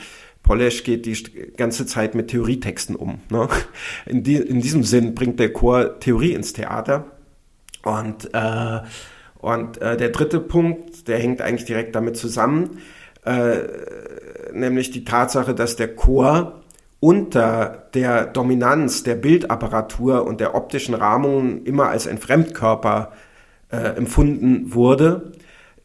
Polish 0.47 0.85
geht 0.85 1.05
die 1.05 1.53
ganze 1.57 1.85
Zeit 1.85 2.15
mit 2.15 2.29
Theorietexten 2.29 2.97
um. 2.97 3.21
Ne? 3.29 3.49
In, 4.07 4.23
die, 4.23 4.37
in 4.37 4.63
diesem 4.63 4.85
Sinn 4.85 5.15
bringt 5.15 5.39
der 5.39 5.53
Chor 5.53 6.01
Theorie 6.01 6.33
ins 6.33 6.55
Theater. 6.55 7.05
Und, 7.83 8.33
äh, 8.33 8.81
und 9.39 9.83
äh, 9.83 9.97
der 9.97 10.09
dritte 10.09 10.41
Punkt, 10.41 11.09
der 11.09 11.19
hängt 11.19 11.43
eigentlich 11.43 11.67
direkt 11.67 11.95
damit 11.95 12.17
zusammen, 12.17 12.79
äh, 13.25 13.59
nämlich 14.53 14.91
die 14.93 15.05
Tatsache, 15.05 15.55
dass 15.55 15.77
der 15.77 15.95
Chor 15.95 16.63
unter 17.01 17.89
der 17.95 18.27
Dominanz 18.27 19.03
der 19.03 19.17
Bildapparatur 19.17 20.25
und 20.25 20.41
der 20.41 20.55
optischen 20.55 20.95
Rahmungen 20.95 21.65
immer 21.65 21.89
als 21.89 22.07
ein 22.07 22.19
Fremdkörper 22.19 23.13
äh, 23.71 23.77
empfunden 23.77 24.75
wurde. 24.75 25.33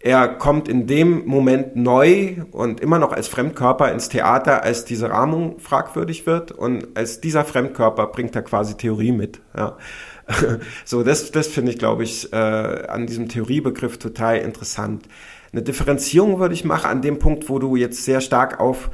Er 0.04 0.28
kommt 0.28 0.68
in 0.68 0.88
dem 0.88 1.26
Moment 1.26 1.76
neu 1.76 2.38
und 2.52 2.80
immer 2.80 2.98
noch 2.98 3.12
als 3.12 3.28
Fremdkörper 3.28 3.92
ins 3.92 4.10
Theater, 4.10 4.64
als 4.64 4.86
diese 4.86 5.10
Rahmung 5.10 5.60
fragwürdig 5.60 6.26
wird 6.26 6.52
und 6.52 6.88
als 6.96 7.22
dieser 7.22 7.46
Fremdkörper 7.46 8.08
bringt 8.08 8.36
er 8.36 8.42
quasi 8.42 8.76
Theorie 8.76 9.12
mit. 9.12 9.42
Ja. 9.56 9.78
So, 10.86 11.04
das, 11.04 11.32
das 11.32 11.48
finde 11.48 11.72
ich, 11.72 11.78
glaube 11.78 12.04
ich, 12.04 12.32
äh, 12.32 12.36
an 12.36 13.06
diesem 13.06 13.28
Theoriebegriff 13.28 13.98
total 13.98 14.38
interessant 14.38 15.08
eine 15.54 15.62
Differenzierung 15.62 16.40
würde 16.40 16.54
ich 16.54 16.64
machen 16.64 16.90
an 16.90 17.02
dem 17.02 17.20
Punkt, 17.20 17.50
wo 17.50 17.60
du 17.60 17.76
jetzt 17.76 18.06
sehr 18.06 18.22
stark 18.22 18.60
auf 18.60 18.90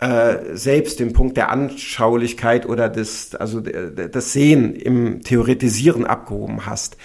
äh, 0.00 0.56
selbst 0.56 0.98
den 0.98 1.12
Punkt 1.12 1.36
der 1.36 1.50
Anschaulichkeit 1.50 2.66
oder 2.66 2.88
des, 2.88 3.34
also 3.36 3.60
das 3.60 4.32
Sehen 4.32 4.74
im 4.74 5.22
Theoretisieren 5.22 6.04
abgehoben 6.04 6.66
hast. 6.66 6.96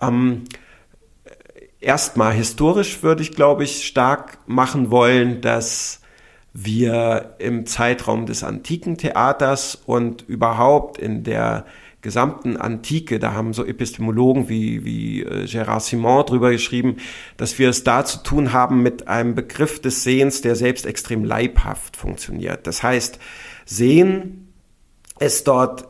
Ähm, 0.00 0.44
Erstmal 1.80 2.32
historisch 2.32 3.02
würde 3.02 3.22
ich, 3.22 3.32
glaube 3.32 3.64
ich, 3.64 3.86
stark 3.86 4.38
machen 4.46 4.90
wollen, 4.90 5.40
dass 5.40 6.00
wir 6.52 7.34
im 7.38 7.66
Zeitraum 7.66 8.26
des 8.26 8.42
antiken 8.42 8.96
Theaters 8.96 9.82
und 9.84 10.22
überhaupt 10.26 10.98
in 10.98 11.22
der 11.22 11.66
gesamten 12.00 12.56
Antike, 12.56 13.18
da 13.18 13.32
haben 13.32 13.52
so 13.52 13.64
Epistemologen 13.64 14.48
wie, 14.48 14.84
wie 14.84 15.22
äh, 15.22 15.44
Gérard 15.44 15.80
Simon 15.80 16.24
drüber 16.24 16.52
geschrieben, 16.52 16.96
dass 17.36 17.58
wir 17.58 17.68
es 17.68 17.84
da 17.84 18.04
zu 18.04 18.22
tun 18.22 18.52
haben 18.52 18.82
mit 18.82 19.08
einem 19.08 19.34
Begriff 19.34 19.80
des 19.80 20.04
Sehens, 20.04 20.40
der 20.40 20.54
selbst 20.54 20.86
extrem 20.86 21.24
leibhaft 21.24 21.96
funktioniert. 21.96 22.66
Das 22.66 22.82
heißt, 22.82 23.18
Sehen 23.66 24.52
es 25.18 25.42
dort 25.42 25.88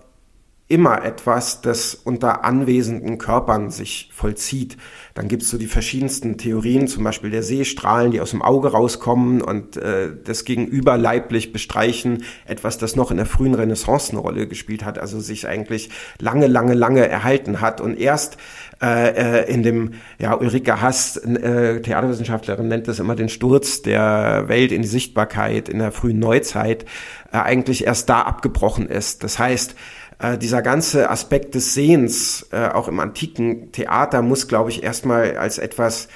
immer 0.69 1.05
etwas, 1.05 1.61
das 1.61 1.95
unter 1.95 2.45
anwesenden 2.45 3.19
Körpern 3.19 3.71
sich 3.71 4.11
vollzieht. 4.13 4.77
Dann 5.15 5.29
gibt's 5.29 5.49
so 5.49 5.59
die 5.59 5.69
verschiedensten 5.69 6.39
Theorien, 6.39 6.89
zum 6.89 7.05
Beispiel 7.05 7.31
der 7.31 7.45
Seestrahlen, 7.45 8.11
die 8.11 8.21
aus 8.21 8.33
dem 8.33 8.43
Auge 8.43 8.73
rauskommen 8.73 9.43
und 9.43 9.77
äh, 9.77 10.09
das 10.25 10.45
Gegenüber 10.45 10.99
leiblich 10.99 11.53
bestreichen, 11.53 12.25
etwas, 12.47 12.79
das 12.79 12.97
noch 12.97 13.13
in 13.13 13.17
der 13.17 13.27
frühen 13.27 13.55
Renaissance 13.55 14.11
eine 14.11 14.21
Rolle 14.21 14.49
gespielt 14.49 14.85
hat, 14.85 14.99
also 14.99 15.21
sich 15.21 15.47
eigentlich 15.47 15.91
lange, 16.19 16.49
lange, 16.49 16.75
lange 16.75 17.07
erhalten 17.07 17.61
hat 17.61 17.81
und 17.81 17.97
erst 17.97 18.37
äh, 18.83 19.45
äh 19.45 19.53
in 19.53 19.63
dem, 19.63 19.93
ja, 20.19 20.35
Ulrike 20.35 20.83
Hass, 20.83 21.17
äh, 21.17 21.81
Theaterwissenschaftlerin, 21.81 22.67
nennt 22.67 22.89
das 22.89 22.99
immer 22.99 23.15
den 23.15 23.29
Sturz 23.29 23.83
der 23.83 24.49
Welt 24.49 24.73
in 24.73 24.83
die 24.83 24.89
Sichtbarkeit 24.89 25.69
in 25.69 25.79
der 25.79 25.93
frühen 25.93 26.19
Neuzeit, 26.19 26.85
äh, 27.33 27.39
eigentlich 27.39 27.87
erst 27.87 28.09
da 28.09 28.23
abgebrochen 28.23 28.89
ist. 28.89 29.23
Das 29.23 29.39
heißt, 29.39 29.77
äh, 30.19 30.39
dieser 30.39 30.63
ganze 30.63 31.11
Aspekt 31.11 31.55
des 31.55 31.75
Sehens, 31.75 32.47
äh, 32.53 32.69
auch 32.69 32.89
im 32.89 33.01
antiken 33.01 33.73
Theater, 33.73 34.23
muss, 34.23 34.49
glaube 34.49 34.71
ich, 34.71 34.83
erstmal 34.83 35.37
als 35.37 35.59
etwas 35.59 36.09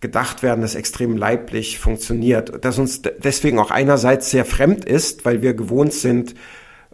gedacht 0.00 0.42
werden, 0.42 0.60
das 0.60 0.74
extrem 0.74 1.16
leiblich 1.16 1.78
funktioniert. 1.78 2.64
Das 2.64 2.78
uns 2.78 3.02
deswegen 3.02 3.58
auch 3.58 3.70
einerseits 3.70 4.30
sehr 4.30 4.44
fremd 4.44 4.84
ist, 4.84 5.24
weil 5.24 5.42
wir 5.42 5.54
gewohnt 5.54 5.92
sind, 5.92 6.34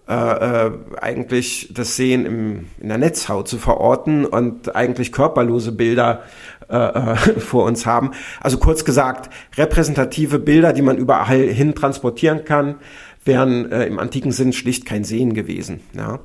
äh, 0.07 0.67
äh, 0.67 0.71
eigentlich 1.01 1.71
das 1.73 1.97
Sehen 1.97 2.27
im, 2.27 2.67
in 2.79 2.89
der 2.89 2.99
Netzhaut 2.99 3.49
zu 3.49 3.57
verorten 3.57 4.27
und 4.27 4.77
eigentlich 4.77 5.13
körperlose 5.13 5.73
Bilder 5.73 6.25
äh, 6.69 6.77
äh 6.77 7.17
vor 7.41 7.65
uns 7.65 7.87
haben. 7.87 8.11
Also 8.41 8.59
kurz 8.59 8.85
gesagt, 8.85 9.31
repräsentative 9.57 10.39
Bilder, 10.39 10.75
die 10.75 10.83
man 10.83 10.99
überall 10.99 11.41
hin 11.41 11.75
transportieren 11.75 12.45
kann, 12.45 12.77
wären 13.25 13.71
äh, 13.71 13.87
im 13.87 13.99
antiken 13.99 14.33
Sinn 14.33 14.53
schlicht 14.53 14.87
kein 14.87 15.05
Sehen 15.05 15.35
gewesen. 15.35 15.81
Ja. 15.95 16.21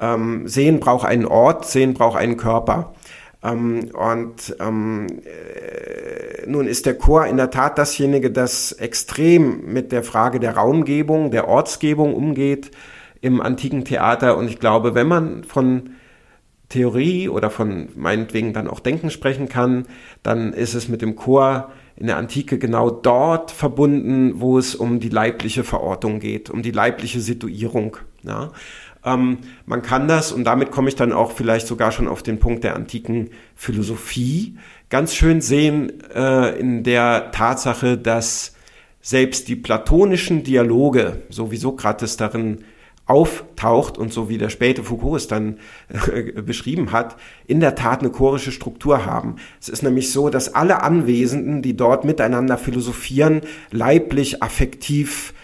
Ähm, 0.00 0.46
Sehen 0.46 0.80
braucht 0.80 1.06
einen 1.06 1.26
Ort, 1.26 1.66
Sehen 1.66 1.94
braucht 1.94 2.16
einen 2.16 2.36
Körper. 2.36 2.94
Ähm, 3.42 3.90
und 3.92 4.56
ähm, 4.60 5.06
äh, 5.24 6.46
nun 6.46 6.66
ist 6.66 6.86
der 6.86 6.94
Chor 6.94 7.26
in 7.26 7.36
der 7.36 7.50
Tat 7.50 7.78
dasjenige, 7.78 8.30
das 8.30 8.72
extrem 8.72 9.72
mit 9.72 9.92
der 9.92 10.02
Frage 10.02 10.40
der 10.40 10.56
Raumgebung, 10.56 11.30
der 11.30 11.48
Ortsgebung 11.48 12.14
umgeht 12.14 12.70
im 13.20 13.40
antiken 13.40 13.84
Theater. 13.84 14.36
Und 14.36 14.48
ich 14.48 14.58
glaube, 14.58 14.94
wenn 14.94 15.08
man 15.08 15.44
von 15.44 15.90
Theorie 16.68 17.28
oder 17.28 17.50
von 17.50 17.88
meinetwegen 17.94 18.52
dann 18.52 18.68
auch 18.68 18.80
Denken 18.80 19.10
sprechen 19.10 19.48
kann, 19.48 19.86
dann 20.22 20.52
ist 20.52 20.74
es 20.74 20.88
mit 20.88 21.00
dem 21.02 21.16
Chor 21.16 21.70
in 21.96 22.06
der 22.06 22.16
Antike 22.18 22.58
genau 22.58 22.90
dort 22.90 23.50
verbunden, 23.50 24.40
wo 24.40 24.58
es 24.58 24.74
um 24.74 25.00
die 25.00 25.08
leibliche 25.08 25.64
Verortung 25.64 26.20
geht, 26.20 26.50
um 26.50 26.62
die 26.62 26.70
leibliche 26.70 27.20
Situierung. 27.20 27.96
Ja. 28.22 28.52
Ähm, 29.04 29.38
man 29.64 29.82
kann 29.82 30.08
das, 30.08 30.32
und 30.32 30.44
damit 30.44 30.70
komme 30.70 30.88
ich 30.88 30.96
dann 30.96 31.12
auch 31.12 31.32
vielleicht 31.32 31.66
sogar 31.66 31.92
schon 31.92 32.08
auf 32.08 32.22
den 32.22 32.38
Punkt 32.38 32.64
der 32.64 32.76
antiken 32.76 33.30
Philosophie, 33.54 34.56
ganz 34.90 35.14
schön 35.14 35.40
sehen 35.40 35.92
äh, 36.14 36.58
in 36.58 36.82
der 36.82 37.30
Tatsache, 37.30 37.96
dass 37.96 38.54
selbst 39.00 39.48
die 39.48 39.56
platonischen 39.56 40.42
Dialoge, 40.42 41.22
so 41.28 41.50
wie 41.50 41.56
Sokrates 41.56 42.16
darin 42.16 42.64
auftaucht 43.06 43.98
und 43.98 44.12
so 44.12 44.28
wie 44.28 44.36
der 44.36 44.50
späte 44.50 44.82
Foucault 44.82 45.16
es 45.16 45.28
dann 45.28 45.58
äh, 45.88 46.32
beschrieben 46.42 46.92
hat, 46.92 47.16
in 47.46 47.60
der 47.60 47.76
Tat 47.76 48.00
eine 48.00 48.10
chorische 48.10 48.52
Struktur 48.52 49.06
haben. 49.06 49.36
Es 49.60 49.68
ist 49.68 49.82
nämlich 49.82 50.12
so, 50.12 50.28
dass 50.28 50.54
alle 50.54 50.82
Anwesenden, 50.82 51.62
die 51.62 51.76
dort 51.76 52.04
miteinander 52.04 52.58
philosophieren, 52.58 53.42
leiblich, 53.70 54.42
affektiv 54.42 55.34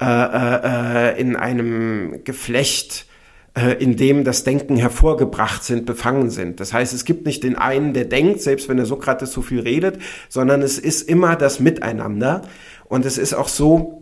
äh, 0.00 0.04
äh, 0.04 1.10
äh 1.12 1.20
in 1.20 1.36
einem 1.36 2.24
Geflecht 2.24 3.06
äh, 3.54 3.72
in 3.82 3.96
dem 3.96 4.24
das 4.24 4.44
Denken 4.44 4.76
hervorgebracht 4.76 5.64
sind, 5.64 5.84
befangen 5.84 6.30
sind. 6.30 6.60
Das 6.60 6.72
heißt, 6.72 6.94
es 6.94 7.04
gibt 7.04 7.26
nicht 7.26 7.42
den 7.42 7.56
einen, 7.56 7.92
der 7.92 8.04
denkt, 8.04 8.40
selbst 8.40 8.68
wenn 8.68 8.76
der 8.76 8.86
Sokrates 8.86 9.32
so 9.32 9.42
viel 9.42 9.60
redet, 9.60 9.98
sondern 10.28 10.62
es 10.62 10.78
ist 10.78 11.08
immer 11.08 11.36
das 11.36 11.58
Miteinander. 11.58 12.42
Und 12.84 13.04
es 13.04 13.18
ist 13.18 13.34
auch 13.34 13.48
so, 13.48 13.99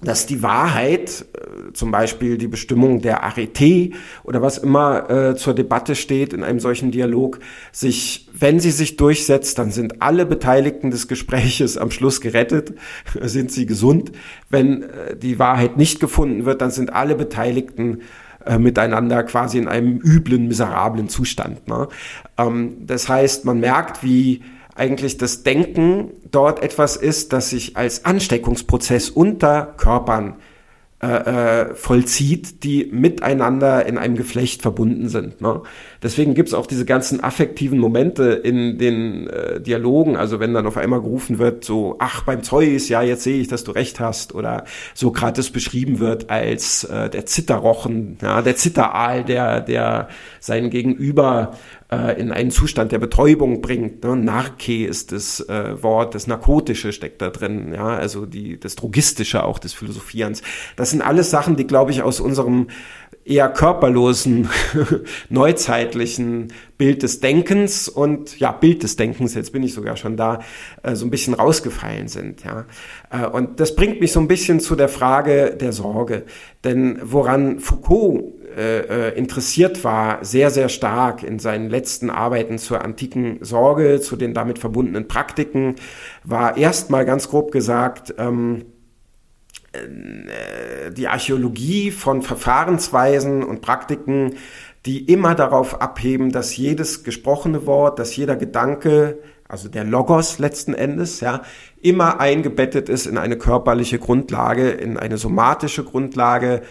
dass 0.00 0.26
die 0.26 0.42
Wahrheit, 0.42 1.26
äh, 1.34 1.72
zum 1.72 1.90
Beispiel 1.90 2.38
die 2.38 2.46
Bestimmung 2.46 3.00
der 3.00 3.24
Arete 3.24 3.90
oder 4.22 4.40
was 4.42 4.58
immer 4.58 5.10
äh, 5.10 5.36
zur 5.36 5.54
Debatte 5.54 5.96
steht 5.96 6.32
in 6.32 6.44
einem 6.44 6.60
solchen 6.60 6.92
Dialog, 6.92 7.40
sich, 7.72 8.28
wenn 8.32 8.60
sie 8.60 8.70
sich 8.70 8.96
durchsetzt, 8.96 9.58
dann 9.58 9.72
sind 9.72 10.00
alle 10.00 10.24
Beteiligten 10.24 10.92
des 10.92 11.08
Gespräches 11.08 11.76
am 11.76 11.90
Schluss 11.90 12.20
gerettet, 12.20 12.74
sind 13.22 13.50
sie 13.50 13.66
gesund. 13.66 14.12
Wenn 14.50 14.84
äh, 14.84 15.16
die 15.16 15.40
Wahrheit 15.40 15.76
nicht 15.76 15.98
gefunden 15.98 16.44
wird, 16.44 16.62
dann 16.62 16.70
sind 16.70 16.92
alle 16.92 17.16
Beteiligten 17.16 18.02
äh, 18.46 18.58
miteinander 18.58 19.24
quasi 19.24 19.58
in 19.58 19.66
einem 19.66 19.98
üblen, 19.98 20.46
miserablen 20.46 21.08
Zustand. 21.08 21.66
Ne? 21.66 21.88
Ähm, 22.36 22.86
das 22.86 23.08
heißt, 23.08 23.44
man 23.44 23.58
merkt, 23.58 24.04
wie 24.04 24.42
eigentlich 24.78 25.18
das 25.18 25.42
Denken 25.42 26.10
dort 26.30 26.62
etwas 26.62 26.96
ist, 26.96 27.32
das 27.32 27.50
sich 27.50 27.76
als 27.76 28.04
Ansteckungsprozess 28.04 29.10
unter 29.10 29.74
Körpern 29.76 30.36
äh, 31.00 31.06
äh, 31.06 31.74
vollzieht, 31.74 32.64
die 32.64 32.88
miteinander 32.90 33.86
in 33.86 33.98
einem 33.98 34.16
Geflecht 34.16 34.62
verbunden 34.62 35.08
sind. 35.08 35.40
Ne? 35.40 35.62
Deswegen 36.02 36.34
gibt's 36.34 36.54
auch 36.54 36.66
diese 36.66 36.84
ganzen 36.84 37.22
affektiven 37.22 37.78
Momente 37.78 38.30
in 38.32 38.78
den 38.78 39.26
äh, 39.28 39.60
Dialogen, 39.60 40.16
also 40.16 40.38
wenn 40.38 40.54
dann 40.54 40.66
auf 40.66 40.76
einmal 40.76 41.00
gerufen 41.00 41.38
wird, 41.38 41.64
so, 41.64 41.96
ach, 41.98 42.22
beim 42.22 42.42
Zeus, 42.42 42.88
ja, 42.88 43.02
jetzt 43.02 43.24
sehe 43.24 43.40
ich, 43.40 43.48
dass 43.48 43.64
du 43.64 43.72
recht 43.72 43.98
hast, 43.98 44.34
oder 44.34 44.64
Sokrates 44.94 45.50
beschrieben 45.50 45.98
wird 45.98 46.30
als 46.30 46.84
äh, 46.84 47.10
der 47.10 47.26
Zitterrochen, 47.26 48.18
ja, 48.22 48.42
der 48.42 48.56
Zitteraal, 48.56 49.24
der, 49.24 49.60
der 49.60 50.08
seinen 50.40 50.70
Gegenüber 50.70 51.52
äh, 51.90 52.20
in 52.20 52.30
einen 52.32 52.50
Zustand 52.50 52.92
der 52.92 52.98
Betäubung 52.98 53.60
bringt. 53.60 54.04
Ne? 54.04 54.14
Narke 54.16 54.86
ist 54.86 55.12
das 55.12 55.40
äh, 55.48 55.82
Wort, 55.82 56.14
das 56.14 56.26
Narkotische 56.26 56.92
steckt 56.92 57.22
da 57.22 57.30
drin, 57.30 57.72
ja, 57.74 57.86
also 57.86 58.26
die, 58.26 58.60
das 58.60 58.76
Drogistische 58.76 59.42
auch 59.44 59.58
des 59.58 59.72
Philosophierens. 59.72 60.42
Das 60.76 60.90
sind 60.90 61.02
alles 61.02 61.30
Sachen, 61.30 61.56
die, 61.56 61.66
glaube 61.66 61.90
ich, 61.90 62.02
aus 62.02 62.20
unserem 62.20 62.68
eher 63.24 63.48
körperlosen, 63.48 64.48
neuzeitlichen 65.88 66.52
Bild 66.76 67.02
des 67.02 67.20
Denkens 67.20 67.88
und 67.88 68.38
ja, 68.38 68.52
Bild 68.52 68.82
des 68.82 68.96
Denkens, 68.96 69.34
jetzt 69.34 69.52
bin 69.52 69.62
ich 69.62 69.74
sogar 69.74 69.96
schon 69.96 70.16
da, 70.16 70.40
äh, 70.82 70.94
so 70.94 71.06
ein 71.06 71.10
bisschen 71.10 71.34
rausgefallen 71.34 72.08
sind. 72.08 72.44
Ja. 72.44 72.66
Äh, 73.10 73.26
und 73.26 73.60
das 73.60 73.74
bringt 73.74 74.00
mich 74.00 74.12
so 74.12 74.20
ein 74.20 74.28
bisschen 74.28 74.60
zu 74.60 74.76
der 74.76 74.88
Frage 74.88 75.56
der 75.58 75.72
Sorge. 75.72 76.24
Denn 76.64 76.98
woran 77.02 77.58
Foucault 77.60 78.34
äh, 78.56 79.08
äh, 79.08 79.18
interessiert 79.18 79.84
war, 79.84 80.24
sehr, 80.24 80.50
sehr 80.50 80.68
stark 80.68 81.22
in 81.22 81.38
seinen 81.38 81.70
letzten 81.70 82.10
Arbeiten 82.10 82.58
zur 82.58 82.84
antiken 82.84 83.38
Sorge, 83.40 84.00
zu 84.00 84.16
den 84.16 84.34
damit 84.34 84.58
verbundenen 84.58 85.08
Praktiken, 85.08 85.76
war 86.24 86.56
erstmal 86.56 87.04
ganz 87.04 87.28
grob 87.28 87.50
gesagt, 87.52 88.14
ähm, 88.18 88.64
äh, 89.72 90.90
die 90.90 91.08
Archäologie 91.08 91.90
von 91.90 92.22
Verfahrensweisen 92.22 93.42
und 93.42 93.60
Praktiken, 93.60 94.36
die 94.86 95.04
immer 95.10 95.34
darauf 95.34 95.80
abheben, 95.80 96.30
dass 96.30 96.56
jedes 96.56 97.04
gesprochene 97.04 97.66
Wort, 97.66 97.98
dass 97.98 98.16
jeder 98.16 98.36
Gedanke, 98.36 99.18
also 99.48 99.68
der 99.68 99.84
Logos 99.84 100.38
letzten 100.38 100.74
Endes, 100.74 101.20
ja, 101.20 101.42
immer 101.80 102.20
eingebettet 102.20 102.88
ist 102.88 103.06
in 103.06 103.18
eine 103.18 103.36
körperliche 103.36 103.98
Grundlage, 103.98 104.70
in 104.70 104.96
eine 104.96 105.18
somatische 105.18 105.84
Grundlage 105.84 106.62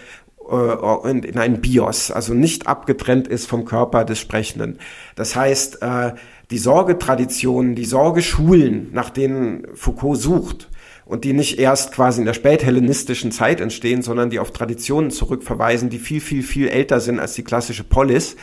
äh, 0.49 1.09
in 1.09 1.37
ein 1.37 1.61
Bios, 1.61 2.11
also 2.11 2.33
nicht 2.33 2.67
abgetrennt 2.67 3.27
ist 3.27 3.47
vom 3.47 3.65
Körper 3.65 4.05
des 4.05 4.19
Sprechenden. 4.19 4.79
Das 5.15 5.35
heißt, 5.35 5.81
äh, 5.81 6.13
die 6.49 6.57
Sorgetraditionen, 6.57 7.75
die 7.75 7.85
Sorgeschulen, 7.85 8.89
nach 8.93 9.09
denen 9.09 9.67
Foucault 9.75 10.17
sucht, 10.17 10.69
und 11.07 11.23
die 11.23 11.33
nicht 11.33 11.59
erst 11.59 11.93
quasi 11.93 12.19
in 12.19 12.25
der 12.25 12.33
späthellenistischen 12.33 13.31
Zeit 13.31 13.61
entstehen, 13.61 14.01
sondern 14.01 14.29
die 14.29 14.39
auf 14.39 14.51
Traditionen 14.51 15.11
zurückverweisen, 15.11 15.89
die 15.89 15.99
viel, 15.99 16.21
viel, 16.21 16.43
viel 16.43 16.67
älter 16.67 16.99
sind 16.99 17.19
als 17.19 17.33
die 17.33 17.43
klassische 17.43 17.83
Polis. 17.83 18.35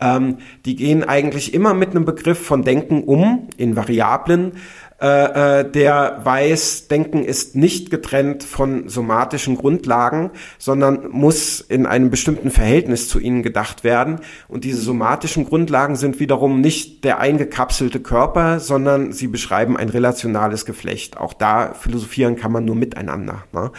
Ähm, 0.00 0.38
die 0.64 0.76
gehen 0.76 1.04
eigentlich 1.04 1.54
immer 1.54 1.74
mit 1.74 1.90
einem 1.90 2.04
Begriff 2.04 2.38
von 2.38 2.62
Denken 2.62 3.04
um, 3.04 3.48
in 3.56 3.76
Variablen, 3.76 4.52
äh, 5.00 5.60
äh, 5.60 5.70
der 5.70 6.20
weiß, 6.24 6.88
Denken 6.88 7.24
ist 7.24 7.56
nicht 7.56 7.90
getrennt 7.90 8.44
von 8.44 8.86
somatischen 8.90 9.56
Grundlagen, 9.56 10.30
sondern 10.58 11.08
muss 11.10 11.62
in 11.62 11.86
einem 11.86 12.10
bestimmten 12.10 12.50
Verhältnis 12.50 13.08
zu 13.08 13.18
ihnen 13.18 13.42
gedacht 13.42 13.82
werden. 13.82 14.20
Und 14.46 14.64
diese 14.64 14.82
somatischen 14.82 15.46
Grundlagen 15.46 15.96
sind 15.96 16.20
wiederum 16.20 16.60
nicht 16.60 17.02
der 17.04 17.18
eingekapselte 17.18 18.00
Körper, 18.00 18.60
sondern 18.60 19.12
sie 19.12 19.28
beschreiben 19.28 19.78
ein 19.78 19.88
relationales 19.88 20.66
Geflecht. 20.66 21.16
Auch 21.16 21.32
da 21.32 21.72
philosophieren 21.72 22.36
kann 22.36 22.52
man 22.52 22.66
nur 22.66 22.76
miteinander. 22.76 23.44
Ne? 23.54 23.72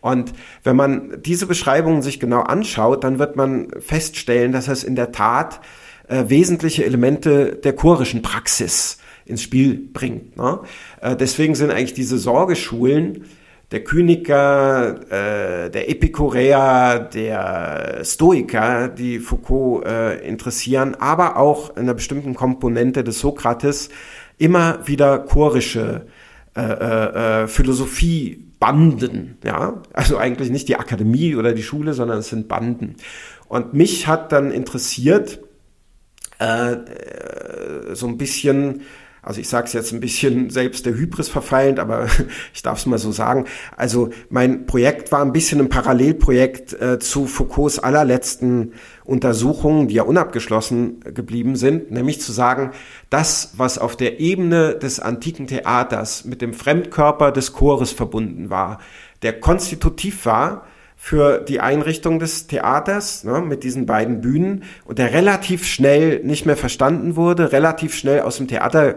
Und 0.00 0.32
wenn 0.62 0.76
man 0.76 1.20
diese 1.22 1.46
Beschreibungen 1.46 2.02
sich 2.02 2.20
genau 2.20 2.42
anschaut, 2.42 3.02
dann 3.02 3.18
wird 3.18 3.34
man 3.34 3.68
feststellen, 3.80 4.52
dass 4.52 4.68
es 4.68 4.84
in 4.84 4.94
der 4.94 5.10
Tat 5.10 5.60
äh, 6.06 6.26
wesentliche 6.28 6.84
Elemente 6.84 7.56
der 7.56 7.72
chorischen 7.72 8.22
Praxis 8.22 8.98
ins 9.28 9.42
Spiel 9.42 9.88
bringt. 9.92 10.36
Ne? 10.36 10.60
Äh, 11.00 11.16
deswegen 11.16 11.54
sind 11.54 11.70
eigentlich 11.70 11.94
diese 11.94 12.18
Sorgeschulen 12.18 13.24
der 13.70 13.84
Kyniker, 13.84 15.00
äh, 15.10 15.70
der 15.70 15.90
Epikureer, 15.90 17.00
der 17.12 18.00
Stoiker, 18.02 18.88
die 18.88 19.18
Foucault 19.18 19.84
äh, 19.84 20.26
interessieren, 20.26 20.94
aber 20.94 21.36
auch 21.36 21.76
in 21.76 21.82
einer 21.82 21.94
bestimmten 21.94 22.34
Komponente 22.34 23.04
des 23.04 23.20
Sokrates 23.20 23.90
immer 24.38 24.86
wieder 24.86 25.18
chorische 25.18 26.06
äh, 26.56 26.62
äh, 26.62 27.42
äh, 27.42 27.48
Philosophie 27.48 28.44
Banden, 28.58 29.38
ja, 29.44 29.82
also 29.92 30.16
eigentlich 30.16 30.50
nicht 30.50 30.66
die 30.68 30.76
Akademie 30.76 31.36
oder 31.36 31.52
die 31.52 31.62
Schule, 31.62 31.94
sondern 31.94 32.18
es 32.18 32.28
sind 32.28 32.48
Banden. 32.48 32.96
Und 33.46 33.74
mich 33.74 34.08
hat 34.08 34.32
dann 34.32 34.50
interessiert, 34.50 35.40
äh, 36.40 36.72
äh 36.72 37.94
so 37.94 38.06
ein 38.08 38.18
bisschen 38.18 38.82
also 39.22 39.40
ich 39.40 39.48
sage 39.48 39.66
es 39.66 39.72
jetzt 39.72 39.92
ein 39.92 40.00
bisschen 40.00 40.50
selbst 40.50 40.86
der 40.86 40.94
Hybris 40.94 41.28
verfallend, 41.28 41.78
aber 41.78 42.06
ich 42.54 42.62
darf 42.62 42.78
es 42.78 42.86
mal 42.86 42.98
so 42.98 43.12
sagen. 43.12 43.46
Also 43.76 44.10
mein 44.30 44.66
Projekt 44.66 45.12
war 45.12 45.22
ein 45.22 45.32
bisschen 45.32 45.60
ein 45.60 45.68
Parallelprojekt 45.68 46.80
äh, 46.80 46.98
zu 46.98 47.26
Foucaults 47.26 47.78
allerletzten 47.78 48.72
Untersuchungen, 49.04 49.88
die 49.88 49.94
ja 49.94 50.02
unabgeschlossen 50.02 51.00
geblieben 51.14 51.56
sind, 51.56 51.90
nämlich 51.90 52.20
zu 52.20 52.32
sagen, 52.32 52.72
das, 53.10 53.54
was 53.56 53.78
auf 53.78 53.96
der 53.96 54.20
Ebene 54.20 54.74
des 54.74 55.00
antiken 55.00 55.46
Theaters 55.46 56.24
mit 56.24 56.42
dem 56.42 56.52
Fremdkörper 56.52 57.32
des 57.32 57.52
Chores 57.54 57.90
verbunden 57.90 58.50
war, 58.50 58.80
der 59.22 59.40
konstitutiv 59.40 60.26
war, 60.26 60.66
für 61.00 61.38
die 61.38 61.60
Einrichtung 61.60 62.18
des 62.18 62.48
Theaters 62.48 63.22
ne, 63.22 63.40
mit 63.40 63.62
diesen 63.62 63.86
beiden 63.86 64.20
Bühnen 64.20 64.64
und 64.84 64.98
der 64.98 65.12
relativ 65.12 65.64
schnell 65.64 66.20
nicht 66.24 66.44
mehr 66.44 66.56
verstanden 66.56 67.14
wurde, 67.14 67.52
relativ 67.52 67.94
schnell 67.94 68.20
aus 68.22 68.38
dem 68.38 68.48
Theater 68.48 68.96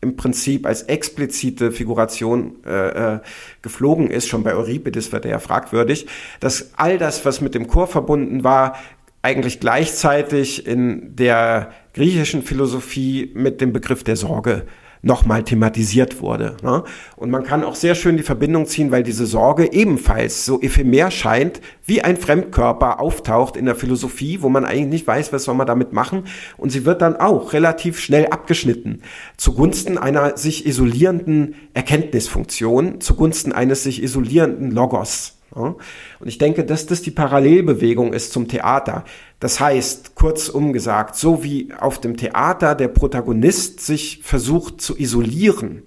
im 0.00 0.16
Prinzip 0.16 0.66
als 0.66 0.82
explizite 0.82 1.70
Figuration 1.70 2.56
äh, 2.66 3.14
äh, 3.14 3.20
geflogen 3.62 4.10
ist, 4.10 4.26
schon 4.26 4.42
bei 4.42 4.54
Euripides 4.54 5.12
wird 5.12 5.26
er 5.26 5.32
ja 5.32 5.38
fragwürdig, 5.38 6.06
dass 6.40 6.72
all 6.76 6.98
das, 6.98 7.24
was 7.24 7.42
mit 7.42 7.54
dem 7.54 7.68
Chor 7.68 7.86
verbunden 7.86 8.42
war, 8.42 8.76
eigentlich 9.20 9.60
gleichzeitig 9.60 10.66
in 10.66 11.14
der 11.14 11.72
griechischen 11.92 12.42
Philosophie 12.42 13.30
mit 13.34 13.60
dem 13.60 13.72
Begriff 13.72 14.02
der 14.02 14.16
Sorge 14.16 14.66
nochmal 15.04 15.44
thematisiert 15.44 16.20
wurde. 16.20 16.56
Ne? 16.62 16.82
Und 17.16 17.30
man 17.30 17.44
kann 17.44 17.62
auch 17.62 17.74
sehr 17.74 17.94
schön 17.94 18.16
die 18.16 18.22
Verbindung 18.22 18.66
ziehen, 18.66 18.90
weil 18.90 19.02
diese 19.02 19.26
Sorge 19.26 19.72
ebenfalls 19.72 20.44
so 20.44 20.60
ephemer 20.60 21.10
scheint, 21.10 21.60
wie 21.86 22.02
ein 22.02 22.16
Fremdkörper 22.16 23.00
auftaucht 23.00 23.56
in 23.56 23.66
der 23.66 23.74
Philosophie, 23.74 24.38
wo 24.40 24.48
man 24.48 24.64
eigentlich 24.64 24.88
nicht 24.88 25.06
weiß, 25.06 25.32
was 25.32 25.44
soll 25.44 25.54
man 25.54 25.66
damit 25.66 25.92
machen. 25.92 26.24
Und 26.56 26.70
sie 26.70 26.84
wird 26.84 27.02
dann 27.02 27.16
auch 27.16 27.52
relativ 27.52 28.00
schnell 28.00 28.26
abgeschnitten 28.26 29.02
zugunsten 29.36 29.98
einer 29.98 30.36
sich 30.36 30.66
isolierenden 30.66 31.54
Erkenntnisfunktion, 31.74 33.00
zugunsten 33.00 33.52
eines 33.52 33.82
sich 33.82 34.02
isolierenden 34.02 34.70
Logos. 34.70 35.38
Und 35.54 36.26
ich 36.26 36.38
denke, 36.38 36.64
dass 36.64 36.86
das 36.86 37.02
die 37.02 37.10
Parallelbewegung 37.10 38.12
ist 38.12 38.32
zum 38.32 38.48
Theater. 38.48 39.04
Das 39.40 39.60
heißt, 39.60 40.14
kurzum 40.14 40.72
gesagt, 40.72 41.16
so 41.16 41.44
wie 41.44 41.72
auf 41.78 42.00
dem 42.00 42.16
Theater 42.16 42.74
der 42.74 42.88
Protagonist 42.88 43.80
sich 43.80 44.20
versucht 44.22 44.80
zu 44.80 44.98
isolieren, 44.98 45.82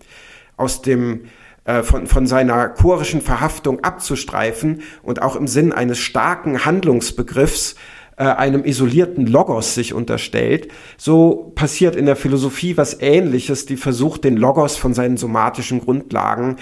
aus 0.56 0.82
dem 0.82 1.26
äh, 1.66 1.84
von, 1.84 2.08
von 2.08 2.28
seiner 2.28 2.70
chorischen 2.70 3.22
Verhaftung 3.22 3.84
abzustreifen 3.84 4.82
und 5.04 5.22
auch 5.22 5.36
im 5.36 5.48
Sinn 5.48 5.74
eines 5.74 6.00
starken 6.00 6.66
Handlungsbegriffs 6.66 7.76
äh, 8.16 8.24
einem 8.24 8.64
isolierten 8.64 9.28
Logos 9.28 9.76
sich 9.76 9.94
unterstellt, 9.94 10.70
so 10.98 11.52
passiert 11.56 11.96
in 11.96 12.06
der 12.06 12.16
Philosophie 12.16 12.76
was 12.78 13.00
Ähnliches, 13.00 13.66
die 13.66 13.78
versucht, 13.78 14.24
den 14.24 14.38
Logos 14.38 14.76
von 14.76 14.94
seinen 14.94 15.18
somatischen 15.18 15.82
Grundlagen 15.82 16.56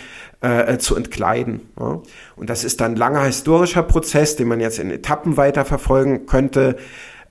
äh, 0.46 0.74
äh, 0.74 0.78
zu 0.78 0.96
entkleiden. 0.96 1.62
Ja. 1.80 2.04
Und 2.36 2.52
das 2.52 2.64
ist 2.64 2.80
dann 2.80 2.92
ein 2.92 2.98
langer 2.98 3.24
historischer 3.24 3.82
Prozess, 3.82 4.36
den 4.36 4.48
man 4.48 4.60
jetzt 4.60 4.78
in 4.78 4.92
Etappen 4.92 5.38
weiterverfolgen 5.38 6.28
könnte. 6.28 6.76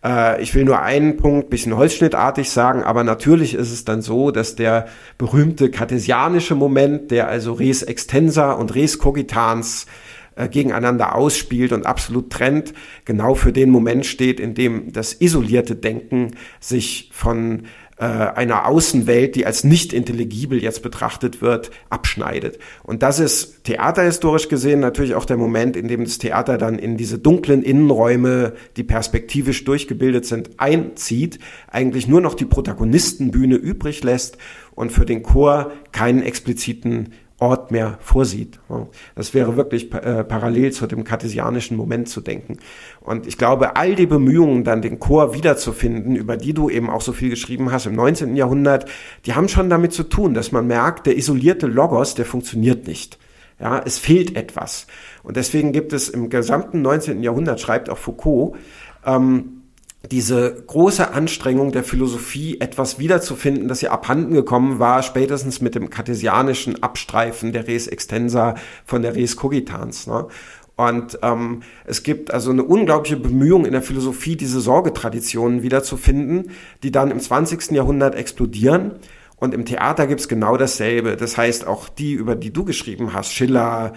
Äh, 0.05 0.43
ich 0.43 0.53
will 0.53 0.65
nur 0.65 0.83
einen 0.83 1.17
Punkt, 1.17 1.49
bisschen 1.49 1.77
holzschnittartig 1.77 2.51
sagen, 2.51 2.83
aber 2.83 3.05
natürlich 3.05 3.55
ist 3.55 3.71
es 3.71 3.85
dann 3.85 4.03
so, 4.03 4.33
dass 4.33 4.57
der 4.57 4.87
berühmte 5.17 5.71
kartesianische 5.71 6.57
Moment, 6.57 7.13
der 7.13 7.29
also 7.29 7.53
res 7.53 7.85
extensa 7.85 8.51
und 8.51 8.75
res 8.75 8.99
cogitans 8.99 9.87
äh, 10.35 10.49
gegeneinander 10.49 11.15
ausspielt 11.15 11.71
und 11.71 11.87
absolut 11.87 12.31
trennt, 12.31 12.75
genau 13.05 13.37
für 13.37 13.53
den 13.53 13.71
Moment 13.71 14.07
steht, 14.07 14.41
in 14.41 14.55
dem 14.55 14.93
das 14.93 15.13
isolierte 15.13 15.77
Denken 15.77 16.33
sich 16.59 17.11
von 17.13 17.67
äh, 17.97 18.05
einer 18.05 18.67
Außenwelt, 18.67 19.37
die 19.37 19.47
als 19.47 19.63
nicht 19.65 19.93
intelligibel 19.93 20.63
jetzt 20.63 20.83
betrachtet 20.83 21.41
wird, 21.41 21.71
abschneidet. 21.91 22.59
Und 22.83 23.03
das 23.03 23.21
ist 23.21 23.65
theaterhistorisch 23.65 24.49
gesehen 24.49 24.81
natürlich 24.81 25.15
auch 25.15 25.25
der 25.25 25.37
Moment, 25.37 25.77
in 25.77 25.89
dem 25.89 26.05
das 26.05 26.19
Theater 26.19 26.59
dann 26.59 26.79
in 26.79 26.97
diese 26.97 27.19
dunklen 27.19 27.63
Innenräume, 27.63 28.55
die 28.77 28.83
perspektivisch 28.83 29.65
durchgebildet 29.65 30.27
sind, 30.27 30.51
einzieht, 30.59 31.39
eigentlich 31.71 32.09
nur 32.09 32.21
noch 32.21 32.35
die 32.35 32.47
Protagonistenbühne 32.47 33.57
übrig 33.57 34.03
lässt 34.03 34.39
und 34.75 34.91
für 34.91 35.07
den 35.07 35.23
Chor 35.23 35.73
keinen 35.93 36.23
expliziten 36.23 37.13
Ort 37.41 37.73
mehr 37.73 37.99
vorsieht. 38.01 38.61
Das 39.17 39.35
wäre 39.35 39.57
wirklich 39.57 39.93
äh, 39.93 40.23
parallel 40.23 40.73
zu 40.73 40.87
dem 40.87 41.03
kartesianischen 41.03 41.77
Moment 41.77 42.09
zu 42.09 42.21
denken. 42.21 42.59
Und 43.01 43.27
ich 43.27 43.37
glaube, 43.37 43.75
all 43.75 43.97
die 43.97 44.07
Bemühungen, 44.07 44.63
dann 44.63 44.83
den 44.83 45.01
Chor 45.01 45.35
wiederzufinden, 45.35 46.15
über 46.15 46.37
die 46.37 46.55
du 46.55 46.71
eben 46.71 46.89
auch 46.89 47.01
so 47.01 47.13
viel 47.13 47.31
geschrieben 47.31 47.73
hast 47.73 47.87
im 47.87 47.97
19. 47.97 48.37
Jahrhundert, 48.37 48.89
die 49.27 49.35
haben 49.35 49.49
schon 49.49 49.69
damit 49.69 49.93
zu 49.93 50.05
tun, 50.05 50.33
dass 50.33 50.53
man 50.53 50.69
merkt, 50.69 51.07
der 51.07 51.17
isolierte 51.17 51.67
Logos, 51.67 52.15
der 52.15 52.25
funktioniert 52.25 52.87
nicht. 52.87 53.19
Ja, 53.59 53.83
es 53.85 53.99
fehlt 53.99 54.37
etwas. 54.37 54.87
Und 55.25 55.37
deswegen 55.37 55.73
gibt 55.73 55.93
es 55.93 56.09
im 56.09 56.31
gesamten 56.31 56.83
19. 56.83 57.23
Jahrhundert, 57.23 57.61
schreibt 57.61 57.91
auch 57.91 57.99
Foucault, 57.99 58.57
ähm, 59.05 59.64
diese 60.11 60.65
große 60.67 61.13
Anstrengung 61.13 61.73
der 61.73 61.85
Philosophie, 61.85 62.61
etwas 62.61 62.99
wiederzufinden, 62.99 63.69
das 63.69 63.83
ihr 63.83 63.93
abhanden 63.93 64.35
gekommen 64.35 64.79
war, 64.79 65.03
spätestens 65.03 65.61
mit 65.61 65.75
dem 65.75 65.91
kartesianischen 65.91 66.83
Abstreifen 66.83 67.53
der 67.53 67.67
Res 67.67 67.87
Extensa 67.87 68.55
von 68.85 69.03
der 69.03 69.15
Res 69.17 69.37
Cogitans. 69.37 70.07
Ne? 70.07 70.27
Und 70.77 71.19
ähm, 71.23 71.63
es 71.85 72.03
gibt 72.03 72.33
also 72.33 72.51
eine 72.51 72.65
unglaubliche 72.65 73.17
Bemühung 73.17 73.65
in 73.65 73.73
der 73.73 73.83
Philosophie, 73.83 74.37
diese 74.37 74.61
Sorgetraditionen 74.61 75.63
wiederzufinden, 75.63 76.51
die 76.83 76.91
dann 76.91 77.11
im 77.11 77.21
20. 77.21 77.71
Jahrhundert 77.71 78.15
explodieren. 78.15 78.93
Und 79.37 79.53
im 79.53 79.65
Theater 79.65 80.07
gibt's 80.07 80.29
genau 80.29 80.57
dasselbe. 80.57 81.17
Das 81.17 81.37
heißt, 81.37 81.67
auch 81.67 81.89
die, 81.89 82.13
über 82.13 82.35
die 82.35 82.53
du 82.53 82.65
geschrieben 82.65 83.13
hast, 83.13 83.33
Schiller, 83.33 83.93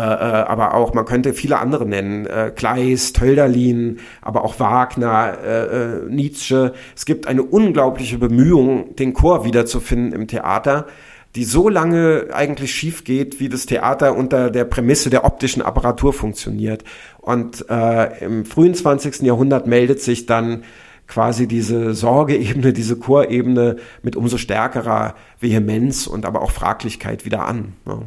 aber 0.00 0.74
auch, 0.74 0.94
man 0.94 1.04
könnte 1.04 1.34
viele 1.34 1.58
andere 1.58 1.86
nennen, 1.86 2.26
äh, 2.26 2.50
Kleist, 2.54 3.20
Hölderlin, 3.20 3.98
aber 4.22 4.44
auch 4.44 4.58
Wagner, 4.58 5.38
äh, 5.44 5.64
äh, 5.64 6.08
Nietzsche. 6.08 6.72
Es 6.96 7.04
gibt 7.04 7.26
eine 7.26 7.42
unglaubliche 7.42 8.18
Bemühung, 8.18 8.96
den 8.96 9.12
Chor 9.12 9.44
wiederzufinden 9.44 10.12
im 10.12 10.28
Theater, 10.28 10.86
die 11.34 11.44
so 11.44 11.68
lange 11.68 12.28
eigentlich 12.32 12.74
schief 12.74 13.04
geht, 13.04 13.40
wie 13.40 13.48
das 13.48 13.66
Theater 13.66 14.16
unter 14.16 14.50
der 14.50 14.64
Prämisse 14.64 15.10
der 15.10 15.24
optischen 15.24 15.62
Apparatur 15.62 16.12
funktioniert. 16.12 16.84
Und 17.18 17.66
äh, 17.70 18.24
im 18.24 18.44
frühen 18.44 18.74
20. 18.74 19.22
Jahrhundert 19.22 19.66
meldet 19.66 20.00
sich 20.00 20.26
dann 20.26 20.64
quasi 21.06 21.46
diese 21.46 21.94
Sorgeebene, 21.94 22.72
diese 22.72 22.96
Chorebene 22.96 23.76
mit 24.02 24.16
umso 24.16 24.38
stärkerer 24.38 25.14
Vehemenz 25.40 26.06
und 26.06 26.24
aber 26.24 26.40
auch 26.40 26.50
Fraglichkeit 26.50 27.24
wieder 27.24 27.46
an. 27.46 27.74
Ja. 27.86 28.00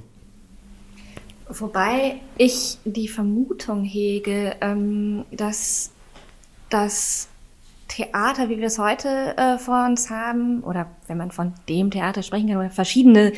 Wobei 1.60 2.20
ich 2.38 2.78
die 2.86 3.08
Vermutung 3.08 3.84
hege, 3.84 4.56
ähm, 4.62 5.26
dass 5.32 5.92
das 6.70 7.30
Theater, 7.88 8.50
wie 8.50 8.58
wir 8.58 8.66
es 8.66 8.80
heute 8.80 9.38
äh, 9.38 9.58
vor 9.58 9.86
uns 9.86 10.10
haben, 10.10 10.64
oder 10.64 10.88
wenn 11.08 11.18
man 11.18 11.32
von 11.32 11.54
dem 11.70 11.92
Theater 11.92 12.24
sprechen 12.24 12.50
kann, 12.50 12.58
oder 12.58 12.70
verschiedene 12.70 13.32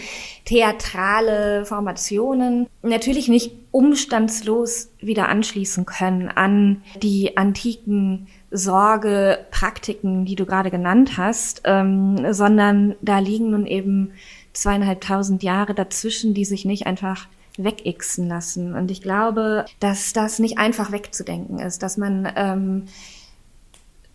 theatrale 0.46 1.66
Formationen, 1.66 2.68
natürlich 2.82 3.28
nicht 3.28 3.52
umstandslos 3.72 4.90
wieder 5.00 5.28
anschließen 5.28 5.86
können 5.86 6.30
an 6.30 6.82
die 7.02 7.38
antiken 7.38 8.28
Sorgepraktiken, 8.50 10.26
die 10.26 10.36
du 10.36 10.46
gerade 10.46 10.72
genannt 10.72 11.18
hast, 11.18 11.62
ähm, 11.66 12.34
sondern 12.34 12.96
da 13.02 13.20
liegen 13.20 13.52
nun 13.52 13.68
eben 13.68 14.14
zweieinhalbtausend 14.54 15.44
Jahre 15.44 15.76
dazwischen, 15.76 16.34
die 16.34 16.46
sich 16.46 16.66
nicht 16.66 16.88
einfach 16.88 17.28
wegixen 17.58 18.28
lassen. 18.28 18.74
Und 18.76 18.92
ich 18.92 19.02
glaube, 19.02 19.66
dass 19.80 20.14
das 20.14 20.40
nicht 20.40 20.58
einfach 20.58 20.92
wegzudenken 20.92 21.60
ist, 21.60 21.84
dass 21.84 21.98
man 21.98 22.32
ähm, 22.36 22.86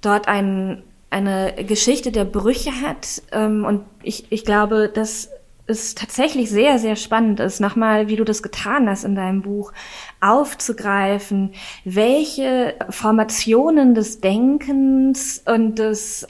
dort 0.00 0.28
ein, 0.28 0.82
eine 1.10 1.54
Geschichte 1.66 2.12
der 2.12 2.24
Brüche 2.24 2.72
hat. 2.82 3.22
Ähm, 3.32 3.64
und 3.64 3.82
ich, 4.02 4.30
ich 4.30 4.44
glaube, 4.44 4.90
dass 4.92 5.30
es 5.66 5.94
tatsächlich 5.94 6.50
sehr, 6.50 6.78
sehr 6.78 6.96
spannend 6.96 7.40
ist, 7.40 7.60
nochmal, 7.60 8.08
wie 8.08 8.16
du 8.16 8.24
das 8.24 8.42
getan 8.42 8.88
hast 8.88 9.04
in 9.04 9.14
deinem 9.14 9.42
Buch, 9.42 9.72
aufzugreifen, 10.20 11.52
welche 11.84 12.74
Formationen 12.90 13.94
des 13.94 14.20
Denkens 14.20 15.42
und 15.46 15.78
des 15.78 16.26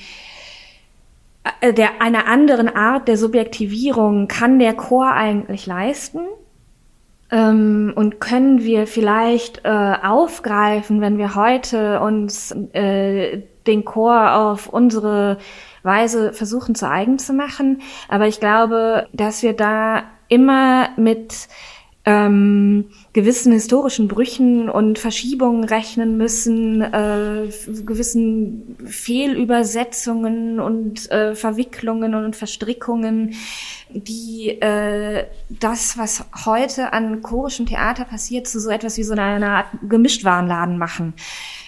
äh, 1.61 1.73
der 1.73 2.01
einer 2.01 2.27
anderen 2.27 2.69
Art 2.69 3.09
der 3.09 3.17
Subjektivierung 3.17 4.29
kann 4.29 4.59
der 4.59 4.75
Chor 4.75 5.13
eigentlich 5.13 5.67
leisten 5.67 6.21
Ähm, 7.33 7.93
und 7.97 8.21
können 8.21 8.63
wir 8.63 8.87
vielleicht 8.87 9.65
äh, 9.65 9.95
aufgreifen, 10.03 11.01
wenn 11.01 11.17
wir 11.17 11.35
heute 11.35 12.01
uns 12.01 12.53
äh, 12.75 13.43
den 13.67 13.85
Chor 13.85 14.35
auf 14.35 14.69
unsere 14.69 15.39
Weise 15.83 16.33
versuchen 16.35 16.75
zu 16.75 16.89
eigen 16.89 17.19
zu 17.19 17.33
machen. 17.33 17.81
Aber 18.09 18.29
ich 18.29 18.39
glaube, 18.39 19.09
dass 19.13 19.43
wir 19.43 19.55
da 19.55 20.05
immer 20.29 20.91
mit 20.97 21.49
ähm, 22.05 22.87
gewissen 23.13 23.53
historischen 23.53 24.09
Brüchen 24.09 24.69
und 24.69 24.99
Verschiebungen 24.99 25.65
rechnen 25.65 26.17
müssen, 26.17 26.83
äh, 26.83 27.49
gewissen 27.87 28.77
Fehlübersetzungen 28.87 30.59
und 30.59 31.11
äh, 31.13 31.37
Verwicklungen 31.37 32.15
und 32.15 32.35
Verstrickungen, 32.35 33.35
die 33.91 34.61
äh, 34.61 35.27
das, 35.49 35.97
was 35.97 36.25
heute 36.45 36.93
an 36.93 37.23
chorischem 37.23 37.67
Theater 37.67 38.05
passiert, 38.05 38.49
zu 38.49 38.59
so 38.59 38.71
etwas 38.71 38.97
wie 38.99 39.05
so 39.05 39.15
einer 39.15 39.49
Art 39.49 39.67
Gemischtwarenladen 39.89 40.79
machen 40.79 41.15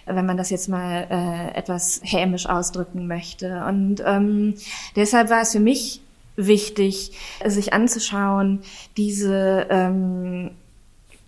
wenn 0.07 0.27
man 0.27 0.37
das 0.37 0.51
jetzt 0.51 0.69
mal 0.69 1.07
äh, 1.11 1.59
etwas 1.59 2.01
hämisch 2.05 2.47
ausdrücken 2.47 3.07
möchte. 3.07 3.65
Und 3.67 4.03
ähm, 4.05 4.55
deshalb 4.97 5.31
war 5.31 5.41
es 5.41 5.53
für 5.53 5.61
mich 5.61 6.03
wichtig, 6.37 7.13
sich 7.45 7.73
anzuschauen, 7.73 8.61
diese 8.97 9.67
ähm, 9.71 10.51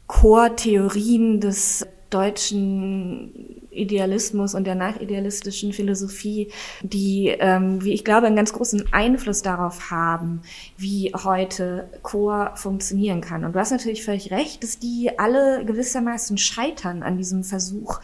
Chortheorien 0.06 1.40
des 1.40 1.86
deutschen 2.10 3.56
Idealismus 3.70 4.54
und 4.54 4.66
der 4.66 4.74
nachidealistischen 4.74 5.72
Philosophie, 5.72 6.50
die, 6.82 7.28
ähm, 7.38 7.84
wie 7.84 7.92
ich 7.92 8.04
glaube, 8.04 8.26
einen 8.26 8.36
ganz 8.36 8.52
großen 8.52 8.92
Einfluss 8.92 9.42
darauf 9.42 9.90
haben, 9.90 10.42
wie 10.76 11.12
heute 11.12 11.88
Chor 12.02 12.52
funktionieren 12.54 13.20
kann. 13.20 13.44
Und 13.44 13.54
du 13.54 13.58
hast 13.58 13.72
natürlich 13.72 14.04
völlig 14.04 14.30
recht, 14.30 14.62
dass 14.62 14.78
die 14.78 15.18
alle 15.18 15.64
gewissermaßen 15.64 16.38
scheitern 16.38 17.02
an 17.02 17.18
diesem 17.18 17.44
Versuch, 17.44 18.00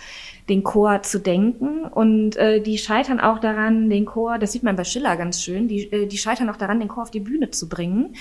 den 0.49 0.63
Chor 0.63 1.03
zu 1.03 1.19
denken. 1.19 1.85
Und 1.85 2.37
äh, 2.37 2.61
die 2.61 2.79
scheitern 2.79 3.21
auch 3.21 3.39
daran, 3.39 3.91
den 3.91 4.05
Chor, 4.05 4.39
das 4.39 4.53
sieht 4.53 4.63
man 4.63 4.77
bei 4.77 4.85
Schiller 4.85 5.17
ganz 5.17 5.43
schön, 5.43 5.69
die, 5.69 5.93
äh, 5.93 6.07
die 6.07 6.19
scheitern 6.19 6.51
auch 6.51 6.57
daran, 6.57 6.81
den 6.81 6.89
Chor 6.89 7.05
auf 7.05 7.11
die 7.11 7.21
Bühne 7.21 7.51
zu 7.51 7.69
bringen. 7.69 8.15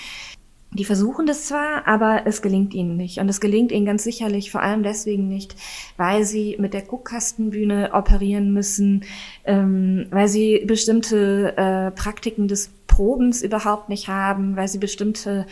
Die 0.74 0.86
versuchen 0.86 1.26
das 1.26 1.48
zwar, 1.48 1.86
aber 1.86 2.22
es 2.26 2.42
gelingt 2.42 2.74
ihnen 2.74 2.96
nicht. 2.96 3.18
Und 3.18 3.28
es 3.28 3.42
gelingt 3.42 3.74
ihnen 3.74 3.86
ganz 3.86 4.06
sicherlich 4.06 4.52
vor 4.52 4.62
allem 4.62 4.84
deswegen 4.84 5.28
nicht, 5.28 5.56
weil 5.98 6.24
sie 6.24 6.56
mit 6.60 6.74
der 6.74 6.84
Guckkastenbühne 6.84 7.90
operieren 7.94 8.54
müssen, 8.54 9.04
ähm, 9.44 10.08
weil 10.12 10.30
sie 10.30 10.64
bestimmte 10.66 11.58
äh, 11.58 11.92
Praktiken 11.92 12.48
des 12.48 12.70
Probens 12.88 13.42
überhaupt 13.42 13.90
nicht 13.90 14.08
haben, 14.08 14.56
weil 14.56 14.70
sie 14.70 14.78
bestimmte 14.78 15.46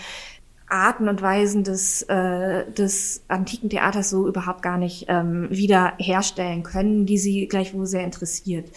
Arten 0.70 1.10
und 1.10 1.22
Weisen 1.22 1.64
des, 1.64 2.04
äh, 2.04 2.70
des 2.72 3.24
antiken 3.28 3.70
Theaters 3.70 4.10
so 4.10 4.28
überhaupt 4.28 4.62
gar 4.62 4.78
nicht 4.78 5.06
ähm, 5.08 5.48
wieder 5.50 5.94
herstellen 5.98 6.64
können, 6.64 7.06
die 7.06 7.18
sie 7.18 7.48
gleichwohl 7.48 7.86
sehr 7.86 8.04
interessiert. 8.04 8.72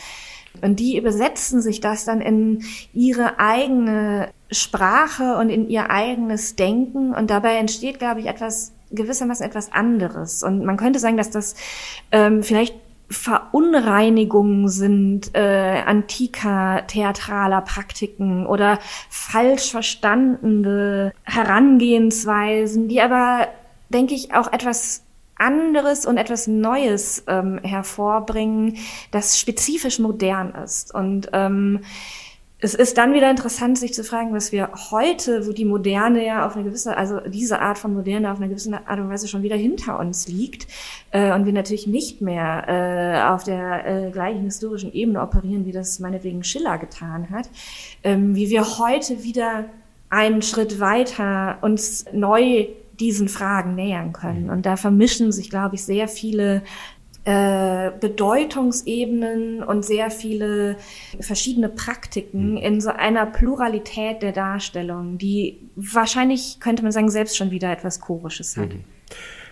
Und 0.61 0.81
die 0.81 0.99
übersetzen 0.99 1.63
sich 1.63 1.81
das 1.81 2.05
dann 2.05 2.21
in 2.21 2.63
ihre 2.93 3.39
eigene 3.39 4.29
Sprache 4.51 5.37
und 5.37 5.49
in 5.49 5.69
ihr 5.69 5.91
eigenes 5.91 6.57
Denken. 6.57 7.15
Und 7.15 7.31
dabei 7.31 7.57
entsteht, 7.57 7.99
glaube 7.99 8.21
ich, 8.21 8.27
etwas 8.27 8.73
gewissermaßen 8.91 9.47
etwas 9.47 9.73
anderes. 9.73 10.43
Und 10.43 10.65
man 10.65 10.77
könnte 10.77 10.99
sagen, 10.99 11.17
dass 11.17 11.31
das 11.31 11.55
ähm, 12.11 12.43
vielleicht 12.43 12.75
Verunreinigungen 13.11 14.69
sind 14.69 15.35
äh, 15.35 15.83
antiker 15.85 16.87
theatraler 16.87 17.61
Praktiken 17.61 18.47
oder 18.47 18.79
falsch 19.11 19.71
verstandene 19.71 21.13
Herangehensweisen, 21.25 22.89
die 22.89 23.01
aber, 23.01 23.49
denke 23.91 24.15
ich, 24.15 24.35
auch 24.35 24.53
etwas 24.53 25.03
anderes 25.37 26.07
und 26.07 26.17
etwas 26.17 26.47
Neues 26.47 27.25
ähm, 27.27 27.59
hervorbringen, 27.63 28.79
das 29.11 29.39
spezifisch 29.39 29.99
modern 29.99 30.55
ist. 30.55 30.95
Und 30.95 31.29
ähm, 31.33 31.81
es 32.65 32.75
ist 32.75 32.97
dann 32.97 33.13
wieder 33.13 33.29
interessant, 33.29 33.77
sich 33.77 33.93
zu 33.93 34.05
fragen, 34.05 34.33
was 34.33 34.53
wir 34.53 34.71
heute, 34.93 35.49
wo 35.49 35.53
die 35.53 35.65
Moderne 35.65 36.25
ja 36.25 36.47
auf 36.47 36.55
eine 36.55 36.63
gewisse, 36.65 36.97
also 36.97 37.19
diese 37.19 37.59
Art 37.59 37.77
von 37.77 37.93
Moderne 37.93 38.31
auf 38.31 38.39
eine 38.39 38.49
gewisse 38.49 38.87
Art 38.87 39.01
und 39.01 39.11
Weise 39.11 39.27
schon 39.27 39.43
wieder 39.43 39.57
hinter 39.57 39.99
uns 39.99 40.29
liegt 40.29 40.69
äh, 41.11 41.33
und 41.35 41.45
wir 41.45 41.53
natürlich 41.53 41.89
nicht 41.89 42.21
mehr 42.21 42.69
äh, 42.69 43.33
auf 43.33 43.43
der 43.43 43.87
äh, 44.07 44.11
gleichen 44.13 44.45
historischen 44.45 44.93
Ebene 44.93 45.21
operieren, 45.21 45.67
wie 45.67 45.73
das 45.73 45.99
meinetwegen 45.99 46.45
Schiller 46.45 46.79
getan 46.79 47.31
hat, 47.31 47.51
ähm, 48.05 48.37
wie 48.37 48.49
wir 48.49 48.79
heute 48.79 49.25
wieder 49.25 49.65
einen 50.09 50.41
Schritt 50.41 50.79
weiter 50.79 51.59
uns 51.63 52.05
neu 52.13 52.69
diesen 53.01 53.29
Fragen 53.29 53.75
nähern 53.75 54.13
können. 54.13 54.45
Mhm. 54.45 54.51
Und 54.51 54.67
da 54.67 54.77
vermischen 54.77 55.33
sich, 55.33 55.51
glaube 55.51 55.75
ich, 55.75 55.85
sehr 55.85 56.07
viele 56.07 56.63
äh, 57.25 57.93
Bedeutungsebenen 58.01 59.63
und 59.63 59.85
sehr 59.85 60.11
viele 60.11 60.77
verschiedene 61.21 61.69
Praktiken 61.69 62.53
mhm. 62.53 62.57
in 62.57 62.81
so 62.81 62.91
einer 62.91 63.27
Pluralität 63.27 64.23
der 64.23 64.33
Darstellung, 64.33 65.19
die 65.19 65.61
wahrscheinlich, 65.77 66.59
könnte 66.59 66.83
man 66.83 66.91
sagen, 66.91 67.11
selbst 67.11 67.37
schon 67.37 67.53
wieder 67.53 67.71
etwas 67.71 68.01
Chorisches 68.01 68.57
hat. 68.57 68.71
Mhm. 68.71 68.85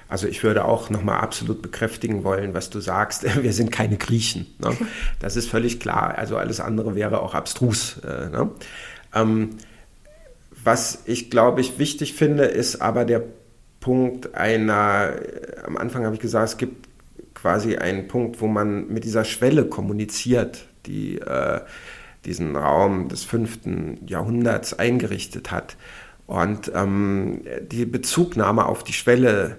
Also 0.08 0.26
ich 0.26 0.42
würde 0.42 0.64
auch 0.64 0.90
nochmal 0.90 1.20
absolut 1.20 1.62
bekräftigen 1.62 2.24
wollen, 2.24 2.52
was 2.52 2.68
du 2.68 2.80
sagst. 2.80 3.24
Wir 3.42 3.52
sind 3.52 3.70
keine 3.70 3.96
Griechen. 3.96 4.46
Ne? 4.58 4.76
Das 5.20 5.36
ist 5.36 5.48
völlig 5.48 5.78
klar. 5.78 6.18
Also 6.18 6.36
alles 6.36 6.58
andere 6.58 6.96
wäre 6.96 7.22
auch 7.22 7.34
abstrus. 7.34 7.98
Äh, 7.98 8.30
ne? 8.30 8.50
ähm, 9.14 9.50
was 10.64 11.02
ich, 11.06 11.30
glaube 11.30 11.60
ich, 11.60 11.78
wichtig 11.78 12.14
finde, 12.14 12.44
ist 12.44 12.82
aber 12.82 13.04
der 13.04 13.22
Punkt 13.78 14.34
einer, 14.34 15.14
am 15.64 15.76
Anfang 15.76 16.04
habe 16.04 16.16
ich 16.16 16.20
gesagt, 16.20 16.48
es 16.50 16.56
gibt 16.58 16.89
quasi 17.41 17.76
einen 17.76 18.09
Punkt, 18.09 18.41
wo 18.41 18.47
man 18.47 18.88
mit 18.88 19.05
dieser 19.05 19.24
Schwelle 19.24 19.64
kommuniziert, 19.64 20.66
die 20.86 21.18
äh, 21.18 21.61
diesen 22.24 22.55
Raum 22.57 23.09
des 23.09 23.24
fünften 23.24 24.07
Jahrhunderts 24.07 24.78
eingerichtet 24.78 25.51
hat. 25.51 25.76
Und 26.26 26.70
ähm, 26.74 27.43
die 27.62 27.86
Bezugnahme 27.86 28.66
auf 28.66 28.84
die 28.84 28.93
Schwelle 28.93 29.57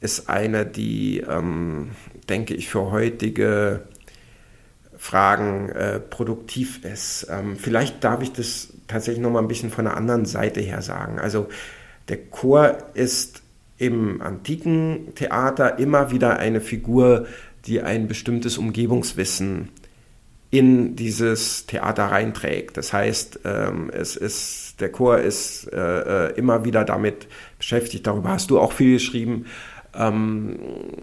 ist 0.00 0.28
eine, 0.28 0.66
die, 0.66 1.20
ähm, 1.20 1.90
denke 2.28 2.54
ich, 2.54 2.68
für 2.68 2.90
heutige 2.90 3.82
Fragen 4.96 5.70
äh, 5.70 6.00
produktiv 6.00 6.84
ist. 6.84 7.26
Ähm, 7.30 7.56
vielleicht 7.56 8.04
darf 8.04 8.22
ich 8.22 8.32
das 8.32 8.74
tatsächlich 8.88 9.22
noch 9.22 9.30
mal 9.30 9.40
ein 9.40 9.48
bisschen 9.48 9.70
von 9.70 9.86
der 9.86 9.96
anderen 9.96 10.26
Seite 10.26 10.60
her 10.60 10.82
sagen. 10.82 11.18
Also 11.18 11.48
der 12.08 12.18
Chor 12.18 12.78
ist 12.94 13.41
im 13.82 14.22
antiken 14.22 15.12
Theater 15.16 15.80
immer 15.80 16.12
wieder 16.12 16.38
eine 16.38 16.60
Figur, 16.60 17.26
die 17.66 17.82
ein 17.82 18.06
bestimmtes 18.06 18.56
Umgebungswissen 18.56 19.70
in 20.50 20.94
dieses 20.94 21.66
Theater 21.66 22.04
reinträgt. 22.04 22.76
Das 22.76 22.92
heißt, 22.92 23.40
ähm, 23.44 23.90
es 23.92 24.14
ist, 24.14 24.76
der 24.80 24.92
Chor 24.92 25.18
ist 25.18 25.66
äh, 25.72 26.28
äh, 26.28 26.34
immer 26.34 26.64
wieder 26.64 26.84
damit 26.84 27.26
beschäftigt, 27.58 28.06
darüber 28.06 28.30
hast 28.30 28.50
du 28.50 28.60
auch 28.60 28.72
viel 28.72 28.94
geschrieben. 28.94 29.46
Ähm, 29.94 30.58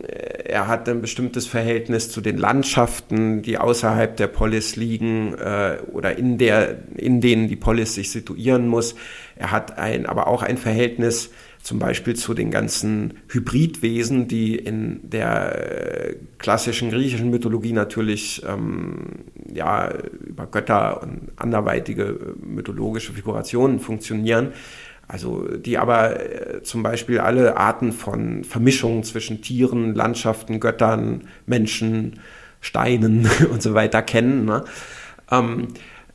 er 0.08 0.68
hat 0.68 0.88
ein 0.88 1.02
bestimmtes 1.02 1.48
Verhältnis 1.48 2.10
zu 2.10 2.22
den 2.22 2.38
Landschaften, 2.38 3.42
die 3.42 3.58
außerhalb 3.58 4.16
der 4.16 4.28
Polis 4.28 4.78
liegen 4.78 5.34
äh, 5.34 5.80
oder 5.92 6.18
in, 6.18 6.38
der, 6.38 6.78
in 6.96 7.20
denen 7.20 7.50
die 7.50 7.56
Polis 7.58 7.96
sich 7.96 8.10
situieren 8.10 8.68
muss. 8.68 8.96
Er 9.36 9.52
hat 9.52 9.78
ein, 9.78 10.06
aber 10.06 10.28
auch 10.28 10.44
ein 10.44 10.58
Verhältnis 10.58 11.30
zum 11.62 11.78
Beispiel 11.78 12.16
zu 12.16 12.34
den 12.34 12.52
ganzen 12.52 13.16
Hybridwesen, 13.28 14.28
die 14.28 14.56
in 14.56 15.02
der 15.04 16.10
äh, 16.10 16.16
klassischen 16.38 16.90
griechischen 16.90 17.30
Mythologie 17.30 17.74
natürlich 17.74 18.44
ähm, 18.48 19.26
ja, 19.54 19.92
über 20.26 20.48
Götter 20.48 21.04
und 21.04 21.32
anderweitige 21.36 22.36
mythologische 22.42 23.14
Figurationen 23.14 23.80
funktionieren. 23.80 24.54
Also 25.08 25.48
die 25.58 25.78
aber 25.78 26.20
äh, 26.20 26.64
zum 26.64 26.84
Beispiel 26.84 27.20
alle 27.20 27.58
Arten 27.58 27.92
von 27.92 28.44
Vermischungen 28.44 29.04
zwischen 29.04 29.42
Tieren, 29.42 29.96
Landschaften, 29.96 30.60
Göttern, 30.60 31.24
Menschen, 31.46 32.20
Steinen 32.62 33.28
und 33.52 33.62
so 33.62 33.74
weiter 33.74 34.02
kennen. 34.02 34.46
Ne? 34.46 34.64
Ähm, 35.32 35.68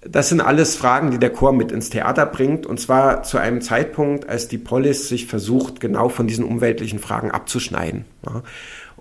das 0.09 0.29
sind 0.29 0.41
alles 0.41 0.77
Fragen, 0.77 1.11
die 1.11 1.19
der 1.19 1.31
Chor 1.31 1.53
mit 1.53 1.73
ins 1.73 1.91
Theater 1.91 2.27
bringt, 2.27 2.67
und 2.67 2.79
zwar 2.79 3.23
zu 3.23 3.39
einem 3.39 3.61
Zeitpunkt, 3.61 4.29
als 4.29 4.49
die 4.49 4.59
Polis 4.59 5.09
sich 5.09 5.27
versucht, 5.27 5.81
genau 5.81 6.09
von 6.09 6.27
diesen 6.27 6.45
umweltlichen 6.45 6.99
Fragen 6.99 7.31
abzuschneiden. 7.31 8.05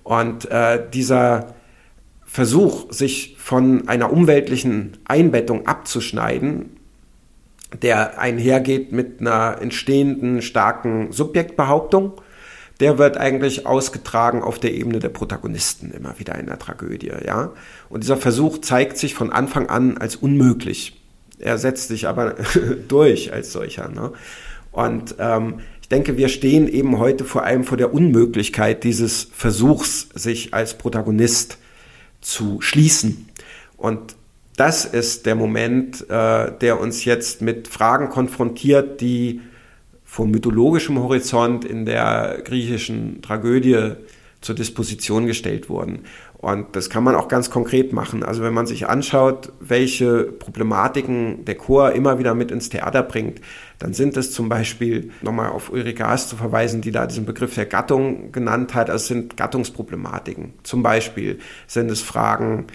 Und 0.03 0.49
äh, 0.51 0.81
dieser 0.93 1.55
Versuch, 2.25 2.91
sich 2.91 3.35
von 3.37 3.87
einer 3.87 4.11
umweltlichen 4.11 4.97
Einbettung 5.05 5.67
abzuschneiden, 5.67 6.77
der 7.81 8.19
einhergeht 8.19 8.91
mit 8.91 9.19
einer 9.19 9.57
entstehenden 9.61 10.41
starken 10.41 11.11
Subjektbehauptung, 11.11 12.13
der 12.79 12.97
wird 12.97 13.17
eigentlich 13.17 13.65
ausgetragen 13.65 14.41
auf 14.41 14.59
der 14.59 14.73
Ebene 14.73 14.99
der 14.99 15.09
Protagonisten 15.09 15.91
immer 15.91 16.19
wieder 16.19 16.35
in 16.35 16.47
der 16.47 16.59
Tragödie, 16.59 17.11
ja. 17.25 17.51
Und 17.89 18.03
dieser 18.03 18.17
Versuch 18.17 18.59
zeigt 18.59 18.97
sich 18.97 19.13
von 19.13 19.31
Anfang 19.31 19.69
an 19.69 19.97
als 19.97 20.15
unmöglich. 20.15 20.99
Er 21.39 21.57
setzt 21.57 21.89
sich 21.89 22.07
aber 22.07 22.35
durch 22.87 23.33
als 23.33 23.51
solcher. 23.51 23.89
Ne? 23.89 24.11
Und 24.71 25.15
ähm, 25.19 25.59
ich 25.81 25.89
denke, 25.89 26.17
wir 26.17 26.29
stehen 26.29 26.67
eben 26.67 26.97
heute 26.97 27.25
vor 27.25 27.43
allem 27.43 27.63
vor 27.63 27.77
der 27.77 27.93
Unmöglichkeit 27.93 28.83
dieses 28.83 29.27
Versuchs, 29.33 30.09
sich 30.15 30.53
als 30.53 30.77
Protagonist 30.77 31.57
zu 32.21 32.61
schließen. 32.61 33.29
Und 33.77 34.15
das 34.55 34.85
ist 34.85 35.25
der 35.25 35.35
Moment, 35.35 36.09
äh, 36.09 36.51
der 36.59 36.79
uns 36.79 37.05
jetzt 37.05 37.41
mit 37.41 37.67
Fragen 37.67 38.09
konfrontiert, 38.09 39.01
die 39.01 39.41
vom 40.13 40.29
mythologischen 40.29 40.99
Horizont 40.99 41.65
in 41.65 41.85
der 41.85 42.41
griechischen 42.43 43.23
Tragödie 43.23 43.93
zur 44.41 44.53
Disposition 44.53 45.25
gestellt 45.25 45.69
wurden. 45.69 46.01
Und 46.37 46.75
das 46.75 46.91
kann 46.91 47.03
man 47.03 47.15
auch 47.15 47.27
ganz 47.27 47.49
konkret 47.49 47.93
machen. 47.93 48.21
Also 48.21 48.43
wenn 48.43 48.53
man 48.53 48.67
sich 48.67 48.87
anschaut, 48.87 49.51
welche 49.59 50.25
Problematiken 50.25 51.45
der 51.45 51.55
Chor 51.55 51.93
immer 51.93 52.19
wieder 52.19 52.35
mit 52.35 52.51
ins 52.51 52.69
Theater 52.69 53.01
bringt, 53.01 53.41
dann 53.79 53.93
sind 53.93 54.15
es 54.15 54.31
zum 54.31 54.49
Beispiel, 54.49 55.09
nochmal 55.23 55.49
auf 55.49 55.71
Ulrike 55.71 56.07
Haas 56.07 56.29
zu 56.29 56.35
verweisen, 56.35 56.81
die 56.81 56.91
da 56.91 57.07
diesen 57.07 57.25
Begriff 57.25 57.55
der 57.55 57.65
Gattung 57.65 58.31
genannt 58.31 58.75
hat, 58.75 58.91
also 58.91 59.01
es 59.01 59.07
sind 59.07 59.35
Gattungsproblematiken. 59.35 60.53
Zum 60.61 60.83
Beispiel 60.83 61.39
sind 61.65 61.89
es 61.89 62.03
Fragen 62.03 62.67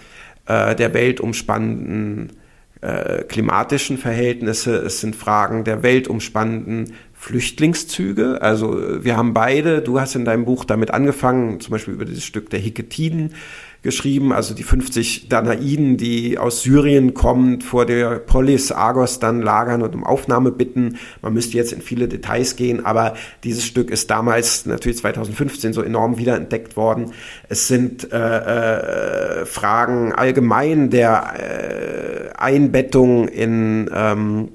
äh, 0.47 0.75
der 0.75 0.93
weltumspannenden 0.93 2.33
äh, 2.81 3.25
klimatischen 3.25 3.99
Verhältnisse, 3.99 4.77
es 4.77 5.01
sind 5.01 5.17
Fragen 5.17 5.65
der 5.65 5.83
weltumspannenden 5.83 6.95
Flüchtlingszüge. 7.19 8.41
Also 8.41 9.05
wir 9.05 9.17
haben 9.17 9.35
beide, 9.35 9.83
du 9.83 10.01
hast 10.01 10.15
in 10.15 10.25
deinem 10.25 10.45
Buch 10.45 10.65
damit 10.65 10.93
angefangen, 10.93 11.59
zum 11.61 11.73
Beispiel 11.73 11.95
über 11.95 12.05
dieses 12.05 12.25
Stück 12.25 12.49
der 12.49 12.61
Hiketiden 12.61 13.35
geschrieben, 13.83 14.33
also 14.33 14.55
die 14.55 14.63
50 14.63 15.29
Danaiden, 15.29 15.97
die 15.97 16.39
aus 16.39 16.63
Syrien 16.63 17.15
kommen, 17.15 17.61
vor 17.61 17.87
der 17.87 18.19
Polis 18.19 18.73
Argos 18.73 19.19
dann 19.19 19.41
lagern 19.43 19.83
und 19.83 19.95
um 19.95 20.05
Aufnahme 20.05 20.53
bitten. 20.53 20.99
Man 21.23 21.33
müsste 21.33 21.57
jetzt 21.57 21.73
in 21.73 21.81
viele 21.81 22.09
Details 22.09 22.57
gehen, 22.57 22.87
aber 22.87 23.15
dieses 23.45 23.65
Stück 23.65 23.91
ist 23.91 24.11
damals 24.11 24.67
natürlich 24.67 24.99
2015 24.99 25.73
so 25.73 25.83
enorm 25.83 26.19
wiederentdeckt 26.19 26.77
worden. 26.77 27.13
Es 27.49 27.69
sind 27.69 28.13
äh, 28.13 29.41
äh, 29.41 29.47
Fragen 29.47 30.13
allgemein 30.13 30.91
der 30.91 31.35
äh, 31.39 32.37
Einbettung 32.37 33.29
in 33.29 33.91
ähm, 33.95 34.49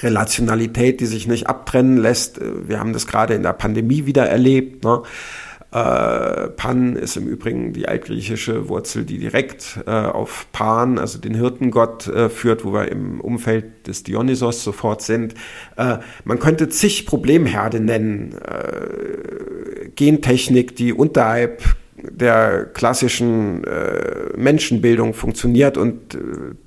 Relationalität, 0.00 1.00
die 1.00 1.06
sich 1.06 1.26
nicht 1.26 1.46
abtrennen 1.46 1.96
lässt. 1.96 2.40
Wir 2.40 2.80
haben 2.80 2.92
das 2.92 3.06
gerade 3.06 3.34
in 3.34 3.42
der 3.42 3.52
Pandemie 3.52 4.06
wieder 4.06 4.26
erlebt. 4.26 4.84
Ne? 4.84 5.02
Äh, 5.72 6.48
Pan 6.48 6.96
ist 6.96 7.16
im 7.16 7.26
Übrigen 7.26 7.72
die 7.72 7.88
altgriechische 7.88 8.68
Wurzel, 8.68 9.04
die 9.04 9.18
direkt 9.18 9.80
äh, 9.86 9.90
auf 9.90 10.46
Pan, 10.52 10.98
also 10.98 11.18
den 11.18 11.34
Hirtengott, 11.34 12.08
äh, 12.08 12.28
führt, 12.28 12.64
wo 12.64 12.74
wir 12.74 12.92
im 12.92 13.22
Umfeld 13.22 13.86
des 13.86 14.02
Dionysos 14.02 14.62
sofort 14.62 15.00
sind. 15.00 15.34
Äh, 15.76 15.98
man 16.24 16.38
könnte 16.38 16.68
zig 16.68 17.06
Problemherde 17.06 17.80
nennen. 17.80 18.34
Äh, 18.34 19.88
Gentechnik, 19.96 20.76
die 20.76 20.92
unterhalb 20.92 21.62
der 21.96 22.64
klassischen 22.64 23.64
äh, 23.64 24.36
Menschenbildung 24.36 25.12
funktioniert 25.12 25.76
und 25.76 26.14
äh, 26.14 26.18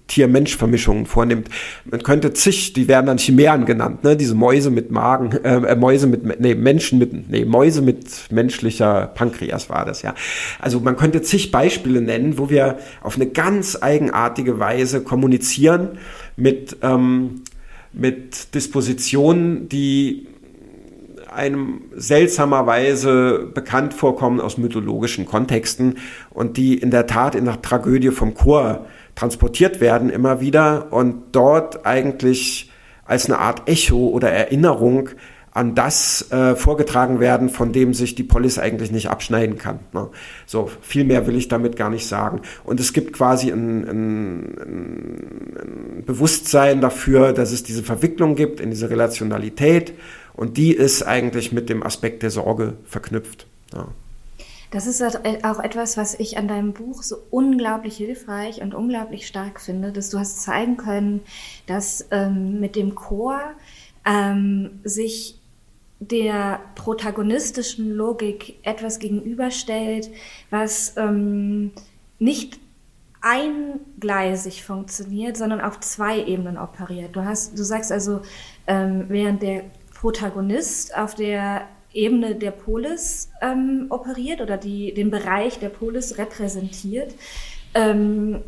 Tier-Mensch-Vermischungen 0.07 1.07
vornimmt. 1.07 1.49
Man 1.83 2.03
könnte 2.03 2.31
zig, 2.33 2.73
die 2.73 2.87
werden 2.87 3.07
dann 3.07 3.17
Chimären 3.17 3.65
genannt, 3.65 4.03
ne? 4.03 4.15
diese 4.15 4.35
Mäuse 4.35 4.69
mit 4.69 4.91
Magen, 4.91 5.31
äh, 5.43 5.55
äh, 5.55 5.75
Mäuse 5.75 6.05
mit, 6.05 6.39
nee, 6.39 6.53
Menschen 6.53 6.99
mit, 6.99 7.29
nee, 7.29 7.43
Mäuse 7.43 7.81
mit 7.81 8.31
menschlicher 8.31 9.07
Pankreas 9.07 9.69
war 9.69 9.83
das, 9.83 10.03
ja. 10.03 10.13
Also 10.59 10.79
man 10.79 10.95
könnte 10.95 11.23
zig 11.23 11.49
Beispiele 11.49 12.01
nennen, 12.01 12.37
wo 12.37 12.49
wir 12.51 12.77
auf 13.01 13.15
eine 13.15 13.25
ganz 13.25 13.77
eigenartige 13.81 14.59
Weise 14.59 15.01
kommunizieren 15.01 15.97
mit, 16.37 16.77
ähm, 16.83 17.41
mit 17.93 18.53
Dispositionen, 18.53 19.69
die 19.69 20.27
einem 21.35 21.81
seltsamerweise 21.95 23.49
bekannt 23.53 23.93
vorkommen 23.93 24.41
aus 24.41 24.57
mythologischen 24.57 25.25
Kontexten 25.25 25.97
und 26.29 26.57
die 26.57 26.75
in 26.75 26.91
der 26.91 27.07
Tat 27.07 27.35
in 27.35 27.45
der 27.45 27.61
Tragödie 27.61 28.11
vom 28.11 28.33
Chor 28.33 28.85
transportiert 29.15 29.79
werden 29.79 30.09
immer 30.09 30.41
wieder 30.41 30.91
und 30.91 31.23
dort 31.31 31.85
eigentlich 31.85 32.71
als 33.05 33.27
eine 33.27 33.39
Art 33.39 33.69
Echo 33.69 34.07
oder 34.09 34.31
Erinnerung 34.31 35.09
an 35.55 35.73
das 35.73 36.29
äh, 36.33 36.53
vorgetragen 36.55 37.21
werden, 37.21 37.47
von 37.47 37.71
dem 37.71 37.93
sich 37.93 38.13
die 38.13 38.23
Polis 38.23 38.59
eigentlich 38.59 38.91
nicht 38.91 39.09
abschneiden 39.09 39.57
kann. 39.57 39.79
Ne? 39.93 40.09
So, 40.45 40.69
viel 40.81 41.05
mehr 41.05 41.27
will 41.27 41.37
ich 41.37 41.47
damit 41.47 41.77
gar 41.77 41.89
nicht 41.89 42.07
sagen. 42.07 42.41
Und 42.65 42.81
es 42.81 42.91
gibt 42.91 43.13
quasi 43.13 43.51
ein, 43.51 43.87
ein, 43.87 44.57
ein 45.97 46.03
Bewusstsein 46.05 46.81
dafür, 46.81 47.31
dass 47.31 47.53
es 47.53 47.63
diese 47.63 47.83
Verwicklung 47.83 48.35
gibt 48.35 48.59
in 48.59 48.69
diese 48.69 48.89
Relationalität 48.89 49.93
und 50.35 50.57
die 50.57 50.73
ist 50.73 51.03
eigentlich 51.03 51.51
mit 51.51 51.69
dem 51.69 51.83
Aspekt 51.83 52.23
der 52.23 52.31
Sorge 52.31 52.77
verknüpft. 52.85 53.47
Ja. 53.73 53.87
Das 54.71 54.87
ist 54.87 55.01
auch 55.01 55.59
etwas, 55.59 55.95
was 55.95 56.19
ich 56.19 56.37
an 56.37 56.47
deinem 56.47 56.73
Buch 56.73 57.01
so 57.03 57.17
unglaublich 57.29 57.95
hilfreich 57.95 58.61
und 58.61 58.73
unglaublich 58.73 59.25
stark 59.25 59.61
finde, 59.61 59.93
dass 59.93 60.09
du 60.09 60.19
hast 60.19 60.41
zeigen 60.41 60.75
können, 60.75 61.21
dass 61.65 62.05
ähm, 62.11 62.59
mit 62.59 62.75
dem 62.75 62.95
Chor 62.95 63.39
ähm, 64.05 64.81
sich 64.83 65.39
der 65.99 66.59
protagonistischen 66.75 67.89
Logik 67.95 68.59
etwas 68.63 68.99
gegenüberstellt, 68.99 70.09
was 70.49 70.97
ähm, 70.97 71.71
nicht 72.19 72.59
eingleisig 73.21 74.63
funktioniert, 74.63 75.37
sondern 75.37 75.61
auf 75.61 75.79
zwei 75.79 76.23
Ebenen 76.23 76.57
operiert. 76.57 77.15
Du 77.15 77.23
hast, 77.23 77.57
du 77.57 77.63
sagst 77.63 77.91
also, 77.91 78.21
ähm, 78.67 79.05
während 79.07 79.41
der 79.41 79.63
Protagonist 80.05 80.95
auf 80.95 81.15
der 81.15 81.67
Ebene 81.91 82.35
der 82.35 82.51
Polis 82.51 83.31
ähm, 83.41 83.87
operiert 83.89 84.39
oder 84.39 84.55
die, 84.55 84.93
den 84.93 85.09
Bereich 85.09 85.57
der 85.57 85.69
Polis 85.69 86.19
repräsentiert, 86.19 87.15
ähm, 87.73 88.43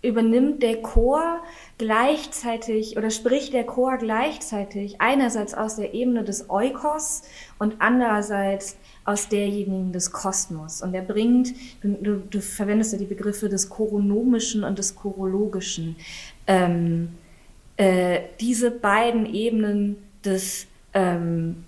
übernimmt 0.00 0.62
der 0.62 0.80
Chor 0.80 1.40
gleichzeitig 1.76 2.96
oder 2.96 3.10
spricht 3.10 3.52
der 3.52 3.64
Chor 3.64 3.96
gleichzeitig 3.96 5.00
einerseits 5.00 5.54
aus 5.54 5.74
der 5.74 5.92
Ebene 5.92 6.22
des 6.22 6.48
Eukos 6.48 7.22
und 7.58 7.74
andererseits 7.80 8.76
aus 9.04 9.28
derjenigen 9.28 9.90
des 9.90 10.12
Kosmos. 10.12 10.82
Und 10.82 10.94
er 10.94 11.02
bringt, 11.02 11.52
du, 11.82 12.18
du 12.30 12.40
verwendest 12.40 12.92
ja 12.92 12.98
die 13.00 13.06
Begriffe 13.06 13.48
des 13.48 13.70
Choronomischen 13.70 14.62
und 14.62 14.78
des 14.78 14.94
Chorologischen, 14.94 15.96
ähm, 16.46 17.08
äh, 17.76 18.20
diese 18.38 18.70
beiden 18.70 19.26
Ebenen 19.26 19.96
des 20.24 20.66
ähm, 20.92 21.64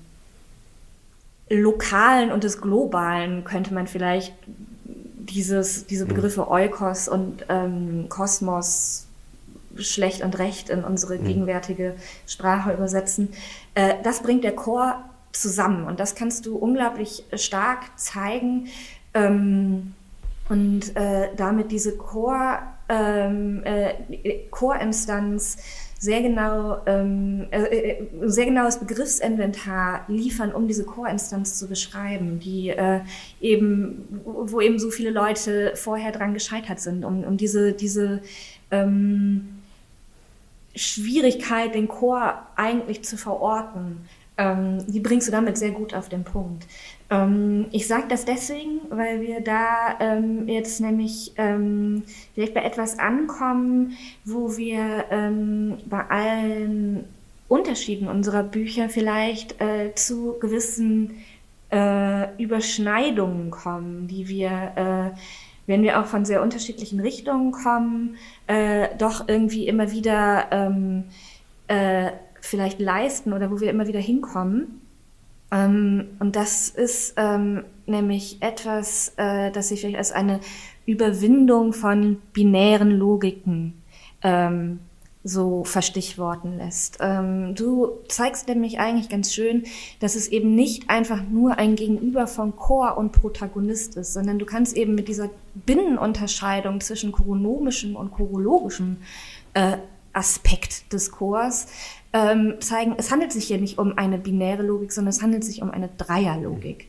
Lokalen 1.48 2.32
und 2.32 2.44
des 2.44 2.60
Globalen 2.60 3.44
könnte 3.44 3.72
man 3.72 3.86
vielleicht 3.86 4.34
dieses, 4.46 5.86
diese 5.86 6.04
mhm. 6.04 6.08
Begriffe 6.08 6.50
Eukos 6.50 7.08
und 7.08 7.44
ähm, 7.48 8.08
Kosmos 8.08 9.06
schlecht 9.76 10.22
und 10.22 10.38
recht 10.38 10.70
in 10.70 10.84
unsere 10.84 11.18
mhm. 11.18 11.24
gegenwärtige 11.24 11.94
Sprache 12.26 12.72
übersetzen. 12.72 13.28
Äh, 13.74 13.94
das 14.02 14.22
bringt 14.22 14.44
der 14.44 14.54
Chor 14.54 15.02
zusammen 15.32 15.86
und 15.86 16.00
das 16.00 16.14
kannst 16.14 16.46
du 16.46 16.56
unglaublich 16.56 17.24
stark 17.34 17.80
zeigen 17.96 18.68
ähm, 19.14 19.94
und 20.48 20.96
äh, 20.96 21.28
damit 21.36 21.72
diese 21.72 21.96
Chor, 21.96 22.58
ähm, 22.88 23.62
äh, 23.64 23.94
Chorinstanz 24.50 25.58
sehr 25.98 26.20
genau, 26.20 26.82
ähm, 26.86 27.46
äh, 27.50 27.62
äh, 27.62 28.06
sehr 28.22 28.44
genaues 28.44 28.78
Begriffsinventar 28.78 30.04
liefern, 30.08 30.52
um 30.52 30.68
diese 30.68 30.84
Chorinstanz 30.84 31.58
zu 31.58 31.68
beschreiben, 31.68 32.38
die 32.38 32.68
äh, 32.68 33.00
eben, 33.40 34.20
wo 34.24 34.60
eben 34.60 34.78
so 34.78 34.90
viele 34.90 35.10
Leute 35.10 35.72
vorher 35.74 36.12
dran 36.12 36.34
gescheitert 36.34 36.80
sind, 36.80 37.04
um, 37.04 37.24
um 37.24 37.36
diese, 37.38 37.72
diese 37.72 38.20
ähm, 38.70 39.62
Schwierigkeit, 40.74 41.74
den 41.74 41.88
Chor 41.88 42.46
eigentlich 42.56 43.02
zu 43.02 43.16
verorten, 43.16 44.06
ähm, 44.36 44.84
die 44.86 45.00
bringst 45.00 45.28
du 45.28 45.32
damit 45.32 45.56
sehr 45.56 45.70
gut 45.70 45.94
auf 45.94 46.10
den 46.10 46.24
Punkt. 46.24 46.66
Ähm, 47.10 47.66
ich 47.70 47.86
sage 47.86 48.06
das 48.08 48.24
deswegen, 48.24 48.80
weil 48.90 49.20
wir 49.20 49.40
da 49.40 49.96
ähm, 50.00 50.48
jetzt 50.48 50.80
nämlich 50.80 51.32
ähm, 51.36 52.02
vielleicht 52.34 52.54
bei 52.54 52.62
etwas 52.62 52.98
ankommen, 52.98 53.92
wo 54.24 54.56
wir 54.56 55.04
ähm, 55.10 55.78
bei 55.86 56.04
allen 56.08 57.04
Unterschieden 57.48 58.08
unserer 58.08 58.42
Bücher 58.42 58.88
vielleicht 58.88 59.60
äh, 59.60 59.94
zu 59.94 60.36
gewissen 60.40 61.22
äh, 61.70 62.42
Überschneidungen 62.42 63.50
kommen, 63.50 64.08
die 64.08 64.28
wir, 64.28 65.12
äh, 65.14 65.18
wenn 65.66 65.82
wir 65.82 66.00
auch 66.00 66.06
von 66.06 66.24
sehr 66.24 66.42
unterschiedlichen 66.42 67.00
Richtungen 67.00 67.52
kommen, 67.52 68.16
äh, 68.48 68.88
doch 68.98 69.28
irgendwie 69.28 69.68
immer 69.68 69.92
wieder 69.92 70.46
ähm, 70.50 71.04
äh, 71.68 72.10
vielleicht 72.40 72.80
leisten 72.80 73.32
oder 73.32 73.50
wo 73.50 73.60
wir 73.60 73.70
immer 73.70 73.86
wieder 73.86 74.00
hinkommen. 74.00 74.80
Ähm, 75.50 76.08
und 76.18 76.36
das 76.36 76.68
ist 76.68 77.14
ähm, 77.16 77.64
nämlich 77.86 78.42
etwas, 78.42 79.12
äh, 79.16 79.50
das 79.50 79.68
sich 79.68 79.80
vielleicht 79.80 79.98
als 79.98 80.12
eine 80.12 80.40
Überwindung 80.86 81.72
von 81.72 82.18
binären 82.32 82.90
Logiken 82.90 83.82
ähm, 84.22 84.80
so 85.26 85.64
verstichworten 85.64 86.56
lässt. 86.58 86.98
Ähm, 87.00 87.54
du 87.56 87.98
zeigst 88.08 88.48
nämlich 88.48 88.78
eigentlich 88.78 89.08
ganz 89.08 89.34
schön, 89.34 89.64
dass 89.98 90.14
es 90.14 90.28
eben 90.28 90.54
nicht 90.54 90.88
einfach 90.88 91.22
nur 91.28 91.58
ein 91.58 91.74
Gegenüber 91.74 92.28
von 92.28 92.54
Chor 92.54 92.96
und 92.96 93.10
Protagonist 93.10 93.96
ist, 93.96 94.12
sondern 94.12 94.38
du 94.38 94.46
kannst 94.46 94.76
eben 94.76 94.94
mit 94.94 95.08
dieser 95.08 95.30
Binnenunterscheidung 95.54 96.80
zwischen 96.80 97.10
chronomischem 97.10 97.96
und 97.96 98.12
chorologischem 98.12 98.98
äh, 99.54 99.78
Aspekt 100.16 100.92
des 100.92 101.10
Chors 101.10 101.66
ähm, 102.12 102.54
zeigen, 102.60 102.94
es 102.96 103.10
handelt 103.10 103.32
sich 103.32 103.44
hier 103.44 103.58
nicht 103.58 103.78
um 103.78 103.98
eine 103.98 104.18
binäre 104.18 104.62
Logik, 104.62 104.92
sondern 104.92 105.10
es 105.10 105.22
handelt 105.22 105.44
sich 105.44 105.62
um 105.62 105.70
eine 105.70 105.88
Dreierlogik. 105.88 106.88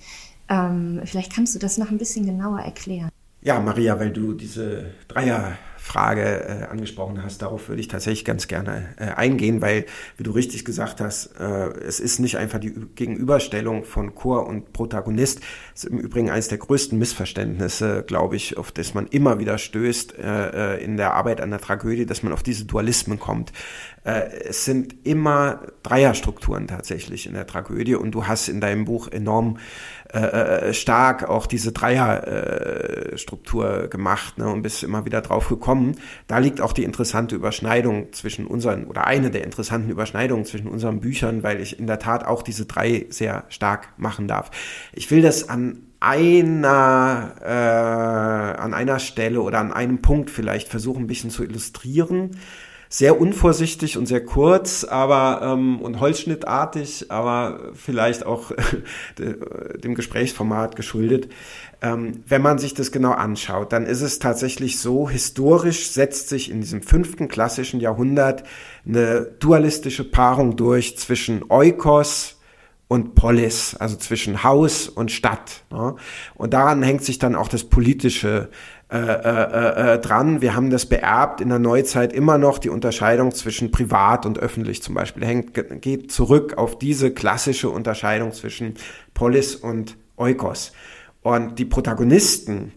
Ähm, 0.49 1.01
vielleicht 1.03 1.33
kannst 1.33 1.53
du 1.53 1.59
das 1.59 1.77
noch 1.77 1.91
ein 1.91 1.97
bisschen 1.97 2.25
genauer 2.25 2.61
erklären. 2.61 3.09
Ja, 3.41 3.59
Maria, 3.59 3.99
weil 3.99 4.11
du 4.11 4.33
diese 4.33 4.91
Dreier 5.07 5.57
Frage 5.87 6.21
äh, 6.21 6.63
angesprochen 6.65 7.23
hast, 7.23 7.41
darauf 7.41 7.69
würde 7.69 7.79
ich 7.79 7.87
tatsächlich 7.87 8.25
ganz 8.25 8.47
gerne 8.47 8.89
äh, 8.97 9.05
eingehen, 9.05 9.61
weil, 9.61 9.85
wie 10.17 10.23
du 10.23 10.31
richtig 10.31 10.65
gesagt 10.65 10.99
hast, 10.99 11.27
äh, 11.39 11.69
es 11.79 12.01
ist 12.01 12.19
nicht 12.19 12.37
einfach 12.37 12.59
die 12.59 12.73
Gegenüberstellung 12.95 13.85
von 13.85 14.13
Chor 14.13 14.45
und 14.47 14.73
Protagonist. 14.73 15.39
Das 15.73 15.85
ist 15.85 15.89
im 15.89 15.99
Übrigen 15.99 16.29
eines 16.29 16.49
der 16.49 16.57
größten 16.57 16.99
Missverständnisse, 16.99 18.03
glaube 18.05 18.35
ich, 18.35 18.57
auf 18.57 18.73
das 18.73 18.93
man 18.93 19.07
immer 19.07 19.39
wieder 19.39 19.57
stößt 19.57 20.19
äh, 20.19 20.75
äh 20.75 20.83
in 20.83 20.97
der 20.97 21.13
Arbeit 21.13 21.39
an 21.39 21.51
der 21.51 21.61
Tragödie, 21.61 22.05
dass 22.05 22.21
man 22.21 22.33
auf 22.33 22.43
diese 22.43 22.65
Dualismen 22.65 23.17
kommt. 23.17 23.53
Äh, 24.07 24.29
es 24.47 24.65
sind 24.65 24.95
immer 25.05 25.61
Dreierstrukturen 25.83 26.67
tatsächlich 26.67 27.27
in 27.27 27.33
der 27.33 27.45
Tragödie 27.45 27.95
und 27.95 28.11
du 28.11 28.27
hast 28.27 28.47
in 28.47 28.61
deinem 28.61 28.85
Buch 28.85 29.07
enorm 29.09 29.57
äh, 30.13 30.69
äh, 30.69 30.73
stark 30.73 31.27
auch 31.27 31.47
diese 31.47 31.73
Dreierstruktur 31.73 33.83
äh, 33.83 33.87
gemacht 33.89 34.37
ne, 34.37 34.47
und 34.47 34.61
bist 34.61 34.83
immer 34.83 35.03
wieder 35.05 35.19
drauf 35.21 35.49
gekommen. 35.49 35.97
Da 36.27 36.37
liegt 36.37 36.61
auch 36.61 36.71
die 36.71 36.85
interessante 36.85 37.35
Überschneidung 37.35 38.13
zwischen 38.13 38.47
unseren, 38.47 38.85
oder 38.85 39.05
eine 39.05 39.31
der 39.31 39.43
interessanten 39.43 39.89
Überschneidungen 39.89 40.45
zwischen 40.45 40.69
unseren 40.69 41.01
Büchern, 41.01 41.43
weil 41.43 41.59
ich 41.59 41.77
in 41.77 41.87
der 41.87 41.99
Tat 41.99 42.25
auch 42.25 42.41
diese 42.41 42.65
drei 42.65 43.07
sehr 43.09 43.43
stark 43.49 43.89
machen 43.97 44.29
darf. 44.29 44.49
Ich 44.93 45.11
will 45.11 45.21
das 45.21 45.49
an 45.49 45.81
einer, 45.99 47.35
äh, 47.41 48.61
an 48.61 48.73
einer 48.73 48.99
Stelle 48.99 49.41
oder 49.41 49.59
an 49.59 49.73
einem 49.73 50.01
Punkt 50.01 50.29
vielleicht 50.29 50.69
versuchen, 50.69 51.03
ein 51.03 51.07
bisschen 51.07 51.31
zu 51.31 51.43
illustrieren 51.43 52.37
sehr 52.89 53.19
unvorsichtig 53.19 53.97
und 53.97 54.05
sehr 54.05 54.23
kurz, 54.23 54.83
aber 54.83 55.41
ähm, 55.43 55.81
und 55.81 55.99
holzschnittartig, 55.99 57.11
aber 57.11 57.71
vielleicht 57.73 58.25
auch 58.25 58.51
dem 59.17 59.95
Gesprächsformat 59.95 60.75
geschuldet. 60.75 61.29
Ähm, 61.81 62.23
wenn 62.27 62.41
man 62.41 62.57
sich 62.57 62.73
das 62.73 62.91
genau 62.91 63.11
anschaut, 63.11 63.71
dann 63.71 63.85
ist 63.85 64.01
es 64.01 64.19
tatsächlich 64.19 64.79
so, 64.79 65.09
historisch 65.09 65.91
setzt 65.91 66.29
sich 66.29 66.49
in 66.49 66.61
diesem 66.61 66.81
fünften 66.81 67.27
klassischen 67.27 67.79
Jahrhundert 67.79 68.43
eine 68.85 69.21
dualistische 69.39 70.03
Paarung 70.03 70.55
durch 70.55 70.97
zwischen 70.97 71.43
Oikos, 71.49 72.37
und 72.87 73.15
Polis, 73.15 73.75
also 73.75 73.97
zwischen 73.97 74.43
Haus 74.43 74.87
und 74.87 75.11
Stadt. 75.11 75.63
Ne? 75.71 75.95
Und 76.35 76.53
daran 76.53 76.83
hängt 76.83 77.03
sich 77.03 77.19
dann 77.19 77.35
auch 77.35 77.49
das 77.49 77.65
politische 77.65 78.49
äh, 78.89 78.97
äh, 78.99 79.95
äh, 79.95 79.99
dran. 79.99 80.41
Wir 80.41 80.55
haben 80.55 80.69
das 80.69 80.85
beerbt 80.85 81.41
in 81.41 81.49
der 81.49 81.59
Neuzeit 81.59 82.13
immer 82.13 82.37
noch 82.37 82.57
die 82.57 82.69
Unterscheidung 82.69 83.33
zwischen 83.33 83.69
privat 83.69 84.25
und 84.25 84.39
öffentlich 84.39 84.81
zum 84.81 84.95
Beispiel. 84.95 85.25
Hängt, 85.25 85.81
geht 85.81 86.09
zurück 86.09 86.57
auf 86.57 86.79
diese 86.79 87.11
klassische 87.11 87.69
Unterscheidung 87.69 88.31
zwischen 88.31 88.75
Polis 89.13 89.55
und 89.55 89.97
Oikos. 90.15 90.71
Und 91.21 91.59
die 91.59 91.65
Protagonisten 91.65 92.71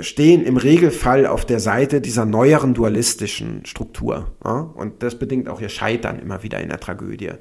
stehen 0.00 0.42
im 0.42 0.56
Regelfall 0.56 1.26
auf 1.26 1.44
der 1.44 1.60
Seite 1.60 2.00
dieser 2.00 2.24
neueren 2.24 2.72
dualistischen 2.72 3.66
Struktur. 3.66 4.32
Ja? 4.42 4.70
Und 4.74 5.02
das 5.02 5.18
bedingt 5.18 5.50
auch 5.50 5.60
ihr 5.60 5.68
Scheitern 5.68 6.18
immer 6.18 6.42
wieder 6.42 6.60
in 6.60 6.70
der 6.70 6.80
Tragödie. 6.80 7.32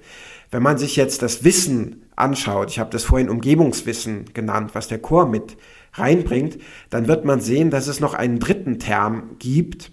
Wenn 0.52 0.64
man 0.64 0.78
sich 0.78 0.98
jetzt 0.98 1.22
das 1.22 1.46
Wissen 1.46 2.08
anschaut, 2.18 2.72
ich 2.72 2.80
habe 2.80 2.90
das 2.90 3.06
vorhin 3.06 3.30
Umgebungswissen 3.30 4.26
genannt, 4.34 4.72
was 4.74 4.90
der 4.90 5.00
Chor 5.00 5.28
mit 5.28 5.56
reinbringt, 6.00 6.58
dann 6.90 7.08
wird 7.08 7.26
man 7.26 7.42
sehen, 7.42 7.70
dass 7.70 7.88
es 7.88 8.00
noch 8.00 8.14
einen 8.14 8.40
dritten 8.40 8.80
Term 8.80 9.36
gibt, 9.40 9.92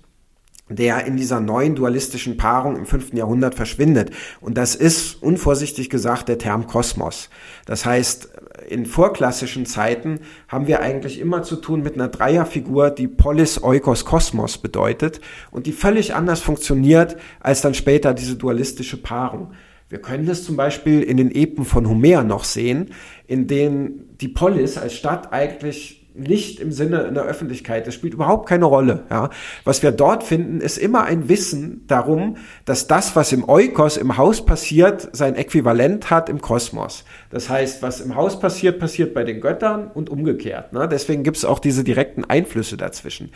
der 0.69 1.05
in 1.05 1.17
dieser 1.17 1.41
neuen 1.41 1.75
dualistischen 1.75 2.37
Paarung 2.37 2.77
im 2.77 2.87
fünften 2.87 3.17
Jahrhundert 3.17 3.55
verschwindet. 3.55 4.11
Und 4.41 4.57
das 4.57 4.75
ist, 4.75 5.23
unvorsichtig 5.23 5.91
gesagt, 5.91 6.29
der 6.29 6.39
Term 6.39 6.67
Kosmos. 6.67 7.29
Das 7.67 7.85
heißt, 7.85 8.31
in 8.69 8.87
vorklassischen 8.87 9.67
Zeiten 9.67 10.21
haben 10.49 10.67
wir 10.67 10.81
eigentlich 10.81 11.21
immer 11.21 11.43
zu 11.43 11.57
tun 11.57 11.83
mit 11.83 11.95
einer 11.95 12.09
Dreierfigur, 12.09 12.91
die 12.91 13.09
Polis 13.09 13.63
Oikos 13.63 14.07
Kosmos 14.07 14.57
bedeutet 14.59 15.21
und 15.51 15.67
die 15.67 15.73
völlig 15.73 16.15
anders 16.15 16.41
funktioniert 16.41 17.17
als 17.41 17.61
dann 17.61 17.75
später 17.75 18.15
diese 18.15 18.37
dualistische 18.37 18.97
Paarung. 18.97 19.53
Wir 19.89 20.01
können 20.01 20.27
das 20.27 20.45
zum 20.45 20.57
Beispiel 20.57 21.03
in 21.03 21.17
den 21.17 21.31
Epen 21.31 21.65
von 21.65 21.89
Homer 21.89 22.25
noch 22.25 22.45
sehen, 22.45 22.91
in 23.27 23.47
denen 23.47 24.17
die 24.19 24.29
Polis 24.29 24.79
als 24.79 24.95
Stadt 24.95 25.33
eigentlich 25.33 26.05
nicht 26.15 26.61
im 26.61 26.71
Sinne 26.71 27.03
in 27.03 27.15
der 27.15 27.25
Öffentlichkeit. 27.25 27.87
Das 27.87 27.95
spielt 27.95 28.15
überhaupt 28.15 28.49
keine 28.49 28.67
Rolle. 28.67 29.05
Ja. 29.11 29.31
Was 29.65 29.83
wir 29.83 29.91
dort 29.91 30.23
finden, 30.23 30.61
ist 30.61 30.79
immer 30.79 31.03
ein 31.03 31.29
Wissen 31.29 31.85
darum, 31.89 32.37
dass 32.65 32.87
das, 32.87 33.17
was 33.17 33.33
im 33.33 33.49
Eukos, 33.49 33.97
im 33.97 34.17
Haus 34.17 34.47
passiert, 34.47 35.09
sein 35.13 35.35
Äquivalent 35.35 36.11
hat 36.11 36.29
im 36.29 36.41
Kosmos. 36.41 37.05
Das 37.31 37.51
heißt, 37.51 37.83
was 37.83 38.01
im 38.01 38.15
Haus 38.15 38.39
passiert, 38.39 38.79
passiert 38.79 39.13
bei 39.13 39.25
den 39.25 39.41
Göttern 39.41 39.91
und 39.93 40.09
umgekehrt. 40.09 40.73
Ne? 40.73 40.89
Deswegen 40.89 41.25
gibt 41.25 41.37
es 41.37 41.45
auch 41.45 41.59
diese 41.59 41.83
direkten 41.83 42.25
Einflüsse 42.25 42.77
dazwischen. 42.77 43.33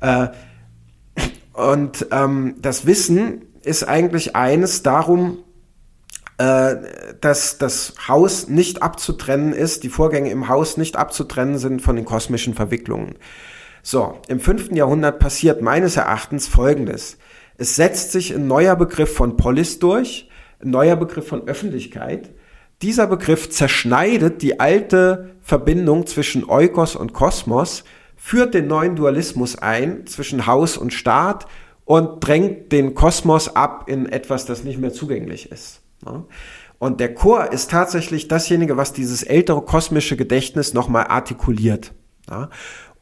Äh, 0.00 0.28
und 1.54 2.06
ähm, 2.12 2.56
das 2.60 2.86
Wissen 2.86 3.46
ist 3.64 3.84
eigentlich 3.84 4.36
eines 4.36 4.82
darum, 4.82 5.38
äh, 6.38 6.76
dass 7.20 7.58
das 7.58 7.94
Haus 8.06 8.48
nicht 8.48 8.82
abzutrennen 8.82 9.52
ist, 9.52 9.82
die 9.82 9.88
Vorgänge 9.88 10.30
im 10.30 10.48
Haus 10.48 10.76
nicht 10.76 10.96
abzutrennen 10.96 11.58
sind 11.58 11.82
von 11.82 11.96
den 11.96 12.04
kosmischen 12.04 12.54
Verwicklungen. 12.54 13.16
So, 13.82 14.14
im 14.28 14.38
fünften 14.38 14.76
Jahrhundert 14.76 15.18
passiert 15.18 15.62
meines 15.62 15.96
Erachtens 15.96 16.46
Folgendes. 16.46 17.18
Es 17.56 17.74
setzt 17.74 18.12
sich 18.12 18.32
ein 18.32 18.46
neuer 18.46 18.76
Begriff 18.76 19.14
von 19.14 19.36
Polis 19.36 19.80
durch, 19.80 20.28
ein 20.62 20.70
neuer 20.70 20.94
Begriff 20.94 21.26
von 21.26 21.48
Öffentlichkeit. 21.48 22.30
Dieser 22.82 23.08
Begriff 23.08 23.50
zerschneidet 23.50 24.40
die 24.42 24.60
alte 24.60 25.30
Verbindung 25.40 26.06
zwischen 26.06 26.48
Eukos 26.48 26.94
und 26.94 27.12
Kosmos, 27.12 27.82
führt 28.14 28.54
den 28.54 28.68
neuen 28.68 28.94
Dualismus 28.94 29.56
ein 29.56 30.06
zwischen 30.06 30.46
Haus 30.46 30.76
und 30.76 30.92
Staat 30.92 31.46
und 31.84 32.24
drängt 32.24 32.70
den 32.70 32.94
Kosmos 32.94 33.56
ab 33.56 33.88
in 33.88 34.06
etwas, 34.06 34.46
das 34.46 34.62
nicht 34.62 34.78
mehr 34.78 34.92
zugänglich 34.92 35.50
ist. 35.50 35.80
Und 36.78 37.00
der 37.00 37.14
Chor 37.14 37.52
ist 37.52 37.70
tatsächlich 37.70 38.28
dasjenige, 38.28 38.76
was 38.76 38.92
dieses 38.92 39.22
ältere 39.22 39.62
kosmische 39.62 40.16
Gedächtnis 40.16 40.74
nochmal 40.74 41.06
artikuliert. 41.08 41.92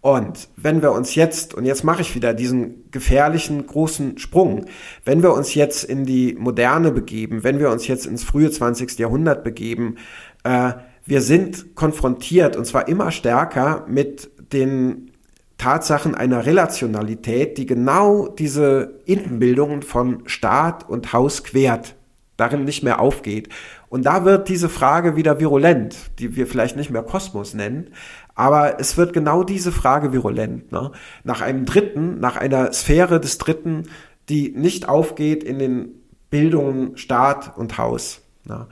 Und 0.00 0.48
wenn 0.56 0.82
wir 0.82 0.92
uns 0.92 1.14
jetzt, 1.16 1.52
und 1.52 1.64
jetzt 1.64 1.82
mache 1.82 2.00
ich 2.00 2.14
wieder 2.14 2.32
diesen 2.32 2.90
gefährlichen 2.92 3.66
großen 3.66 4.18
Sprung, 4.18 4.66
wenn 5.04 5.22
wir 5.22 5.34
uns 5.34 5.54
jetzt 5.54 5.82
in 5.82 6.06
die 6.06 6.36
Moderne 6.38 6.92
begeben, 6.92 7.42
wenn 7.42 7.58
wir 7.58 7.70
uns 7.70 7.88
jetzt 7.88 8.06
ins 8.06 8.22
frühe 8.22 8.50
20. 8.50 8.98
Jahrhundert 8.98 9.42
begeben, 9.42 9.96
äh, 10.44 10.74
wir 11.04 11.22
sind 11.22 11.74
konfrontiert, 11.74 12.56
und 12.56 12.66
zwar 12.66 12.86
immer 12.86 13.10
stärker, 13.10 13.84
mit 13.88 14.30
den 14.52 15.10
Tatsachen 15.58 16.14
einer 16.14 16.46
Relationalität, 16.46 17.58
die 17.58 17.66
genau 17.66 18.28
diese 18.28 19.00
Innenbildungen 19.06 19.82
von 19.82 20.22
Staat 20.26 20.88
und 20.88 21.12
Haus 21.12 21.42
quert 21.42 21.95
darin 22.36 22.64
nicht 22.64 22.82
mehr 22.82 23.00
aufgeht. 23.00 23.48
Und 23.88 24.04
da 24.06 24.24
wird 24.24 24.48
diese 24.48 24.68
Frage 24.68 25.16
wieder 25.16 25.40
virulent, 25.40 25.96
die 26.18 26.36
wir 26.36 26.46
vielleicht 26.46 26.76
nicht 26.76 26.90
mehr 26.90 27.02
Kosmos 27.02 27.54
nennen, 27.54 27.88
aber 28.34 28.78
es 28.80 28.96
wird 28.96 29.12
genau 29.12 29.42
diese 29.42 29.72
Frage 29.72 30.12
virulent. 30.12 30.70
Ne? 30.70 30.92
Nach 31.24 31.40
einem 31.40 31.64
Dritten, 31.64 32.20
nach 32.20 32.36
einer 32.36 32.72
Sphäre 32.72 33.18
des 33.18 33.38
Dritten, 33.38 33.84
die 34.28 34.50
nicht 34.50 34.88
aufgeht 34.88 35.42
in 35.42 35.58
den 35.58 35.88
Bildungen 36.30 36.96
Staat 36.96 37.56
und 37.56 37.78
Haus. 37.78 38.20
Ne? 38.44 38.66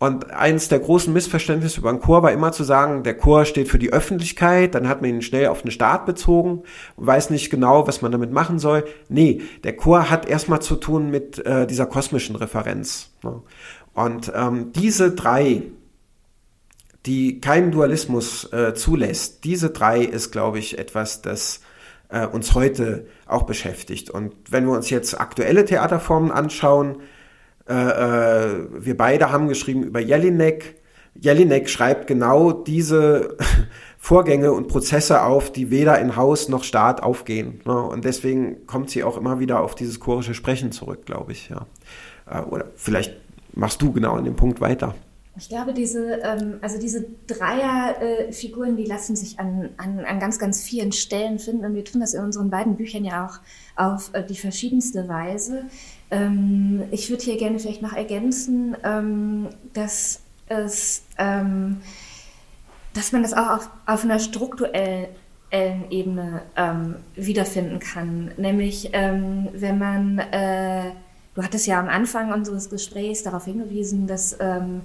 Und 0.00 0.30
eines 0.30 0.70
der 0.70 0.78
großen 0.78 1.12
Missverständnisse 1.12 1.78
über 1.78 1.92
den 1.92 2.00
Chor 2.00 2.22
war 2.22 2.32
immer 2.32 2.52
zu 2.52 2.64
sagen, 2.64 3.02
der 3.02 3.18
Chor 3.18 3.44
steht 3.44 3.68
für 3.68 3.78
die 3.78 3.92
Öffentlichkeit, 3.92 4.74
dann 4.74 4.88
hat 4.88 5.02
man 5.02 5.10
ihn 5.10 5.20
schnell 5.20 5.48
auf 5.48 5.60
den 5.60 5.70
Staat 5.70 6.06
bezogen 6.06 6.62
und 6.96 7.06
weiß 7.06 7.28
nicht 7.28 7.50
genau, 7.50 7.86
was 7.86 8.00
man 8.00 8.10
damit 8.10 8.32
machen 8.32 8.58
soll. 8.58 8.86
Nee, 9.10 9.42
der 9.62 9.76
Chor 9.76 10.08
hat 10.08 10.26
erstmal 10.26 10.62
zu 10.62 10.76
tun 10.76 11.10
mit 11.10 11.44
äh, 11.44 11.66
dieser 11.66 11.84
kosmischen 11.84 12.34
Referenz. 12.34 13.10
Ne? 13.22 13.42
Und 13.92 14.32
ähm, 14.34 14.72
diese 14.72 15.10
drei, 15.10 15.64
die 17.04 17.42
keinen 17.42 17.70
Dualismus 17.70 18.50
äh, 18.54 18.72
zulässt, 18.72 19.44
diese 19.44 19.68
drei 19.68 20.00
ist, 20.00 20.30
glaube 20.32 20.60
ich, 20.60 20.78
etwas, 20.78 21.20
das 21.20 21.60
äh, 22.08 22.26
uns 22.26 22.54
heute 22.54 23.06
auch 23.26 23.42
beschäftigt. 23.42 24.08
Und 24.08 24.32
wenn 24.48 24.64
wir 24.64 24.72
uns 24.72 24.88
jetzt 24.88 25.20
aktuelle 25.20 25.66
Theaterformen 25.66 26.30
anschauen, 26.30 27.02
äh, 27.70 27.72
äh, 27.72 28.66
wir 28.84 28.96
beide 28.96 29.30
haben 29.30 29.46
geschrieben 29.46 29.84
über 29.84 30.00
Jelinek. 30.00 30.76
Jelinek 31.14 31.68
schreibt 31.68 32.08
genau 32.08 32.50
diese 32.50 33.36
Vorgänge 33.98 34.52
und 34.52 34.66
Prozesse 34.66 35.22
auf, 35.22 35.52
die 35.52 35.70
weder 35.70 36.00
in 36.00 36.16
Haus 36.16 36.48
noch 36.48 36.64
Staat 36.64 37.02
aufgehen. 37.02 37.60
Ne? 37.64 37.80
Und 37.80 38.04
deswegen 38.04 38.66
kommt 38.66 38.90
sie 38.90 39.04
auch 39.04 39.16
immer 39.16 39.38
wieder 39.38 39.60
auf 39.60 39.76
dieses 39.76 40.00
chorische 40.00 40.34
Sprechen 40.34 40.72
zurück, 40.72 41.06
glaube 41.06 41.32
ich. 41.32 41.48
Ja. 41.48 41.66
Äh, 42.28 42.42
oder 42.42 42.66
vielleicht 42.74 43.14
machst 43.52 43.80
du 43.82 43.92
genau 43.92 44.14
an 44.14 44.24
dem 44.24 44.34
Punkt 44.36 44.60
weiter. 44.60 44.94
Ich 45.36 45.48
glaube, 45.48 45.72
diese, 45.72 46.20
ähm, 46.22 46.58
also 46.60 46.78
diese 46.78 47.06
Dreierfiguren, 47.28 48.74
äh, 48.74 48.82
die 48.82 48.84
lassen 48.84 49.14
sich 49.14 49.38
an, 49.38 49.70
an, 49.76 50.00
an 50.00 50.18
ganz, 50.18 50.38
ganz 50.40 50.62
vielen 50.62 50.90
Stellen 50.90 51.38
finden. 51.38 51.64
Und 51.64 51.74
wir 51.74 51.84
tun 51.84 52.00
das 52.00 52.14
in 52.14 52.24
unseren 52.24 52.50
beiden 52.50 52.76
Büchern 52.76 53.04
ja 53.04 53.26
auch 53.26 53.38
auf 53.76 54.10
äh, 54.12 54.24
die 54.24 54.36
verschiedenste 54.36 55.08
Weise. 55.08 55.64
Ähm, 56.10 56.84
ich 56.90 57.08
würde 57.10 57.22
hier 57.22 57.36
gerne 57.36 57.58
vielleicht 57.58 57.82
noch 57.82 57.92
ergänzen, 57.92 58.76
ähm, 58.84 59.48
dass 59.72 60.20
es, 60.48 61.02
ähm, 61.18 61.80
dass 62.94 63.12
man 63.12 63.22
das 63.22 63.32
auch 63.32 63.50
auf, 63.50 63.70
auf 63.86 64.04
einer 64.04 64.18
strukturellen 64.18 65.08
Ebene 65.90 66.42
ähm, 66.56 66.96
wiederfinden 67.16 67.80
kann. 67.80 68.30
Nämlich, 68.36 68.90
ähm, 68.92 69.48
wenn 69.52 69.78
man, 69.78 70.18
äh, 70.18 70.92
du 71.34 71.42
hattest 71.42 71.66
ja 71.66 71.80
am 71.80 71.88
Anfang 71.88 72.32
unseres 72.32 72.70
Gesprächs 72.70 73.24
darauf 73.24 73.46
hingewiesen, 73.46 74.06
dass 74.06 74.36
ähm, 74.38 74.82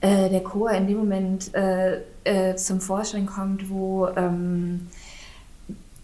äh, 0.00 0.28
der 0.28 0.42
Chor 0.42 0.70
in 0.72 0.86
dem 0.86 0.98
Moment 0.98 1.54
äh, 1.54 2.02
äh, 2.24 2.56
zum 2.56 2.80
Vorschein 2.80 3.26
kommt, 3.26 3.70
wo 3.70 4.06
ähm, 4.08 4.88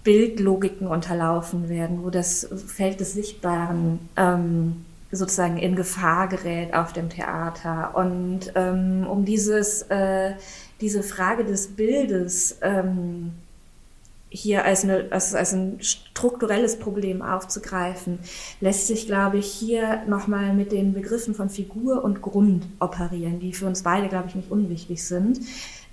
Bildlogiken 0.05 0.86
unterlaufen 0.86 1.68
werden, 1.68 2.03
wo 2.03 2.11
das 2.11 2.48
Feld 2.66 3.00
des 3.00 3.12
Sichtbaren 3.14 3.98
ähm, 4.16 4.84
sozusagen 5.12 5.59
in 5.59 5.76
Gefahr 5.76 6.28
gerät 6.28 6.74
auf 6.74 6.92
dem 6.92 7.11
Theater. 7.11 7.92
Und 7.94 8.53
ähm, 8.55 9.07
um 9.07 9.24
dieses, 9.24 9.82
äh, 9.82 10.32
diese 10.80 11.03
Frage 11.03 11.44
des 11.44 11.68
Bildes 11.68 12.59
ähm, 12.62 13.32
hier 14.30 14.64
als, 14.64 14.82
eine, 14.82 15.09
als, 15.11 15.34
als 15.34 15.53
ein 15.53 15.76
strukturelles 15.80 16.78
Problem 16.78 17.20
aufzugreifen, 17.20 18.18
lässt 18.61 18.86
sich, 18.86 19.07
glaube 19.07 19.36
ich, 19.36 19.46
hier 19.46 20.03
nochmal 20.07 20.55
mit 20.55 20.72
den 20.72 20.94
Begriffen 20.94 21.34
von 21.34 21.50
Figur 21.50 22.03
und 22.03 22.22
Grund 22.22 22.66
operieren, 22.80 23.40
die 23.40 23.53
für 23.53 23.66
uns 23.66 23.82
beide, 23.82 24.09
glaube 24.09 24.28
ich, 24.28 24.34
nicht 24.34 24.50
unwichtig 24.50 25.05
sind. 25.05 25.40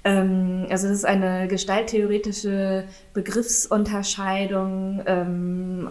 Ähm, 0.03 0.67
also 0.69 0.87
es 0.87 0.99
ist 0.99 1.05
eine 1.05 1.47
gestalttheoretische 1.47 2.85
Begriffsunterscheidung, 3.13 5.01
ähm, 5.05 5.89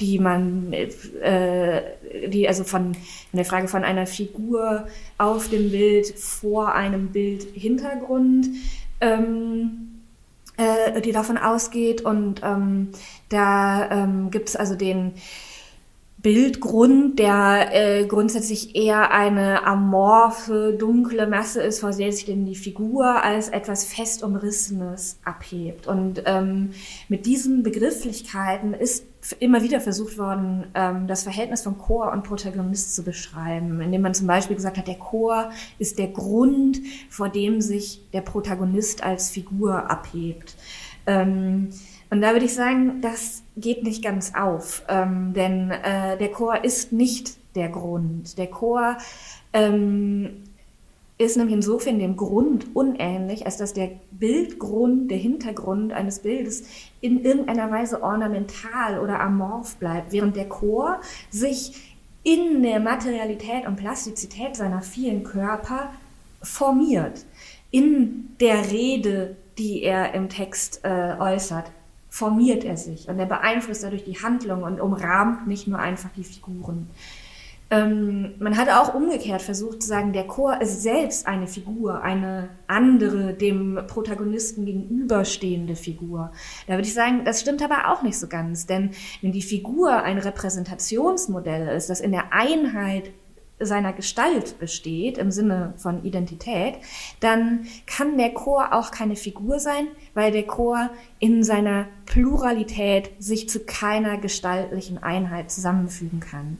die 0.00 0.18
man, 0.18 0.72
äh, 0.72 1.82
die 2.28 2.48
also 2.48 2.64
von 2.64 2.92
in 3.32 3.36
der 3.36 3.44
Frage 3.44 3.68
von 3.68 3.84
einer 3.84 4.06
Figur 4.06 4.86
auf 5.18 5.48
dem 5.48 5.70
Bild 5.70 6.18
vor 6.18 6.74
einem 6.74 7.08
Bild 7.08 7.44
Hintergrund. 7.54 8.48
Ähm, 9.00 9.88
äh, 10.58 11.00
die 11.00 11.12
davon 11.12 11.38
ausgeht. 11.38 12.02
Und 12.02 12.42
ähm, 12.44 12.88
da 13.28 13.90
ähm, 13.90 14.30
gibt 14.30 14.50
es 14.50 14.56
also 14.56 14.74
den 14.74 15.12
Bildgrund, 16.22 17.18
der 17.18 17.70
äh, 17.72 18.06
grundsätzlich 18.06 18.76
eher 18.76 19.10
eine 19.10 19.66
amorphe, 19.66 20.72
dunkle 20.78 21.26
Masse 21.26 21.60
ist, 21.60 21.80
vor 21.80 21.90
der 21.90 22.12
sich 22.12 22.26
denn 22.26 22.46
die 22.46 22.54
Figur 22.54 23.24
als 23.24 23.48
etwas 23.48 23.84
fest 23.84 24.22
umrissenes 24.22 25.18
abhebt. 25.24 25.88
Und 25.88 26.22
ähm, 26.26 26.70
mit 27.08 27.26
diesen 27.26 27.64
Begrifflichkeiten 27.64 28.72
ist 28.72 29.04
immer 29.40 29.62
wieder 29.62 29.80
versucht 29.80 30.16
worden, 30.16 30.66
ähm, 30.74 31.08
das 31.08 31.24
Verhältnis 31.24 31.62
von 31.62 31.76
Chor 31.76 32.12
und 32.12 32.22
Protagonist 32.22 32.94
zu 32.94 33.02
beschreiben, 33.02 33.80
indem 33.80 34.02
man 34.02 34.14
zum 34.14 34.28
Beispiel 34.28 34.54
gesagt 34.54 34.78
hat, 34.78 34.86
der 34.86 34.98
Chor 34.98 35.50
ist 35.78 35.98
der 35.98 36.08
Grund, 36.08 36.80
vor 37.10 37.30
dem 37.30 37.60
sich 37.60 38.00
der 38.12 38.20
Protagonist 38.20 39.02
als 39.02 39.30
Figur 39.30 39.90
abhebt. 39.90 40.54
Ähm, 41.06 41.70
und 42.12 42.20
da 42.20 42.32
würde 42.34 42.44
ich 42.44 42.54
sagen, 42.54 43.00
das 43.00 43.42
geht 43.56 43.84
nicht 43.84 44.04
ganz 44.04 44.34
auf, 44.34 44.82
ähm, 44.86 45.32
denn 45.32 45.70
äh, 45.70 46.18
der 46.18 46.30
Chor 46.30 46.62
ist 46.62 46.92
nicht 46.92 47.38
der 47.54 47.70
Grund. 47.70 48.36
Der 48.36 48.48
Chor 48.48 48.98
ähm, 49.54 50.42
ist 51.16 51.38
nämlich 51.38 51.54
insofern 51.54 51.98
dem 51.98 52.18
Grund 52.18 52.76
unähnlich, 52.76 53.46
als 53.46 53.56
dass 53.56 53.72
der 53.72 53.92
Bildgrund, 54.10 55.10
der 55.10 55.16
Hintergrund 55.16 55.94
eines 55.94 56.18
Bildes 56.18 56.64
in 57.00 57.24
irgendeiner 57.24 57.70
Weise 57.70 58.02
ornamental 58.02 59.00
oder 59.00 59.18
amorph 59.18 59.76
bleibt, 59.76 60.12
während 60.12 60.36
der 60.36 60.50
Chor 60.50 61.00
sich 61.30 61.96
in 62.24 62.62
der 62.62 62.78
Materialität 62.78 63.66
und 63.66 63.76
Plastizität 63.76 64.54
seiner 64.54 64.82
vielen 64.82 65.24
Körper 65.24 65.90
formiert, 66.42 67.24
in 67.70 68.36
der 68.38 68.70
Rede, 68.70 69.34
die 69.56 69.82
er 69.82 70.12
im 70.12 70.28
Text 70.28 70.82
äh, 70.84 71.14
äußert 71.18 71.72
formiert 72.12 72.62
er 72.62 72.76
sich 72.76 73.08
und 73.08 73.18
er 73.18 73.24
beeinflusst 73.24 73.82
dadurch 73.82 74.04
die 74.04 74.18
Handlung 74.22 74.64
und 74.64 74.82
umrahmt 74.82 75.46
nicht 75.46 75.66
nur 75.66 75.78
einfach 75.78 76.10
die 76.14 76.24
Figuren. 76.24 76.90
Ähm, 77.70 78.34
man 78.38 78.58
hat 78.58 78.68
auch 78.68 78.92
umgekehrt 78.92 79.40
versucht 79.40 79.80
zu 79.80 79.88
sagen, 79.88 80.12
der 80.12 80.26
Chor 80.26 80.60
ist 80.60 80.82
selbst 80.82 81.26
eine 81.26 81.46
Figur, 81.46 82.02
eine 82.02 82.50
andere 82.66 83.32
dem 83.32 83.80
Protagonisten 83.86 84.66
gegenüberstehende 84.66 85.74
Figur. 85.74 86.32
Da 86.66 86.74
würde 86.74 86.86
ich 86.86 86.92
sagen, 86.92 87.24
das 87.24 87.40
stimmt 87.40 87.62
aber 87.62 87.90
auch 87.90 88.02
nicht 88.02 88.18
so 88.18 88.28
ganz, 88.28 88.66
denn 88.66 88.90
wenn 89.22 89.32
die 89.32 89.40
Figur 89.40 90.02
ein 90.02 90.18
Repräsentationsmodell 90.18 91.74
ist, 91.74 91.88
das 91.88 92.02
in 92.02 92.12
der 92.12 92.34
Einheit 92.34 93.10
seiner 93.66 93.92
Gestalt 93.92 94.58
besteht, 94.58 95.18
im 95.18 95.30
Sinne 95.30 95.74
von 95.76 96.04
Identität, 96.04 96.74
dann 97.20 97.66
kann 97.86 98.18
der 98.18 98.34
Chor 98.34 98.72
auch 98.72 98.90
keine 98.90 99.16
Figur 99.16 99.58
sein, 99.58 99.88
weil 100.14 100.32
der 100.32 100.46
Chor 100.46 100.90
in 101.18 101.42
seiner 101.42 101.86
Pluralität 102.06 103.10
sich 103.18 103.48
zu 103.48 103.60
keiner 103.60 104.18
gestaltlichen 104.18 105.02
Einheit 105.02 105.50
zusammenfügen 105.50 106.20
kann. 106.20 106.58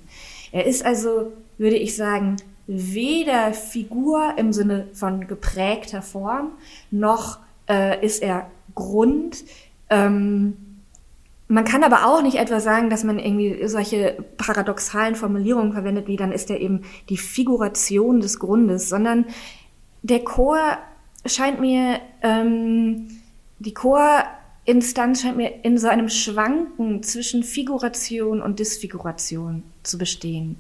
Er 0.52 0.66
ist 0.66 0.84
also, 0.84 1.32
würde 1.58 1.76
ich 1.76 1.96
sagen, 1.96 2.36
weder 2.66 3.52
Figur 3.52 4.34
im 4.36 4.52
Sinne 4.52 4.88
von 4.92 5.26
geprägter 5.26 6.02
Form, 6.02 6.52
noch 6.90 7.38
äh, 7.68 8.04
ist 8.04 8.22
er 8.22 8.50
Grund. 8.74 9.44
Ähm, 9.90 10.56
man 11.52 11.64
kann 11.64 11.84
aber 11.84 12.06
auch 12.06 12.22
nicht 12.22 12.38
etwa 12.38 12.60
sagen, 12.60 12.88
dass 12.88 13.04
man 13.04 13.18
irgendwie 13.18 13.68
solche 13.68 14.24
paradoxalen 14.38 15.14
Formulierungen 15.14 15.74
verwendet, 15.74 16.08
wie 16.08 16.16
dann 16.16 16.32
ist 16.32 16.48
er 16.48 16.58
eben 16.58 16.80
die 17.10 17.18
Figuration 17.18 18.20
des 18.20 18.38
Grundes, 18.38 18.88
sondern 18.88 19.26
der 20.00 20.20
Chor 20.20 20.78
scheint 21.26 21.60
mir, 21.60 22.00
ähm, 22.22 23.08
die 23.58 23.74
Chorinstanz 23.74 25.20
scheint 25.20 25.36
mir 25.36 25.62
in 25.62 25.76
so 25.76 25.88
einem 25.88 26.08
Schwanken 26.08 27.02
zwischen 27.02 27.42
Figuration 27.42 28.40
und 28.40 28.58
Disfiguration 28.58 29.62
zu 29.82 29.98
bestehen. 29.98 30.56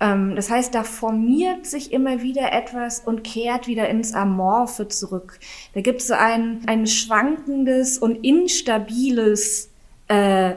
Ähm, 0.00 0.36
das 0.36 0.48
heißt, 0.48 0.74
da 0.74 0.84
formiert 0.84 1.66
sich 1.66 1.92
immer 1.92 2.22
wieder 2.22 2.50
etwas 2.54 3.00
und 3.00 3.24
kehrt 3.24 3.66
wieder 3.66 3.90
ins 3.90 4.14
Amorphe 4.14 4.88
zurück. 4.88 5.38
Da 5.74 5.82
gibt 5.82 6.00
es 6.00 6.06
so 6.06 6.14
ein, 6.14 6.62
ein 6.66 6.86
schwankendes 6.86 7.98
und 7.98 8.24
instabiles 8.24 9.69
äh, 10.10 10.56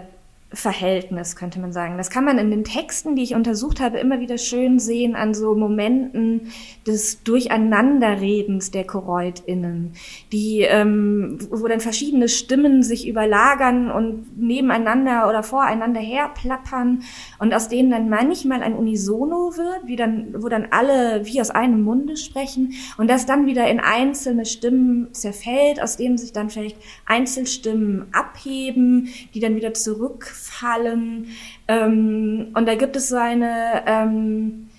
Verhältnis, 0.53 1.35
könnte 1.35 1.59
man 1.59 1.73
sagen. 1.73 1.97
Das 1.97 2.11
kann 2.11 2.25
man 2.25 2.37
in 2.37 2.51
den 2.51 2.63
Texten, 2.63 3.15
die 3.15 3.23
ich 3.23 3.33
untersucht 3.33 3.79
habe, 3.79 3.97
immer 3.97 4.19
wieder 4.19 4.37
schön 4.37 4.77
sehen 4.77 5.15
an 5.15 5.33
so 5.33 5.55
Momenten 5.55 6.51
des 6.85 7.23
Durcheinanderredens 7.23 8.69
der 8.69 8.85
ChoroidInnen, 8.85 9.93
die, 10.31 10.61
ähm, 10.61 11.39
wo 11.49 11.67
dann 11.67 11.79
verschiedene 11.79 12.29
Stimmen 12.29 12.83
sich 12.83 13.07
überlagern 13.07 13.91
und 13.91 14.37
nebeneinander 14.37 15.27
oder 15.27 15.41
voreinander 15.41 16.01
herplappern 16.01 17.01
und 17.39 17.53
aus 17.53 17.67
denen 17.67 17.89
dann 17.89 18.09
manchmal 18.09 18.61
ein 18.61 18.75
Unisono 18.75 19.57
wird, 19.57 19.87
wie 19.87 19.95
dann, 19.95 20.35
wo 20.37 20.49
dann 20.49 20.67
alle 20.69 21.25
wie 21.25 21.41
aus 21.41 21.49
einem 21.49 21.81
Munde 21.81 22.15
sprechen 22.15 22.73
und 22.97 23.09
das 23.09 23.25
dann 23.25 23.47
wieder 23.47 23.67
in 23.69 23.79
einzelne 23.79 24.45
Stimmen 24.45 25.13
zerfällt, 25.13 25.81
aus 25.81 25.97
denen 25.97 26.17
sich 26.17 26.31
dann 26.31 26.51
vielleicht 26.51 26.77
Einzelstimmen 27.05 28.05
abheben, 28.11 29.09
die 29.33 29.39
dann 29.39 29.55
wieder 29.55 29.73
zurück 29.73 30.25
fallen. 30.49 31.27
Ähm, 31.67 32.51
und 32.53 32.67
da 32.67 32.75
gibt 32.75 32.95
es 32.95 33.09
so 33.09 33.15
eine, 33.15 33.83
ähm, 33.85 34.69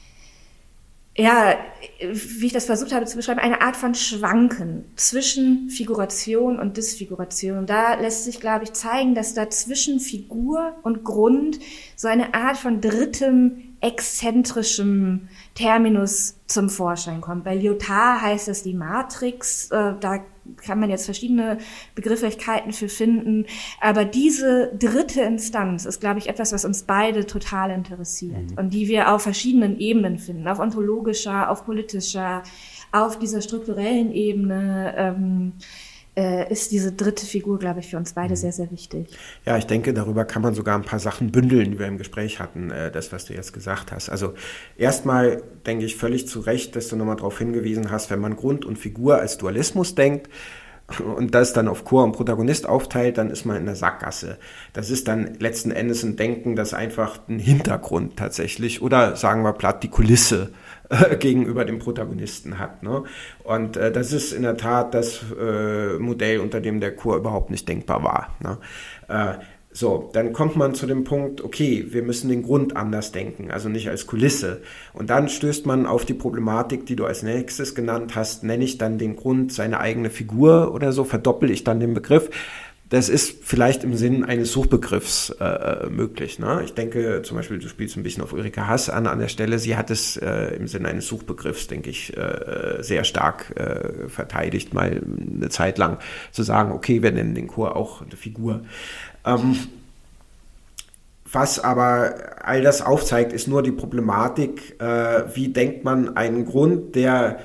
ja, 1.16 1.54
wie 2.00 2.46
ich 2.46 2.52
das 2.52 2.66
versucht 2.66 2.92
habe 2.92 3.06
zu 3.06 3.16
beschreiben, 3.16 3.38
eine 3.38 3.60
Art 3.60 3.76
von 3.76 3.94
Schwanken 3.94 4.84
zwischen 4.96 5.70
Figuration 5.70 6.58
und 6.58 6.76
Disfiguration. 6.76 7.66
Da 7.66 7.94
lässt 7.94 8.24
sich, 8.24 8.40
glaube 8.40 8.64
ich, 8.64 8.72
zeigen, 8.72 9.14
dass 9.14 9.32
da 9.32 9.48
zwischen 9.48 10.00
Figur 10.00 10.74
und 10.82 11.04
Grund 11.04 11.60
so 11.94 12.08
eine 12.08 12.34
Art 12.34 12.56
von 12.56 12.80
drittem 12.80 13.74
exzentrischem 13.80 15.28
Terminus 15.54 16.36
zum 16.46 16.68
Vorschein 16.68 17.20
kommt. 17.20 17.44
Bei 17.44 17.54
Lyotard 17.54 18.22
heißt 18.22 18.48
es 18.48 18.62
die 18.62 18.74
Matrix, 18.74 19.70
äh, 19.70 19.94
da 20.00 20.24
kann 20.56 20.80
man 20.80 20.90
jetzt 20.90 21.04
verschiedene 21.04 21.58
Begrifflichkeiten 21.94 22.72
für 22.72 22.88
finden. 22.88 23.46
Aber 23.80 24.04
diese 24.04 24.72
dritte 24.78 25.22
Instanz 25.22 25.84
ist, 25.84 26.00
glaube 26.00 26.18
ich, 26.18 26.28
etwas, 26.28 26.52
was 26.52 26.64
uns 26.64 26.84
beide 26.84 27.26
total 27.26 27.70
interessiert 27.70 28.50
mhm. 28.50 28.58
und 28.58 28.74
die 28.74 28.88
wir 28.88 29.12
auf 29.12 29.22
verschiedenen 29.22 29.78
Ebenen 29.78 30.18
finden, 30.18 30.48
auf 30.48 30.58
ontologischer, 30.58 31.50
auf 31.50 31.64
politischer, 31.64 32.42
auf 32.92 33.18
dieser 33.18 33.40
strukturellen 33.40 34.12
Ebene. 34.12 34.94
Ähm, 34.96 35.52
äh, 36.16 36.50
ist 36.52 36.70
diese 36.70 36.92
dritte 36.92 37.26
Figur, 37.26 37.58
glaube 37.58 37.80
ich, 37.80 37.88
für 37.88 37.96
uns 37.96 38.12
beide 38.12 38.30
mhm. 38.30 38.36
sehr, 38.36 38.52
sehr 38.52 38.70
wichtig. 38.70 39.08
Ja, 39.44 39.56
ich 39.56 39.66
denke, 39.66 39.92
darüber 39.92 40.24
kann 40.24 40.42
man 40.42 40.54
sogar 40.54 40.76
ein 40.76 40.84
paar 40.84 40.98
Sachen 40.98 41.32
bündeln, 41.32 41.72
die 41.72 41.78
wir 41.78 41.86
im 41.86 41.98
Gespräch 41.98 42.40
hatten, 42.40 42.70
äh, 42.70 42.90
das, 42.90 43.12
was 43.12 43.24
du 43.26 43.34
jetzt 43.34 43.52
gesagt 43.52 43.92
hast. 43.92 44.08
Also 44.08 44.34
erstmal 44.76 45.42
denke 45.66 45.84
ich 45.84 45.96
völlig 45.96 46.28
zu 46.28 46.40
Recht, 46.40 46.76
dass 46.76 46.88
du 46.88 46.96
nochmal 46.96 47.16
darauf 47.16 47.38
hingewiesen 47.38 47.90
hast, 47.90 48.10
wenn 48.10 48.20
man 48.20 48.36
Grund 48.36 48.64
und 48.64 48.78
Figur 48.78 49.16
als 49.18 49.38
Dualismus 49.38 49.94
denkt, 49.94 50.28
und 50.98 51.34
das 51.34 51.54
dann 51.54 51.68
auf 51.68 51.84
Chor 51.84 52.04
und 52.04 52.12
Protagonist 52.12 52.66
aufteilt, 52.66 53.16
dann 53.16 53.30
ist 53.30 53.46
man 53.46 53.56
in 53.56 53.64
der 53.64 53.74
Sackgasse. 53.74 54.36
Das 54.74 54.90
ist 54.90 55.08
dann 55.08 55.34
letzten 55.38 55.70
Endes 55.70 56.02
ein 56.02 56.16
Denken, 56.16 56.56
das 56.56 56.74
einfach 56.74 57.20
einen 57.26 57.38
Hintergrund 57.38 58.18
tatsächlich 58.18 58.82
oder 58.82 59.16
sagen 59.16 59.42
wir 59.42 59.54
platt 59.54 59.82
die 59.82 59.88
Kulisse 59.88 60.52
gegenüber 61.18 61.64
dem 61.64 61.78
Protagonisten 61.78 62.58
hat. 62.58 62.82
Ne? 62.82 63.04
Und 63.42 63.76
äh, 63.76 63.92
das 63.92 64.12
ist 64.12 64.32
in 64.32 64.42
der 64.42 64.56
Tat 64.56 64.94
das 64.94 65.24
äh, 65.38 65.98
Modell, 65.98 66.40
unter 66.40 66.60
dem 66.60 66.80
der 66.80 66.94
Chor 66.94 67.16
überhaupt 67.16 67.50
nicht 67.50 67.68
denkbar 67.68 68.02
war. 68.02 68.34
Ne? 68.40 68.58
Äh, 69.08 69.42
so, 69.76 70.08
dann 70.12 70.32
kommt 70.32 70.54
man 70.54 70.76
zu 70.76 70.86
dem 70.86 71.02
Punkt, 71.02 71.42
okay, 71.42 71.86
wir 71.88 72.04
müssen 72.04 72.28
den 72.28 72.44
Grund 72.44 72.76
anders 72.76 73.10
denken, 73.10 73.50
also 73.50 73.68
nicht 73.68 73.88
als 73.88 74.06
Kulisse. 74.06 74.62
Und 74.92 75.10
dann 75.10 75.28
stößt 75.28 75.66
man 75.66 75.86
auf 75.86 76.04
die 76.04 76.14
Problematik, 76.14 76.86
die 76.86 76.94
du 76.94 77.04
als 77.06 77.24
nächstes 77.24 77.74
genannt 77.74 78.14
hast, 78.14 78.44
nenne 78.44 78.62
ich 78.62 78.78
dann 78.78 78.98
den 78.98 79.16
Grund 79.16 79.52
seine 79.52 79.80
eigene 79.80 80.10
Figur 80.10 80.72
oder 80.72 80.92
so, 80.92 81.02
verdoppel 81.02 81.50
ich 81.50 81.64
dann 81.64 81.80
den 81.80 81.92
Begriff. 81.92 82.30
Das 82.90 83.08
ist 83.08 83.42
vielleicht 83.42 83.82
im 83.82 83.96
Sinn 83.96 84.24
eines 84.24 84.52
Suchbegriffs 84.52 85.30
äh, 85.40 85.44
äh 85.44 85.90
möglich. 85.90 86.38
Ne? 86.38 86.62
Ich 86.64 86.74
denke 86.74 87.22
zum 87.22 87.36
Beispiel, 87.36 87.58
du 87.58 87.68
spielst 87.68 87.96
ein 87.96 88.02
bisschen 88.02 88.22
auf 88.22 88.32
Ulrike 88.32 88.66
Hass 88.68 88.90
an 88.90 89.06
an 89.06 89.18
der 89.18 89.28
Stelle. 89.28 89.58
Sie 89.58 89.76
hat 89.76 89.90
es 89.90 90.16
äh, 90.16 90.54
im 90.56 90.68
Sinne 90.68 90.88
eines 90.88 91.06
Suchbegriffs, 91.08 91.66
denke 91.66 91.90
ich, 91.90 92.16
äh, 92.16 92.82
sehr 92.82 93.04
stark 93.04 93.56
äh, 93.56 94.08
verteidigt, 94.08 94.74
mal 94.74 95.00
eine 95.02 95.48
Zeit 95.48 95.78
lang 95.78 95.98
zu 96.30 96.42
sagen, 96.42 96.72
okay, 96.72 97.02
wir 97.02 97.10
nennen 97.10 97.34
den 97.34 97.48
Chor 97.48 97.74
auch 97.74 98.02
eine 98.02 98.16
Figur. 98.16 98.64
Ähm, 99.24 99.56
was 101.34 101.58
aber 101.58 102.14
all 102.42 102.62
das 102.62 102.80
aufzeigt, 102.80 103.32
ist 103.32 103.48
nur 103.48 103.62
die 103.62 103.72
Problematik, 103.72 104.80
äh, 104.80 105.24
wie 105.34 105.48
denkt 105.48 105.82
man 105.82 106.16
einen 106.16 106.44
Grund, 106.44 106.94
der 106.94 107.40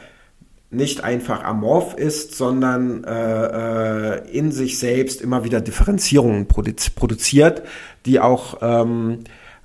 nicht 0.72 1.04
einfach 1.04 1.44
amorph 1.44 1.96
ist, 1.96 2.36
sondern 2.36 3.04
äh, 3.04 4.18
äh, 4.18 4.30
in 4.32 4.52
sich 4.52 4.78
selbst 4.78 5.22
immer 5.22 5.44
wieder 5.44 5.62
Differenzierungen 5.62 6.48
produzi 6.48 6.92
produziert, 6.92 7.64
die 8.06 8.20
auch 8.20 8.58
ähm, 8.62 9.20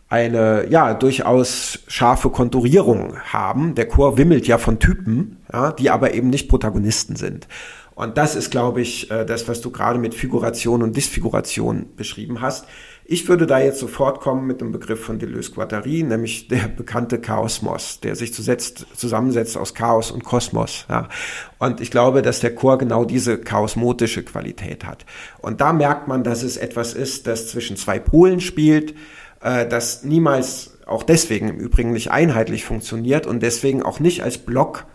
eine 0.09 0.67
ja 0.71 0.95
durchaus 0.95 1.81
scharfe 1.89 2.31
Konturierung 2.31 3.19
haben. 3.19 3.75
Der 3.75 3.87
Chor 3.87 4.17
wimmelt 4.17 4.47
ja 4.47 4.59
von 4.59 4.79
Typen, 4.79 5.39
ja, 5.53 5.73
die 5.73 5.91
aber 5.91 6.15
eben 6.15 6.31
nicht 6.31 6.49
Protagonisten 6.49 7.17
sind. 7.17 7.49
Und 7.95 8.17
das 8.17 8.35
ist, 8.35 8.51
glaube 8.51 8.81
ich, 8.81 9.11
äh, 9.11 9.25
das, 9.25 9.47
was 9.47 9.61
du 9.61 9.71
gerade 9.71 9.99
mit 9.99 10.15
Figuration 10.15 10.83
und 10.83 10.97
Disfiguration 10.97 11.87
beschrieben 11.97 12.41
hast. 12.41 12.67
Ich 13.07 13.29
würde 13.29 13.47
da 13.47 13.59
jetzt 13.59 13.81
sofort 13.81 14.21
kommen 14.21 14.47
mit 14.47 14.63
dem 14.63 14.73
Begriff 14.73 15.05
von 15.05 15.19
Deleuze-Guattari, 15.19 16.03
nämlich 16.03 16.49
der 16.49 16.69
bekannte 16.69 17.21
Chaosmos, 17.21 18.01
der 18.01 18.17
sich 18.17 18.33
zusetzt, 18.33 18.87
zusammensetzt 18.97 19.59
aus 19.59 19.75
Chaos 19.75 20.11
und 20.11 20.25
Kosmos. 20.25 20.87
Ja. 20.89 21.11
Und 21.59 21.83
ich 21.83 21.91
glaube, 21.91 22.23
dass 22.23 22.41
der 22.41 22.55
Chor 22.55 22.79
genau 22.79 23.05
diese 23.05 23.39
chaosmotische 23.39 24.23
Qualität 24.23 24.87
hat. 24.87 25.05
Und 25.43 25.61
da 25.61 25.75
merkt 25.75 26.09
man, 26.09 26.25
dass 26.25 26.43
es 26.43 26.57
etwas 26.57 26.95
ist, 26.95 27.27
das 27.27 27.49
zwischen 27.49 27.77
zwei 27.77 27.99
Polen 27.99 28.41
spielt, 28.41 28.95
äh, 29.43 29.69
das 29.69 30.03
niemals 30.03 30.79
auch 30.87 31.03
deswegen 31.03 31.49
im 31.49 31.59
Übrigen 31.59 31.93
nicht 31.93 32.11
einheitlich 32.11 32.65
funktioniert 32.65 33.27
und 33.27 33.43
deswegen 33.43 33.83
auch 33.83 34.01
nicht 34.01 34.23
als 34.23 34.39
Block 34.39 34.87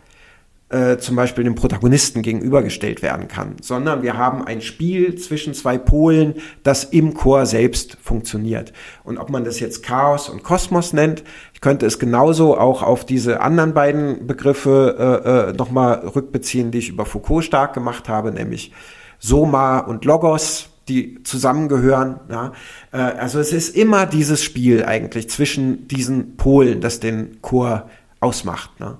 äh, 0.69 0.97
zum 0.97 1.15
Beispiel 1.15 1.43
dem 1.43 1.55
Protagonisten 1.55 2.21
gegenübergestellt 2.21 3.01
werden 3.01 3.27
kann, 3.27 3.55
sondern 3.61 4.03
wir 4.03 4.17
haben 4.17 4.45
ein 4.45 4.61
Spiel 4.61 5.15
zwischen 5.15 5.53
zwei 5.53 5.77
Polen, 5.77 6.35
das 6.63 6.83
im 6.83 7.15
Chor 7.15 7.45
selbst 7.45 7.97
funktioniert. 8.01 8.71
Und 9.03 9.17
ob 9.17 9.29
man 9.29 9.43
das 9.43 9.59
jetzt 9.59 9.83
Chaos 9.83 10.29
und 10.29 10.43
Kosmos 10.43 10.93
nennt, 10.93 11.23
ich 11.53 11.61
könnte 11.61 11.85
es 11.85 11.97
genauso 11.97 12.57
auch 12.57 12.83
auf 12.83 13.03
diese 13.03 13.41
anderen 13.41 13.73
beiden 13.73 14.27
Begriffe 14.27 15.23
äh, 15.25 15.49
äh, 15.49 15.53
nochmal 15.53 16.07
rückbeziehen, 16.07 16.71
die 16.71 16.77
ich 16.77 16.89
über 16.89 17.05
Foucault 17.05 17.43
stark 17.43 17.73
gemacht 17.73 18.07
habe, 18.07 18.31
nämlich 18.31 18.71
Soma 19.17 19.79
und 19.79 20.05
Logos, 20.05 20.69
die 20.87 21.23
zusammengehören. 21.23 22.19
Ja? 22.29 22.53
Äh, 22.91 22.97
also 22.97 23.39
es 23.39 23.53
ist 23.53 23.75
immer 23.75 24.05
dieses 24.05 24.43
Spiel 24.43 24.85
eigentlich 24.85 25.29
zwischen 25.29 25.87
diesen 25.87 26.37
Polen, 26.37 26.79
das 26.79 26.99
den 26.99 27.41
Chor 27.41 27.89
ausmacht. 28.19 28.79
Ne? 28.79 28.97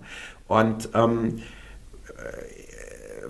Und 0.48 0.90
ähm, 0.96 1.40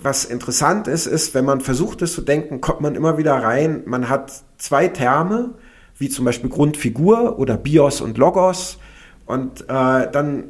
was 0.01 0.25
interessant 0.25 0.87
ist, 0.87 1.05
ist, 1.05 1.33
wenn 1.33 1.45
man 1.45 1.61
versucht 1.61 2.01
es 2.01 2.13
zu 2.13 2.21
denken, 2.21 2.61
kommt 2.61 2.81
man 2.81 2.95
immer 2.95 3.17
wieder 3.17 3.33
rein, 3.33 3.83
man 3.85 4.09
hat 4.09 4.31
zwei 4.57 4.87
Terme, 4.87 5.55
wie 5.97 6.09
zum 6.09 6.25
Beispiel 6.25 6.49
Grundfigur 6.49 7.39
oder 7.39 7.57
Bios 7.57 8.01
und 8.01 8.17
Logos. 8.17 8.77
Und 9.25 9.61
äh, 9.61 9.65
dann 10.11 10.45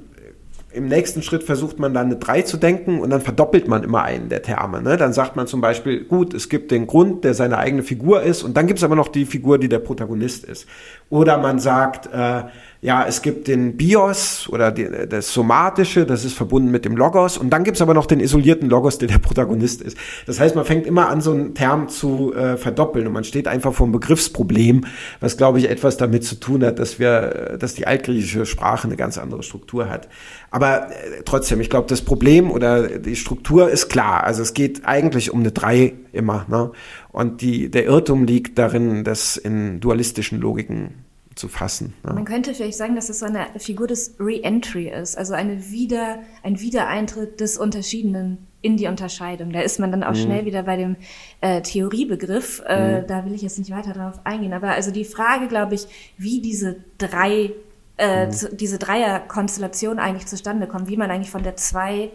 im 0.71 0.87
nächsten 0.87 1.23
Schritt 1.23 1.43
versucht 1.43 1.79
man 1.79 1.93
dann 1.93 2.07
eine 2.07 2.17
3 2.17 2.43
zu 2.43 2.57
denken 2.57 2.99
und 2.99 3.09
dann 3.09 3.21
verdoppelt 3.21 3.67
man 3.67 3.83
immer 3.83 4.03
einen 4.03 4.29
der 4.29 4.43
Terme. 4.43 4.81
Ne? 4.81 4.97
Dann 4.97 5.13
sagt 5.13 5.35
man 5.35 5.47
zum 5.47 5.61
Beispiel, 5.61 6.03
gut, 6.03 6.33
es 6.33 6.47
gibt 6.47 6.69
den 6.69 6.85
Grund, 6.85 7.23
der 7.23 7.33
seine 7.33 7.57
eigene 7.57 7.81
Figur 7.81 8.21
ist 8.21 8.43
und 8.43 8.55
dann 8.55 8.67
gibt 8.67 8.77
es 8.77 8.83
aber 8.83 8.95
noch 8.95 9.07
die 9.07 9.25
Figur, 9.25 9.57
die 9.57 9.69
der 9.69 9.79
Protagonist 9.79 10.45
ist. 10.45 10.67
Oder 11.09 11.39
man 11.39 11.59
sagt, 11.59 12.07
äh, 12.13 12.43
ja, 12.81 13.05
es 13.05 13.21
gibt 13.21 13.49
den 13.49 13.75
Bios 13.75 14.47
oder 14.49 14.71
die, 14.71 14.87
das 15.09 15.33
Somatische, 15.33 16.05
das 16.05 16.23
ist 16.23 16.33
verbunden 16.33 16.71
mit 16.71 16.85
dem 16.85 16.95
Logos. 16.95 17.37
Und 17.37 17.49
dann 17.49 17.65
gibt's 17.65 17.81
aber 17.81 17.93
noch 17.93 18.05
den 18.05 18.21
isolierten 18.21 18.69
Logos, 18.69 18.97
der 18.97 19.09
der 19.09 19.17
Protagonist 19.17 19.81
ist. 19.81 19.97
Das 20.25 20.39
heißt, 20.39 20.55
man 20.55 20.63
fängt 20.63 20.87
immer 20.87 21.09
an, 21.09 21.19
so 21.19 21.31
einen 21.31 21.53
Term 21.55 21.89
zu 21.89 22.33
äh, 22.33 22.55
verdoppeln 22.55 23.05
und 23.05 23.11
man 23.11 23.25
steht 23.25 23.49
einfach 23.49 23.73
vor 23.73 23.85
einem 23.85 23.91
Begriffsproblem, 23.91 24.85
was, 25.19 25.35
glaube 25.35 25.59
ich, 25.59 25.69
etwas 25.69 25.97
damit 25.97 26.23
zu 26.23 26.35
tun 26.35 26.63
hat, 26.63 26.79
dass 26.79 26.99
wir, 26.99 27.57
dass 27.59 27.73
die 27.73 27.85
altgriechische 27.85 28.45
Sprache 28.45 28.87
eine 28.87 28.95
ganz 28.95 29.17
andere 29.17 29.43
Struktur 29.43 29.89
hat. 29.89 30.07
Aber 30.49 30.89
äh, 30.89 31.23
trotzdem, 31.25 31.59
ich 31.59 31.69
glaube, 31.69 31.87
das 31.89 32.01
Problem 32.01 32.49
oder 32.49 32.99
die 32.99 33.17
Struktur 33.17 33.69
ist 33.69 33.89
klar. 33.89 34.23
Also 34.23 34.41
es 34.41 34.53
geht 34.53 34.85
eigentlich 34.85 35.33
um 35.33 35.41
eine 35.41 35.51
drei 35.51 35.95
immer. 36.13 36.45
Ne? 36.47 36.71
Und 37.11 37.41
die, 37.41 37.69
der 37.69 37.83
Irrtum 37.87 38.23
liegt 38.23 38.57
darin, 38.57 39.03
dass 39.03 39.35
in 39.35 39.81
dualistischen 39.81 40.39
Logiken 40.39 41.08
zu 41.39 41.47
fassen. 41.47 41.93
Ja. 42.05 42.13
Man 42.13 42.25
könnte 42.25 42.53
vielleicht 42.53 42.77
sagen, 42.77 42.95
dass 42.95 43.09
es 43.09 43.19
so 43.19 43.25
eine 43.25 43.47
Figur 43.57 43.87
des 43.87 44.15
Re-Entry 44.19 44.89
ist, 44.89 45.17
also 45.17 45.33
eine 45.33 45.71
Wieder, 45.71 46.19
ein 46.43 46.59
Wiedereintritt 46.59 47.39
des 47.39 47.57
Unterschiedenen 47.57 48.45
in 48.61 48.75
die 48.75 48.87
Unterscheidung. 48.87 49.53
Da 49.53 49.61
ist 49.61 49.79
man 49.79 49.89
dann 49.91 50.03
auch 50.03 50.11
mhm. 50.11 50.23
schnell 50.23 50.45
wieder 50.45 50.63
bei 50.63 50.75
dem 50.75 50.97
äh, 51.39 51.61
Theoriebegriff. 51.61 52.61
Äh, 52.67 53.01
mhm. 53.01 53.07
Da 53.07 53.25
will 53.25 53.33
ich 53.33 53.41
jetzt 53.41 53.57
nicht 53.57 53.71
weiter 53.71 53.93
darauf 53.93 54.19
eingehen. 54.25 54.51
Aber 54.51 54.71
also 54.71 54.91
die 54.91 55.05
Frage, 55.05 55.47
glaube 55.47 55.75
ich, 55.75 55.87
wie 56.17 56.41
diese 56.41 56.75
drei, 56.97 57.53
äh, 57.97 58.25
mhm. 58.25 58.31
zu, 58.31 58.53
diese 58.53 58.77
Dreierkonstellation 58.77 59.97
eigentlich 59.97 60.27
zustande 60.27 60.67
kommt, 60.67 60.89
wie 60.89 60.97
man 60.97 61.09
eigentlich 61.09 61.31
von 61.31 61.43
der 61.43 61.55
zwei 61.55 62.11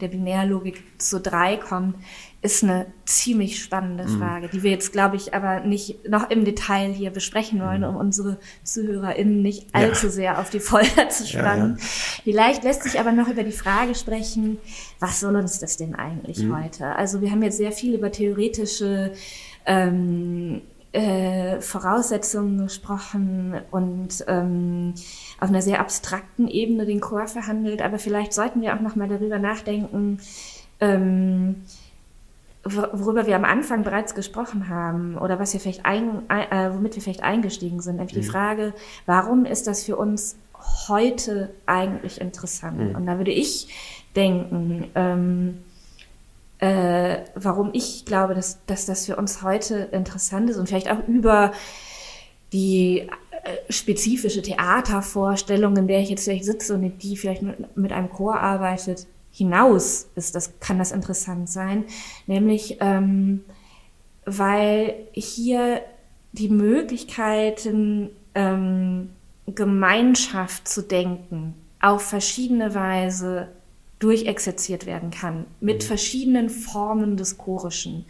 der 0.00 0.08
Binärlogik 0.08 0.82
zu 0.98 1.20
drei 1.20 1.56
kommt, 1.56 1.96
ist 2.42 2.62
eine 2.62 2.86
ziemlich 3.04 3.62
spannende 3.62 4.04
mhm. 4.04 4.18
Frage, 4.18 4.48
die 4.48 4.62
wir 4.62 4.70
jetzt, 4.70 4.92
glaube 4.92 5.16
ich, 5.16 5.34
aber 5.34 5.60
nicht 5.60 6.08
noch 6.08 6.30
im 6.30 6.44
Detail 6.44 6.92
hier 6.92 7.10
besprechen 7.10 7.60
wollen, 7.60 7.80
mhm. 7.80 7.88
um 7.88 7.96
unsere 7.96 8.38
ZuhörerInnen 8.62 9.42
nicht 9.42 9.74
allzu 9.74 10.06
ja. 10.06 10.12
sehr 10.12 10.38
auf 10.38 10.50
die 10.50 10.60
Folter 10.60 11.08
zu 11.08 11.26
spannen. 11.26 11.76
Ja, 11.76 11.82
ja. 11.82 12.22
Vielleicht 12.24 12.64
lässt 12.64 12.84
sich 12.84 13.00
aber 13.00 13.12
noch 13.12 13.28
über 13.28 13.42
die 13.42 13.52
Frage 13.52 13.94
sprechen, 13.94 14.58
was 15.00 15.20
soll 15.20 15.34
uns 15.36 15.58
das 15.58 15.76
denn 15.76 15.94
eigentlich 15.94 16.38
mhm. 16.38 16.62
heute? 16.62 16.86
Also 16.96 17.20
wir 17.20 17.30
haben 17.30 17.42
jetzt 17.42 17.56
sehr 17.56 17.72
viel 17.72 17.94
über 17.94 18.12
theoretische 18.12 19.12
ähm, 19.66 20.62
äh, 20.92 21.60
Voraussetzungen 21.60 22.58
gesprochen 22.58 23.60
und 23.70 24.24
ähm, 24.28 24.94
auf 25.40 25.48
einer 25.48 25.62
sehr 25.62 25.80
abstrakten 25.80 26.48
Ebene 26.48 26.86
den 26.86 27.00
Chor 27.00 27.26
verhandelt, 27.26 27.82
aber 27.82 27.98
vielleicht 27.98 28.32
sollten 28.32 28.62
wir 28.62 28.74
auch 28.74 28.80
noch 28.80 28.96
mal 28.96 29.08
darüber 29.08 29.38
nachdenken, 29.38 30.18
ähm, 30.80 31.62
worüber 32.64 33.26
wir 33.26 33.36
am 33.36 33.44
Anfang 33.44 33.84
bereits 33.84 34.14
gesprochen 34.14 34.68
haben 34.68 35.16
oder 35.16 35.38
was 35.38 35.52
wir 35.52 35.60
vielleicht 35.60 35.84
ein, 35.84 36.28
äh, 36.28 36.72
womit 36.72 36.96
wir 36.96 37.02
vielleicht 37.02 37.22
eingestiegen 37.22 37.80
sind, 37.80 37.96
nämlich 37.96 38.16
mhm. 38.16 38.20
die 38.20 38.26
Frage, 38.26 38.74
warum 39.04 39.44
ist 39.44 39.66
das 39.66 39.84
für 39.84 39.96
uns 39.96 40.36
heute 40.88 41.50
eigentlich 41.66 42.20
interessant? 42.20 42.78
Mhm. 42.78 42.96
Und 42.96 43.06
da 43.06 43.18
würde 43.18 43.30
ich 43.30 43.68
denken, 44.16 44.90
ähm, 44.94 45.58
äh, 46.58 47.18
warum 47.34 47.70
ich 47.72 48.04
glaube, 48.04 48.34
dass, 48.34 48.64
dass 48.66 48.86
das 48.86 49.06
für 49.06 49.16
uns 49.16 49.42
heute 49.42 49.88
interessant 49.92 50.50
ist 50.50 50.56
und 50.56 50.66
vielleicht 50.66 50.90
auch 50.90 51.06
über 51.06 51.52
die 52.52 53.08
spezifische 53.68 54.42
Theatervorstellung, 54.42 55.76
in 55.76 55.88
der 55.88 56.00
ich 56.00 56.10
jetzt 56.10 56.24
vielleicht 56.24 56.44
sitze 56.44 56.74
und 56.74 57.02
die 57.02 57.16
vielleicht 57.16 57.42
mit, 57.42 57.76
mit 57.76 57.92
einem 57.92 58.10
Chor 58.10 58.38
arbeitet, 58.40 59.06
hinaus 59.30 60.08
ist 60.14 60.34
das, 60.34 60.58
kann 60.60 60.78
das 60.78 60.92
interessant 60.92 61.48
sein, 61.50 61.84
nämlich 62.26 62.78
ähm, 62.80 63.44
weil 64.24 64.94
hier 65.12 65.82
die 66.32 66.48
Möglichkeiten, 66.48 68.10
ähm, 68.34 69.10
Gemeinschaft 69.46 70.66
zu 70.66 70.82
denken, 70.82 71.54
auf 71.80 72.02
verschiedene 72.02 72.74
Weise 72.74 73.48
durchexerziert 73.98 74.86
werden 74.86 75.10
kann 75.10 75.46
mit 75.60 75.82
mhm. 75.82 75.86
verschiedenen 75.86 76.50
Formen 76.50 77.16
des 77.16 77.38
Chorischen 77.38 78.04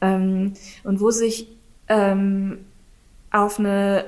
ähm, 0.00 0.54
und 0.84 1.00
wo 1.00 1.10
sich 1.10 1.48
ähm, 1.88 2.58
auf 3.30 3.58
eine 3.58 4.04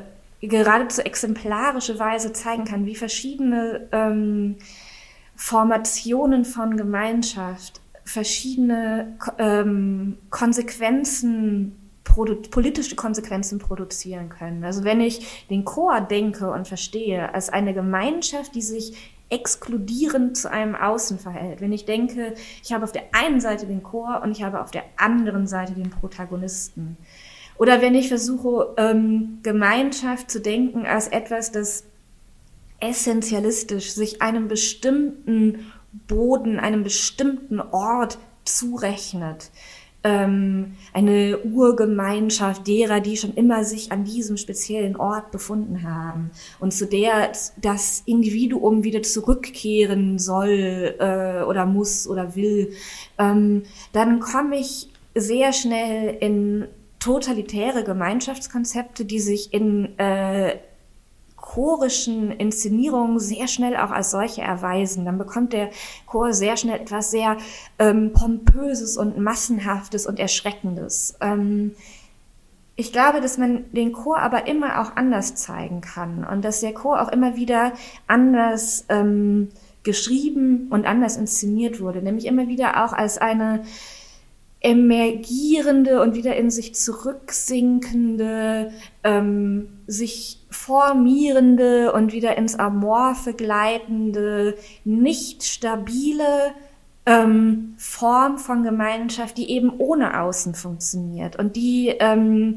geradezu 0.49 1.03
exemplarische 1.03 1.99
Weise 1.99 2.33
zeigen 2.33 2.65
kann, 2.65 2.87
wie 2.87 2.95
verschiedene 2.95 3.89
ähm, 3.93 4.57
Formationen 5.37 6.45
von 6.45 6.77
Gemeinschaft 6.77 7.81
verschiedene 8.05 9.17
ähm, 9.39 10.19
Konsequenzen 10.31 11.81
politische 12.05 12.97
Konsequenzen 12.97 13.59
produzieren 13.59 14.29
können. 14.29 14.63
Also 14.63 14.85
wenn 14.85 15.01
ich 15.01 15.47
den 15.49 15.65
Chor 15.65 16.03
denke 16.03 16.51
und 16.51 16.69
verstehe 16.69 17.35
als 17.35 17.49
eine 17.49 17.75
Gemeinschaft, 17.75 18.55
die 18.55 18.63
sich 18.63 19.15
exkludierend 19.31 20.37
zu 20.37 20.51
einem 20.51 20.75
Außen 20.75 21.19
verhält. 21.19 21.61
Wenn 21.61 21.73
ich 21.73 21.87
denke, 21.87 22.35
ich 22.63 22.73
habe 22.73 22.85
auf 22.85 22.93
der 22.93 23.05
einen 23.13 23.41
Seite 23.41 23.67
den 23.67 23.83
Chor 23.83 24.21
und 24.23 24.31
ich 24.31 24.43
habe 24.43 24.61
auf 24.61 24.71
der 24.71 24.85
anderen 24.97 25.47
Seite 25.47 25.73
den 25.73 25.91
Protagonisten. 25.91 26.97
Oder 27.59 27.81
wenn 27.81 27.95
ich 27.95 28.09
versuche, 28.09 28.75
ähm, 28.77 29.39
Gemeinschaft 29.43 30.31
zu 30.31 30.41
denken 30.41 30.87
als 30.87 31.09
etwas, 31.09 31.53
das 31.53 31.85
essentialistisch 32.81 33.93
sich 33.93 34.21
einem 34.21 34.49
bestimmten 34.49 35.73
Boden, 36.09 36.59
einem 36.59 36.83
bestimmten 36.83 37.61
Ort 37.61 38.19
zurechnet. 38.45 39.51
Ähm, 40.07 40.75
eine 40.93 41.39
Urgemeinschaft 41.39 42.67
derer, 42.67 43.01
die 43.01 43.17
schon 43.17 43.33
immer 43.35 43.65
sich 43.65 43.91
an 43.91 44.05
diesem 44.05 44.37
speziellen 44.37 44.97
Ort 44.97 45.31
befunden 45.31 45.83
haben 45.83 46.31
und 46.61 46.75
zu 46.75 46.87
der 46.87 47.33
das 47.57 48.03
Individuum 48.05 48.85
wieder 48.85 49.03
zurückkehren 49.03 50.19
soll 50.19 50.95
äh, 50.99 51.43
oder 51.45 51.65
muss 51.65 52.07
oder 52.07 52.37
will, 52.37 52.75
ähm, 53.19 53.63
dann 53.95 54.21
komme 54.21 54.59
ich 54.59 54.91
sehr 55.15 55.55
schnell 55.55 56.19
in 56.21 56.67
totalitäre 57.05 57.85
Gemeinschaftskonzepte, 57.85 59.05
die 59.05 59.21
sich 59.21 59.53
in 59.53 59.99
äh, 59.99 60.57
chorischen 61.37 62.31
Inszenierungen 62.31 63.19
sehr 63.19 63.47
schnell 63.47 63.77
auch 63.77 63.91
als 63.91 64.11
solche 64.11 64.41
erweisen. 64.41 65.05
Dann 65.05 65.19
bekommt 65.19 65.53
der 65.53 65.69
Chor 66.07 66.33
sehr 66.33 66.57
schnell 66.57 66.81
etwas 66.81 67.11
sehr 67.11 67.37
ähm, 67.79 68.15
Pompöses 68.15 68.97
und 68.97 69.19
Massenhaftes 69.19 70.07
und 70.07 70.19
Erschreckendes. 70.19 71.17
Ähm, 71.21 71.73
ich 72.75 72.91
glaube, 72.91 73.21
dass 73.21 73.37
man 73.37 73.71
den 73.73 73.93
Chor 73.93 74.21
aber 74.21 74.47
immer 74.47 74.81
auch 74.81 74.97
anders 74.97 75.35
zeigen 75.35 75.83
kann 75.83 76.25
und 76.25 76.43
dass 76.43 76.61
der 76.61 76.73
Chor 76.73 77.03
auch 77.03 77.09
immer 77.09 77.37
wieder 77.37 77.75
anders 78.07 78.87
ähm, 78.89 79.51
geschrieben 79.83 80.69
und 80.71 80.87
anders 80.87 81.19
inszeniert 81.19 81.81
wurde, 81.81 82.01
nämlich 82.01 82.25
immer 82.25 82.49
wieder 82.49 82.83
auch 82.83 82.95
als 82.95 83.19
eine 83.19 83.63
emergierende 84.65 86.01
und 86.01 86.15
wieder 86.15 86.37
in 86.37 86.51
sich 86.51 86.75
zurücksinkende, 86.75 88.73
ähm, 89.05 89.69
sich 89.87 90.39
formierende 90.49 91.93
und 91.93 92.15
wieder 92.15 92.39
ins 92.39 92.59
Amorphe 92.59 93.35
gleitende, 93.35 94.57
nicht 94.85 95.45
stabile 95.45 96.55
ähm, 97.05 97.75
Form 97.77 98.39
von 98.39 98.63
Gemeinschaft, 98.63 99.37
die 99.37 99.51
eben 99.51 99.71
ohne 99.77 100.19
Außen 100.19 100.55
funktioniert 100.55 101.39
und 101.39 101.57
die, 101.57 101.89
ähm, 102.01 102.57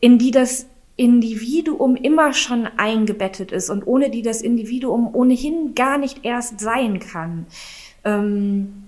in 0.00 0.16
die 0.16 0.30
das 0.30 0.64
Individuum 0.96 1.96
immer 1.96 2.32
schon 2.32 2.66
eingebettet 2.78 3.52
ist 3.52 3.68
und 3.68 3.86
ohne 3.86 4.08
die 4.08 4.22
das 4.22 4.40
Individuum 4.40 5.14
ohnehin 5.14 5.74
gar 5.74 5.98
nicht 5.98 6.24
erst 6.24 6.60
sein 6.60 6.98
kann. 6.98 7.44
Ähm, 8.04 8.81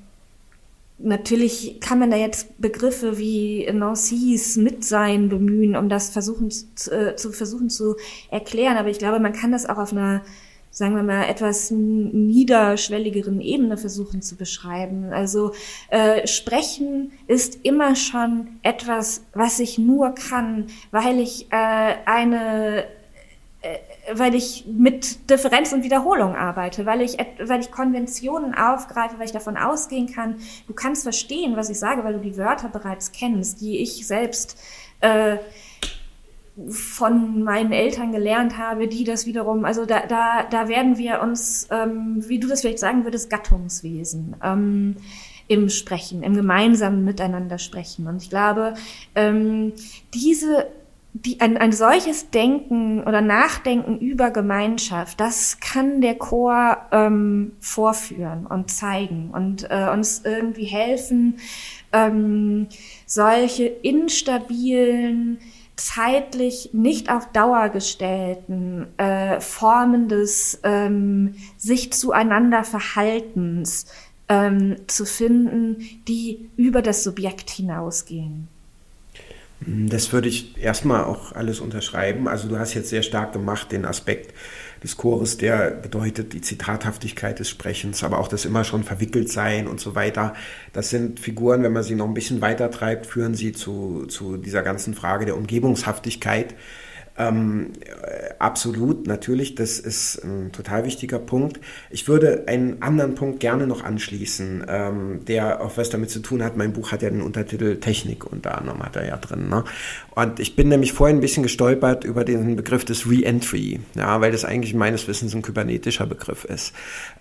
Natürlich 0.99 1.81
kann 1.81 1.99
man 1.99 2.11
da 2.11 2.17
jetzt 2.17 2.61
Begriffe 2.61 3.19
wie 3.19 3.69
Nancy's 3.73 4.57
Mitsein 4.57 5.29
bemühen, 5.29 5.75
um 5.75 5.89
das 5.89 6.11
versuchen 6.11 6.51
zu, 6.51 6.91
äh, 6.91 7.17
zu 7.17 7.33
versuchen 7.33 7.69
zu 7.69 7.97
erklären. 8.31 8.77
Aber 8.77 8.89
ich 8.89 8.99
glaube, 9.01 9.19
man 9.19 9.33
kann 9.33 9.51
das 9.51 9.67
auch 9.67 9.79
auf 9.79 9.93
einer, 9.93 10.23
sagen 10.71 10.95
wir 10.95 11.03
mal, 11.03 11.25
etwas 11.25 11.73
niederschwelligeren 11.73 13.41
Ebene 13.41 13.77
versuchen 13.77 14.23
zu 14.23 14.37
beschreiben. 14.37 15.13
Also 15.13 15.53
äh, 15.91 16.29
Sprechen 16.29 17.11
ist 17.27 17.59
immer 17.65 17.97
schon 17.97 18.61
etwas, 18.63 19.25
was 19.35 19.59
ich 19.59 19.79
nur 19.79 20.15
kann, 20.15 20.67
weil 20.93 21.19
ich 21.19 21.51
äh, 21.51 21.97
eine 22.07 22.85
äh, 23.63 23.79
weil 24.13 24.35
ich 24.35 24.67
mit 24.67 25.31
Differenz 25.31 25.73
und 25.73 25.83
Wiederholung 25.83 26.35
arbeite, 26.35 26.87
weil 26.87 27.01
ich, 27.01 27.17
weil 27.43 27.61
ich 27.61 27.71
Konventionen 27.71 28.55
aufgreife, 28.55 29.19
weil 29.19 29.27
ich 29.27 29.33
davon 29.33 29.57
ausgehen 29.57 30.13
kann, 30.13 30.37
du 30.67 30.75
kannst 30.75 31.03
verstehen, 31.03 31.57
was 31.57 31.71
ich 31.71 31.79
sage, 31.79 32.05
weil 32.05 32.15
du 32.15 32.21
die 32.21 32.37
Wörter 32.37 32.69
bereits 32.69 33.13
kennst, 33.13 33.61
die 33.61 33.79
ich 33.79 34.07
selbst 34.07 34.59
äh, 35.01 35.39
von 36.69 37.43
meinen 37.43 37.73
Eltern 37.73 38.13
gelernt 38.13 38.59
habe, 38.59 38.87
die 38.87 39.05
das 39.05 39.27
wiederum, 39.27 39.65
also 39.65 39.87
da, 39.87 40.07
da, 40.07 40.45
da 40.45 40.69
werden 40.69 40.99
wir 40.99 41.21
uns, 41.21 41.69
ähm, 41.71 42.23
wie 42.29 42.39
du 42.39 42.47
das 42.47 42.61
vielleicht 42.61 42.79
sagen 42.79 43.05
würdest, 43.05 43.31
Gattungswesen. 43.31 44.37
Ähm, 44.43 44.97
im 45.47 45.69
Sprechen, 45.69 46.23
im 46.23 46.35
gemeinsamen 46.35 47.05
Miteinander 47.05 47.59
sprechen. 47.59 48.07
Und 48.07 48.23
ich 48.23 48.31
glaube, 48.31 48.73
ähm, 49.15 49.75
diese 50.15 50.69
die, 51.17 51.41
ein, 51.41 51.57
ein 51.57 51.71
solches 51.71 52.31
Denken 52.31 53.05
oder 53.05 53.21
Nachdenken 53.21 53.99
über 53.99 54.33
Gemeinschaft, 54.33 55.21
das 55.21 55.61
kann 55.61 56.01
der 56.01 56.17
Chor 56.17 56.77
ähm, 56.91 57.53
vorführen 57.61 58.47
und 58.47 58.71
zeigen 58.73 59.31
und 59.33 59.71
äh, 59.71 59.89
uns 59.93 60.23
irgendwie 60.25 60.65
helfen, 60.65 61.37
ähm, 61.93 62.67
solche 63.07 63.67
instabilen, 63.67 65.39
zeitlich 65.77 66.71
nicht 66.73 67.11
auf 67.11 67.31
Dauer 67.31 67.69
gestellten 67.69 68.87
äh, 68.97 69.41
Formen 69.41 70.09
des 70.09 70.61
ähm, 70.65 71.37
sich 71.57 71.93
zueinander 71.93 72.65
Verhaltens 72.65 73.87
ähm, 74.29 74.77
zu 74.89 75.05
finden, 75.05 75.77
die 76.09 76.51
über 76.57 76.83
das 76.83 77.05
Subjekt 77.05 77.51
hinausgehen. 77.51 78.49
Das 79.67 80.13
würde 80.13 80.29
ich 80.29 80.59
erstmal 80.63 81.05
auch 81.05 81.33
alles 81.33 81.61
unterschreiben. 81.61 82.29
Also 82.29 82.49
du 82.49 82.59
hast 82.59 82.75
jetzt 82.75 82.91
sehr 82.91 83.03
stark 83.03 83.33
gemacht 83.33 83.73
den 83.73 83.87
Aspekt 83.87 84.35
des 84.83 84.99
Chores, 84.99 85.39
der 85.39 85.71
bedeutet 85.71 86.35
die 86.35 86.43
Zitathaftigkeit 86.43 87.39
des 87.39 87.49
Sprechens, 87.49 88.05
aber 88.05 88.19
auch 88.19 88.29
das 88.29 88.45
immer 88.45 88.65
schon 88.65 88.85
verwickelt 88.85 89.31
sein 89.31 89.67
und 89.67 89.81
so 89.81 89.95
weiter. 89.95 90.35
Das 90.75 90.91
sind 90.91 91.19
Figuren, 91.19 91.63
wenn 91.63 91.73
man 91.73 91.83
sie 91.83 91.95
noch 91.95 92.07
ein 92.07 92.13
bisschen 92.13 92.43
weiter 92.43 92.71
treibt, 92.71 93.07
führen 93.07 93.35
sie 93.35 93.53
zu, 93.53 94.05
zu 94.07 94.37
dieser 94.37 94.63
ganzen 94.63 94.93
Frage 94.93 95.25
der 95.25 95.37
Umgebungshaftigkeit 95.37 96.55
ähm, 97.17 97.73
äh, 97.81 98.35
absolut, 98.41 99.07
natürlich, 99.07 99.55
das 99.55 99.79
ist 99.79 100.25
ein 100.25 100.51
total 100.51 100.85
wichtiger 100.85 101.21
Punkt. 101.21 101.61
Ich 101.91 102.09
würde 102.09 102.45
einen 102.49 102.83
anderen 102.83 103.15
Punkt 103.15 103.39
gerne 103.39 103.69
noch 103.69 103.85
anschließen, 103.85 104.65
ähm, 104.69 105.25
der 105.25 105.61
auch 105.61 105.77
was 105.77 105.91
damit 105.91 106.11
zu 106.11 106.19
tun 106.19 106.43
hat. 106.43 106.57
Mein 106.57 106.73
Buch 106.73 106.91
hat 106.91 107.03
ja 107.03 107.11
den 107.11 107.23
Untertitel 107.23 107.77
Technik 107.77 108.31
unter 108.31 108.59
anderem 108.59 108.83
hat 108.83 108.97
er 108.97 109.07
ja 109.07 109.17
drin. 109.17 109.49
Ne? 109.49 109.63
Und 110.17 110.41
ich 110.41 110.57
bin 110.57 110.69
nämlich 110.69 110.93
vorhin 110.93 111.19
ein 111.19 111.21
bisschen 111.21 111.45
gestolpert 111.45 112.05
über 112.05 112.25
den 112.25 112.57
Begriff 112.57 112.85
des 112.85 113.09
Re-Entry, 113.09 113.81
ja, 113.95 114.21
weil 114.21 114.33
das 114.33 114.45
eigentlich 114.45 114.75
meines 114.75 115.07
Wissens 115.07 115.35
ein 115.35 115.43
kybernetischer 115.43 116.07
Begriff 116.07 116.45
ist. 116.45 116.73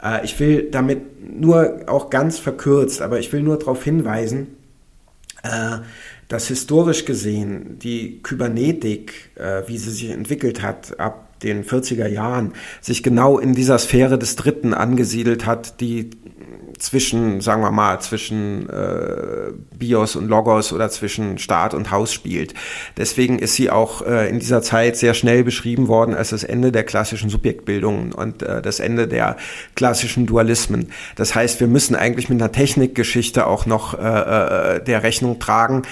Äh, 0.03 0.25
ich 0.25 0.39
will 0.39 0.71
damit 0.71 1.01
nur 1.37 1.83
auch 1.85 2.09
ganz 2.09 2.39
verkürzt, 2.39 3.01
aber 3.03 3.19
ich 3.19 3.31
will 3.31 3.43
nur 3.43 3.59
darauf 3.59 3.83
hinweisen, 3.83 4.57
äh, 5.43 5.77
dass 6.27 6.47
historisch 6.47 7.05
gesehen 7.05 7.79
die 7.79 8.21
Kybernetik, 8.23 9.31
äh, 9.35 9.63
wie 9.67 9.77
sie 9.77 9.91
sich 9.91 10.09
entwickelt 10.09 10.61
hat, 10.61 10.99
ab 10.99 11.39
den 11.41 11.63
40er 11.63 12.07
Jahren, 12.07 12.53
sich 12.81 13.03
genau 13.03 13.37
in 13.37 13.53
dieser 13.53 13.77
Sphäre 13.77 14.17
des 14.17 14.35
Dritten 14.35 14.73
angesiedelt 14.73 15.45
hat, 15.45 15.81
die 15.81 16.11
zwischen, 16.83 17.39
sagen 17.39 17.61
wir 17.61 17.71
mal, 17.71 18.01
zwischen 18.01 18.69
äh, 18.69 19.53
BIOS 19.77 20.17
und 20.17 20.27
Logos 20.27 20.73
oder 20.73 20.89
zwischen 20.89 21.37
Staat 21.37 21.73
und 21.73 21.91
Haus 21.91 22.11
spielt. 22.11 22.53
Deswegen 22.97 23.39
ist 23.39 23.55
sie 23.55 23.69
auch 23.69 24.05
äh, 24.05 24.29
in 24.29 24.39
dieser 24.39 24.61
Zeit 24.61 24.97
sehr 24.97 25.13
schnell 25.13 25.45
beschrieben 25.45 25.87
worden 25.87 26.13
als 26.13 26.31
das 26.31 26.43
Ende 26.43 26.73
der 26.73 26.83
klassischen 26.83 27.29
Subjektbildung 27.29 28.11
und 28.11 28.43
äh, 28.43 28.61
das 28.61 28.81
Ende 28.81 29.07
der 29.07 29.37
klassischen 29.75 30.25
Dualismen. 30.25 30.91
Das 31.15 31.35
heißt, 31.35 31.61
wir 31.61 31.67
müssen 31.67 31.95
eigentlich 31.95 32.27
mit 32.27 32.41
einer 32.41 32.51
Technikgeschichte 32.51 33.47
auch 33.47 33.65
noch 33.65 33.93
äh, 33.93 34.77
äh, 34.77 34.83
der 34.83 35.03
Rechnung 35.03 35.39
tragen, 35.39 35.83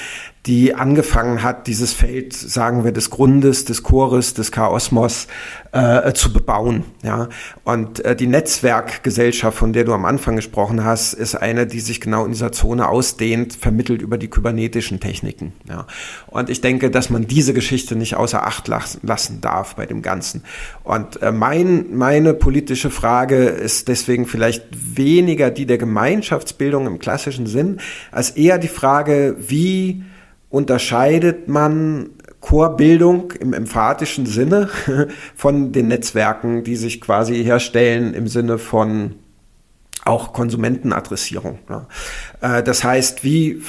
die 0.47 0.73
angefangen 0.73 1.43
hat, 1.43 1.67
dieses 1.67 1.93
Feld, 1.93 2.33
sagen 2.33 2.83
wir, 2.83 2.91
des 2.91 3.11
Grundes, 3.11 3.65
des 3.65 3.83
Chores, 3.83 4.33
des 4.33 4.51
Chaosmos 4.51 5.27
äh, 5.71 6.13
zu 6.13 6.33
bebauen. 6.33 6.83
Ja? 7.03 7.29
Und 7.63 8.03
äh, 8.03 8.15
die 8.15 8.25
Netzwerkgesellschaft, 8.25 9.55
von 9.55 9.71
der 9.71 9.83
du 9.83 9.93
am 9.93 10.03
Anfang 10.03 10.35
gesprochen 10.35 10.83
hast, 10.83 11.13
ist 11.13 11.35
eine, 11.35 11.67
die 11.67 11.79
sich 11.79 12.01
genau 12.01 12.25
in 12.25 12.31
dieser 12.31 12.51
Zone 12.51 12.89
ausdehnt, 12.89 13.53
vermittelt 13.53 14.01
über 14.01 14.17
die 14.17 14.29
kybernetischen 14.29 14.99
Techniken. 14.99 15.53
Ja? 15.69 15.85
Und 16.25 16.49
ich 16.49 16.59
denke, 16.59 16.89
dass 16.89 17.11
man 17.11 17.27
diese 17.27 17.53
Geschichte 17.53 17.95
nicht 17.95 18.15
außer 18.15 18.43
Acht 18.43 18.67
lassen 18.67 19.41
darf 19.41 19.75
bei 19.75 19.85
dem 19.85 20.01
Ganzen. 20.01 20.43
Und 20.83 21.21
äh, 21.21 21.31
mein, 21.31 21.95
meine 21.95 22.33
politische 22.33 22.89
Frage 22.89 23.45
ist 23.45 23.89
deswegen 23.89 24.25
vielleicht 24.25 24.65
weniger 24.71 25.51
die 25.51 25.67
der 25.67 25.77
Gemeinschaftsbildung 25.77 26.87
im 26.87 26.97
klassischen 26.97 27.45
Sinn, 27.45 27.79
als 28.11 28.31
eher 28.31 28.57
die 28.57 28.67
Frage, 28.67 29.35
wie 29.37 30.03
unterscheidet 30.51 31.47
man 31.47 32.11
Chorbildung 32.41 33.31
im 33.39 33.53
emphatischen 33.53 34.25
Sinne 34.25 34.69
von 35.35 35.71
den 35.71 35.87
Netzwerken, 35.87 36.63
die 36.63 36.75
sich 36.75 37.01
quasi 37.01 37.43
herstellen 37.43 38.13
im 38.13 38.27
Sinne 38.27 38.57
von 38.57 39.15
auch 40.03 40.33
Konsumentenadressierung. 40.33 41.59
Äh, 42.41 42.63
das 42.63 42.83
heißt, 42.83 43.23
wie, 43.23 43.61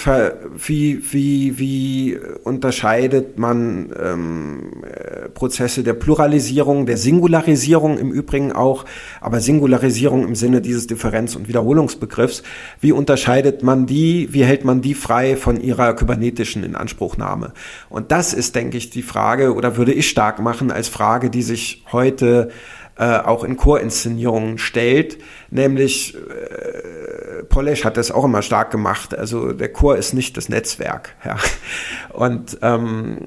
wie, 0.57 1.13
wie, 1.13 1.59
wie 1.59 2.19
unterscheidet 2.45 3.39
man 3.39 3.93
ähm, 4.03 4.83
äh, 4.83 5.29
Prozesse 5.29 5.83
der 5.83 5.93
Pluralisierung, 5.93 6.87
der 6.87 6.97
Singularisierung 6.97 7.99
im 7.99 8.11
Übrigen 8.11 8.53
auch, 8.53 8.87
aber 9.21 9.41
Singularisierung 9.41 10.25
im 10.27 10.35
Sinne 10.35 10.63
dieses 10.63 10.87
Differenz- 10.87 11.37
und 11.37 11.49
Wiederholungsbegriffs, 11.49 12.43
wie 12.81 12.93
unterscheidet 12.93 13.63
man 13.63 13.87
die, 13.87 14.33
wie 14.33 14.45
hält 14.45 14.65
man 14.65 14.81
die 14.81 14.95
frei 14.95 15.37
von 15.37 15.61
ihrer 15.61 15.95
kybernetischen 15.95 16.65
Inanspruchnahme? 16.65 17.53
Und 17.91 18.11
das 18.11 18.33
ist, 18.33 18.55
denke 18.55 18.79
ich, 18.79 18.89
die 18.89 19.03
Frage, 19.03 19.55
oder 19.55 19.77
würde 19.77 19.93
ich 19.93 20.09
stark 20.09 20.41
machen 20.41 20.71
als 20.71 20.89
Frage, 20.89 21.29
die 21.29 21.43
sich 21.43 21.85
heute 21.93 22.51
äh, 22.99 23.19
auch 23.19 23.45
in 23.45 23.57
Chorinszenierungen 23.57 24.59
stellt, 24.59 25.19
nämlich 25.51 26.15
äh, 26.15 27.43
Polesch 27.49 27.85
hat 27.85 27.97
das 27.97 28.11
auch 28.11 28.25
immer 28.25 28.43
stark 28.43 28.71
gemacht. 28.71 29.15
Also 29.17 29.53
der 29.53 29.73
Chor 29.73 29.97
ist 29.97 30.15
nicht 30.15 30.37
das 30.37 30.49
Netzwerk. 30.49 31.17
Ja. 31.25 31.37
Und 32.13 32.59
ähm, 32.63 33.19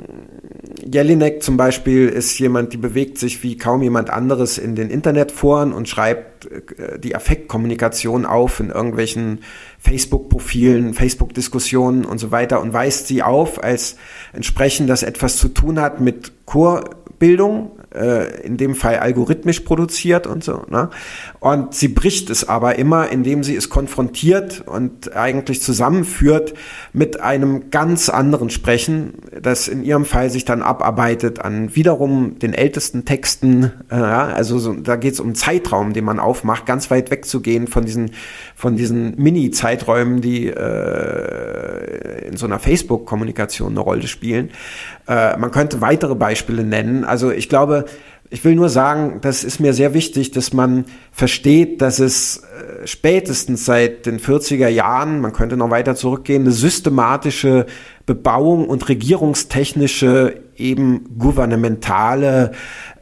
Jelinek 0.84 1.42
zum 1.42 1.56
Beispiel 1.56 2.10
ist 2.10 2.38
jemand, 2.40 2.74
die 2.74 2.78
bewegt 2.78 3.18
sich 3.18 3.42
wie 3.42 3.58
kaum 3.58 3.82
jemand 3.82 4.10
anderes 4.10 4.58
in 4.58 4.76
den 4.76 4.90
Internetforen 4.90 5.72
und 5.72 5.88
schreibt 5.88 6.46
äh, 6.46 7.00
die 7.00 7.16
Affektkommunikation 7.16 8.26
auf 8.26 8.60
in 8.60 8.70
irgendwelchen 8.70 9.40
Facebook-Profilen, 9.80 10.94
Facebook-Diskussionen 10.94 12.06
und 12.06 12.18
so 12.18 12.32
weiter 12.32 12.62
und 12.62 12.74
weist 12.74 13.08
sie 13.08 13.24
auf 13.24 13.64
als 13.64 13.96
entsprechend, 14.34 14.90
das 14.90 15.04
etwas 15.04 15.38
zu 15.38 15.48
tun 15.50 15.80
hat 15.80 16.02
mit 16.02 16.34
Chorbildung, 16.46 17.75
äh, 17.96 18.42
in 18.42 18.58
dem 18.58 18.76
Fall 18.76 18.98
algorithmisch 18.98 19.62
produziert 19.62 20.28
und 20.28 20.44
so. 20.44 20.64
Ne? 20.70 20.90
Und 21.40 21.74
sie 21.74 21.88
bricht 21.88 22.30
es 22.30 22.48
aber 22.48 22.78
immer, 22.78 23.10
indem 23.10 23.44
sie 23.44 23.56
es 23.56 23.70
konfrontiert 23.70 24.64
und 24.66 25.16
eigentlich 25.16 25.62
zusammenführt 25.62 26.54
mit 26.94 27.22
einem 27.22 27.70
ganz 27.72 28.10
anderen 28.10 28.50
Sprechen, 28.50 29.14
das 29.42 29.68
in 29.68 29.84
ihrem 29.84 30.06
Fall 30.06 30.30
sich 30.30 30.46
dann 30.46 30.62
abarbeitet 30.62 31.40
an 31.40 31.76
wiederum 31.76 32.40
den 32.40 32.54
ältesten 32.54 33.06
Texten. 33.06 33.72
Äh, 33.90 33.96
also 33.96 34.60
so, 34.60 34.74
da 34.74 34.96
geht 34.96 35.14
es 35.14 35.20
um 35.20 35.36
Zeitraum, 35.36 35.94
den 35.94 36.06
man 36.06 36.20
aufmacht, 36.20 36.66
ganz 36.66 36.92
weit 36.92 37.12
wegzugehen 37.12 37.68
von 37.68 37.86
diesen 37.86 38.12
von 38.56 38.78
diesen 38.78 39.16
Mini-Zeiträumen, 39.22 40.22
die 40.22 40.48
äh, 40.48 42.28
in 42.28 42.38
so 42.38 42.46
einer 42.46 42.60
Facebook-Kommunikation 42.60 43.72
eine 43.72 43.82
Rolle 43.82 44.08
spielen. 44.08 44.52
Äh, 45.08 45.38
man 45.38 45.52
könnte 45.52 45.82
weitere 45.82 46.16
Beispiele 46.16 46.64
nennen. 46.64 47.04
Also 47.04 47.32
ich 47.32 47.50
glaube, 47.50 47.86
ich 48.30 48.44
will 48.44 48.56
nur 48.56 48.70
sagen, 48.70 49.20
das 49.22 49.44
ist 49.44 49.60
mir 49.60 49.74
sehr 49.74 49.94
wichtig, 49.94 50.32
dass 50.32 50.52
man 50.52 50.86
versteht, 51.12 51.82
dass 51.82 52.00
es 52.00 52.38
äh, 52.38 52.88
spätestens 52.88 53.66
seit 53.66 54.06
den 54.06 54.20
40er 54.20 54.68
Jahren, 54.68 55.22
man 55.22 55.32
könnte 55.32 55.58
noch 55.58 55.70
weiter 55.70 55.96
zurückgehen, 55.96 56.44
eine 56.44 56.52
systematische 56.52 57.68
Bebauung 58.06 58.68
und 58.68 58.90
regierungstechnische 58.90 60.42
eben 60.58 61.18
gouvernementale 61.18 62.52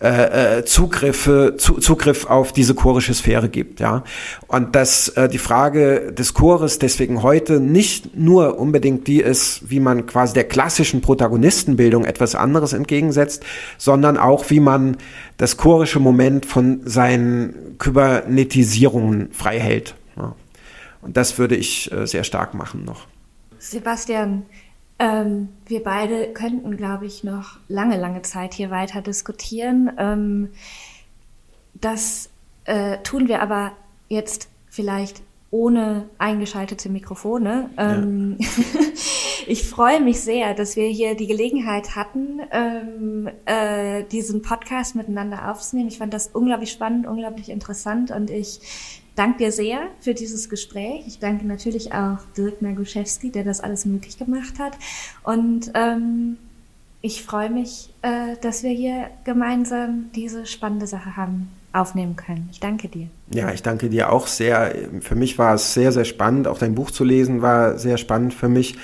äh, 0.01 0.57
äh, 0.57 0.65
Zugriffe, 0.65 1.55
zu, 1.57 1.75
Zugriff 1.75 2.25
auf 2.25 2.51
diese 2.51 2.75
chorische 2.75 3.13
Sphäre 3.13 3.47
gibt, 3.47 3.79
ja. 3.79 4.03
Und 4.47 4.75
dass 4.75 5.09
äh, 5.09 5.29
die 5.29 5.37
Frage 5.37 6.11
des 6.11 6.33
Chores 6.33 6.79
deswegen 6.79 7.23
heute 7.23 7.59
nicht 7.59 8.15
nur 8.15 8.59
unbedingt 8.59 9.07
die 9.07 9.21
ist, 9.21 9.69
wie 9.69 9.79
man 9.79 10.05
quasi 10.05 10.33
der 10.33 10.43
klassischen 10.43 11.01
Protagonistenbildung 11.01 12.05
etwas 12.05 12.35
anderes 12.35 12.73
entgegensetzt, 12.73 13.43
sondern 13.77 14.17
auch, 14.17 14.49
wie 14.49 14.59
man 14.59 14.97
das 15.37 15.57
chorische 15.57 15.99
Moment 15.99 16.45
von 16.45 16.81
seinen 16.85 17.77
Kybernetisierungen 17.77 19.31
frei 19.31 19.59
hält. 19.59 19.95
Ja. 20.17 20.35
Und 21.01 21.17
das 21.17 21.37
würde 21.37 21.55
ich 21.55 21.91
äh, 21.91 22.07
sehr 22.07 22.23
stark 22.23 22.53
machen 22.53 22.83
noch. 22.83 23.07
Sebastian, 23.59 24.43
ähm, 24.99 25.49
wir 25.65 25.83
beide 25.83 26.33
könnten, 26.33 26.77
glaube 26.77 27.05
ich, 27.05 27.23
noch 27.23 27.59
lange, 27.67 27.97
lange 27.97 28.21
Zeit 28.21 28.53
hier 28.53 28.69
weiter 28.69 29.01
diskutieren. 29.01 29.91
Ähm, 29.97 30.49
das 31.73 32.29
äh, 32.65 32.99
tun 32.99 33.27
wir 33.27 33.41
aber 33.41 33.73
jetzt 34.07 34.49
vielleicht 34.69 35.21
ohne 35.53 36.09
eingeschaltete 36.17 36.89
Mikrofone. 36.89 37.69
Ähm, 37.77 38.37
ja. 38.39 38.47
ich 39.47 39.63
freue 39.69 40.01
mich 40.01 40.19
sehr, 40.21 40.55
dass 40.55 40.75
wir 40.75 40.87
hier 40.87 41.15
die 41.15 41.27
Gelegenheit 41.27 41.95
hatten, 41.95 42.39
ähm, 42.51 43.29
äh, 43.45 44.03
diesen 44.05 44.41
Podcast 44.41 44.95
miteinander 44.95 45.51
aufzunehmen. 45.51 45.89
Ich 45.89 45.99
fand 45.99 46.13
das 46.13 46.27
unglaublich 46.27 46.71
spannend, 46.71 47.05
unglaublich 47.05 47.49
interessant 47.49 48.09
und 48.09 48.31
ich 48.31 49.02
danke 49.15 49.39
dir 49.39 49.51
sehr 49.51 49.79
für 49.99 50.13
dieses 50.13 50.49
Gespräch. 50.49 51.03
Ich 51.07 51.19
danke 51.19 51.45
natürlich 51.45 51.93
auch 51.93 52.19
Dirk 52.37 52.61
Naguszewski, 52.61 53.31
der 53.31 53.43
das 53.43 53.61
alles 53.61 53.85
möglich 53.85 54.17
gemacht 54.17 54.59
hat. 54.59 54.73
Und 55.23 55.71
ähm, 55.73 56.37
ich 57.01 57.23
freue 57.23 57.49
mich, 57.49 57.89
äh, 58.01 58.37
dass 58.41 58.63
wir 58.63 58.71
hier 58.71 59.09
gemeinsam 59.25 60.09
diese 60.15 60.45
spannende 60.45 60.87
Sache 60.87 61.17
haben 61.17 61.49
aufnehmen 61.73 62.15
können. 62.15 62.47
Ich 62.51 62.59
danke 62.59 62.87
dir. 62.87 63.07
Ja, 63.33 63.51
ich 63.51 63.63
danke 63.63 63.89
dir 63.89 64.11
auch 64.11 64.27
sehr. 64.27 64.73
Für 65.01 65.15
mich 65.15 65.39
war 65.39 65.55
es 65.55 65.73
sehr, 65.73 65.91
sehr 65.91 66.05
spannend. 66.05 66.47
Auch 66.47 66.59
dein 66.59 66.75
Buch 66.75 66.91
zu 66.91 67.03
lesen 67.03 67.41
war 67.41 67.77
sehr 67.77 67.97
spannend 67.97 68.33
für 68.33 68.47
mich. 68.47 68.77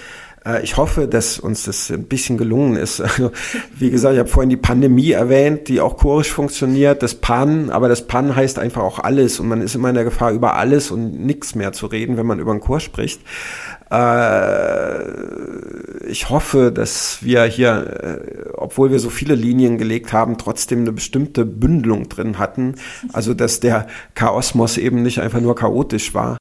Äh, 0.49 0.63
ich 0.63 0.77
hoffe, 0.77 1.07
dass 1.07 1.39
uns 1.39 1.63
das 1.63 1.89
ein 1.91 2.05
bisschen 2.05 2.37
gelungen 2.37 2.75
ist. 2.75 3.03
Also, 3.09 3.31
wie 3.75 3.89
gesagt, 3.89 4.13
ich 4.13 4.19
habe 4.19 4.29
vorhin 4.29 4.51
die 4.51 4.55
Pandemie 4.55 5.11
erwähnt, 5.11 5.67
die 5.67 5.81
auch 5.81 5.97
chorisch 5.97 6.31
funktioniert, 6.31 7.01
das 7.01 7.15
Pan, 7.15 7.69
aber 7.69 7.89
das 7.89 8.07
Pan 8.07 8.35
heißt 8.35 8.59
einfach 8.59 8.83
auch 8.83 8.99
alles 8.99 9.39
und 9.39 9.47
man 9.47 9.61
ist 9.61 9.75
immer 9.75 9.89
in 9.89 9.95
der 9.95 10.03
Gefahr, 10.03 10.31
über 10.31 10.55
alles 10.55 10.91
und 10.91 11.19
nichts 11.25 11.55
mehr 11.55 11.73
zu 11.73 11.87
reden, 11.87 12.15
wenn 12.15 12.27
man 12.27 12.39
über 12.39 12.51
einen 12.51 12.61
Chor 12.61 12.79
spricht. 12.79 13.21
Äh, 13.91 14.99
ich 16.07 16.29
hoffe, 16.29 16.71
dass 16.71 17.17
wir 17.21 17.43
hier, 17.43 17.71
äh, 18.03 18.49
obwohl 18.53 18.91
wir 18.91 18.99
so 18.99 19.09
viele 19.09 19.35
Linien 19.35 19.77
gelegt 19.77 20.13
haben, 20.13 20.37
trotzdem 20.37 20.81
eine 20.81 20.91
bestimmte 20.91 21.45
Bündelung 21.45 22.07
drin 22.07 22.37
hatten. 22.37 22.75
Also, 23.11 23.33
dass 23.33 23.59
der 23.59 23.87
Chaosmos 24.13 24.77
eben 24.77 25.01
nicht 25.01 25.19
einfach 25.19 25.41
nur 25.41 25.55
chaotisch 25.55 26.13
war. 26.13 26.37